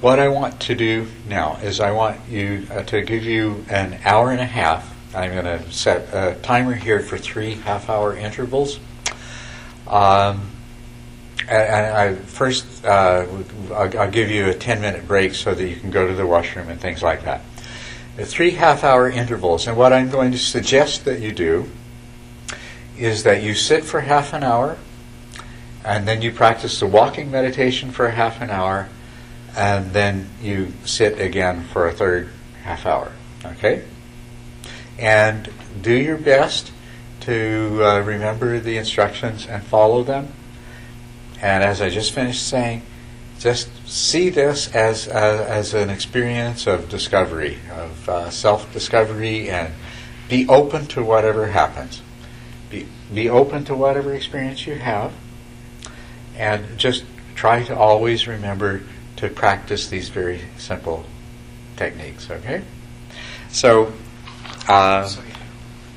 [0.00, 3.98] what I want to do now is I want you uh, to give you an
[4.06, 4.96] hour and a half.
[5.14, 8.80] I'm going to set a timer here for three half hour intervals.
[9.86, 10.48] Um,
[11.46, 13.26] I, I first, uh,
[13.74, 16.26] I'll, I'll give you a 10 minute break so that you can go to the
[16.26, 17.42] washroom and things like that.
[18.16, 21.68] Three half hour intervals, and what I'm going to suggest that you do
[22.96, 24.78] is that you sit for half an hour,
[25.88, 28.90] and then you practice the walking meditation for a half an hour,
[29.56, 32.28] and then you sit again for a third
[32.62, 33.10] half hour.
[33.42, 33.84] Okay?
[34.98, 35.50] And
[35.80, 36.72] do your best
[37.20, 40.28] to uh, remember the instructions and follow them.
[41.40, 42.82] And as I just finished saying,
[43.38, 49.72] just see this as uh, as an experience of discovery, of uh, self-discovery, and
[50.28, 52.02] be open to whatever happens.
[52.68, 55.12] Be be open to whatever experience you have,
[56.38, 57.04] and just
[57.34, 58.82] try to always remember
[59.16, 61.04] to practice these very simple
[61.76, 62.30] techniques.
[62.30, 62.62] Okay,
[63.50, 63.92] so.
[64.68, 65.26] Uh, Sorry.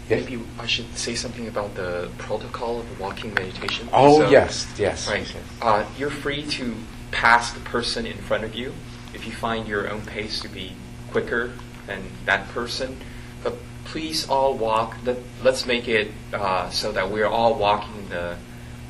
[0.09, 0.17] yeah.
[0.17, 3.89] Maybe I should say something about the protocol of walking meditation.
[3.91, 5.07] Oh So- yes, yes.
[5.09, 5.27] Right.
[5.61, 6.75] Uh, you're free to
[7.11, 8.73] pass the person in front of you
[9.13, 10.73] if you find your own pace to be
[11.11, 11.51] quicker
[11.85, 12.97] than that person.
[13.43, 14.95] But please all walk.
[15.03, 18.37] Let, let's make it uh, so that we're all walking the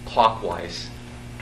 [0.06, 0.91] clockwise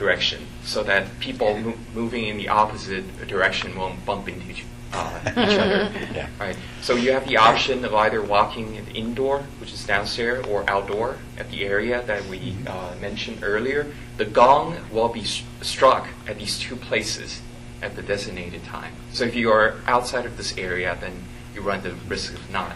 [0.00, 5.20] direction, so that people mo- moving in the opposite direction won't bump into each, uh,
[5.26, 5.90] each other.
[6.14, 6.28] Yeah.
[6.40, 6.56] Right.
[6.82, 11.18] So you have the option of either walking in indoor, which is downstairs, or outdoor
[11.38, 13.86] at the area that we uh, mentioned earlier.
[14.16, 17.40] The gong will be s- struck at these two places
[17.82, 18.92] at the designated time.
[19.12, 21.12] So if you are outside of this area, then
[21.54, 22.72] you run the risk of not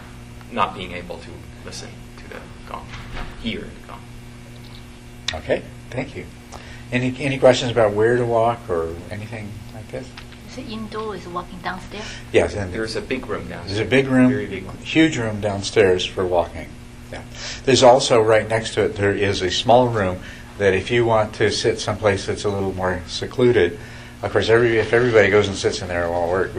[0.51, 1.29] not being able to
[1.65, 1.89] listen
[2.19, 2.39] to the
[2.69, 2.87] gong,
[3.41, 4.01] hear the gong.
[5.33, 6.25] Okay, thank you.
[6.91, 10.07] Any any questions about where to walk or anything like this?
[10.47, 12.05] Is So indoor is walking downstairs.
[12.31, 13.77] Yes, and There's a big room downstairs.
[13.77, 14.77] There's a big room, Very big one.
[14.77, 16.69] huge room downstairs for walking.
[17.11, 17.23] Yeah.
[17.65, 20.19] There's also right next to it there is a small room
[20.57, 23.77] that if you want to sit someplace that's a little more secluded,
[24.21, 26.53] of course, every if everybody goes and sits in there, it won't work.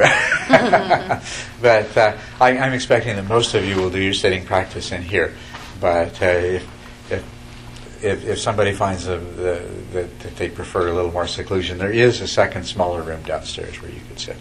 [1.61, 5.03] but uh, I, I'm expecting that most of you will do your sitting practice in
[5.03, 5.35] here.
[5.81, 6.76] But uh, if,
[8.07, 11.93] if if, somebody finds a, the, that, that they prefer a little more seclusion, there
[11.93, 14.37] is a second smaller room downstairs where you could sit.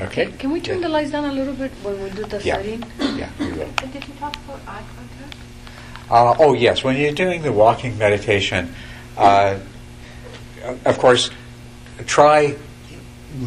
[0.00, 0.26] Okay.
[0.38, 0.88] Can we turn Yeah.
[0.88, 2.56] the lights down a little bit when we do the Yeah.
[2.56, 2.84] setting?
[3.00, 3.70] Yeah, we will.
[3.82, 5.36] And did you talk about eye contact?
[6.10, 6.84] Uh, oh, yes.
[6.84, 8.74] When you're doing the walking meditation,
[9.16, 9.58] uh,
[10.84, 11.30] of course,
[12.06, 12.54] try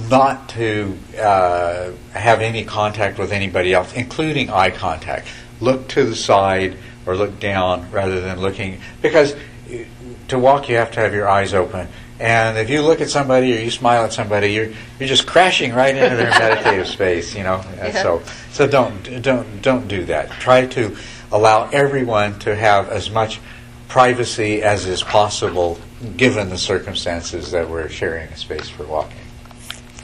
[0.09, 5.27] not to uh, have any contact with anybody else, including eye contact.
[5.59, 9.35] Look to the side or look down rather than looking, because
[10.27, 11.87] to walk you have to have your eyes open.
[12.19, 15.73] And if you look at somebody or you smile at somebody, you're you're just crashing
[15.73, 17.63] right into their meditative space, you know.
[17.77, 18.03] Yeah.
[18.03, 20.29] So so don't don't don't do that.
[20.31, 20.95] Try to
[21.31, 23.39] allow everyone to have as much
[23.87, 25.79] privacy as is possible
[26.15, 29.17] given the circumstances that we're sharing a space for walking.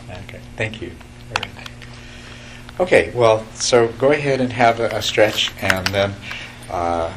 [0.10, 0.92] Okay, thank you.
[2.80, 6.14] Okay, well, so go ahead and have a, a stretch, and then
[6.70, 7.14] uh,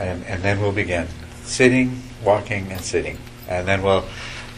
[0.00, 1.06] and and then we'll begin
[1.42, 3.18] sitting, walking, and sitting,
[3.48, 4.04] and then we'll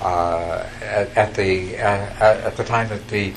[0.01, 3.33] uh, at, at the at, at the time that the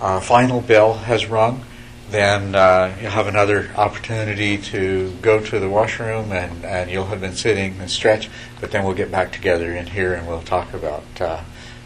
[0.00, 1.64] uh, final bell has rung,
[2.10, 7.20] then uh, you'll have another opportunity to go to the washroom, and, and you'll have
[7.20, 8.28] been sitting and stretch.
[8.60, 11.40] But then we'll get back together in here, and we'll talk about uh,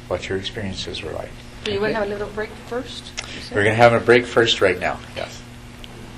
[0.08, 1.30] what your experiences were like.
[1.64, 3.12] Do you want to have a little break first?
[3.50, 4.98] We're going to have a break first right now.
[5.14, 5.42] Yes.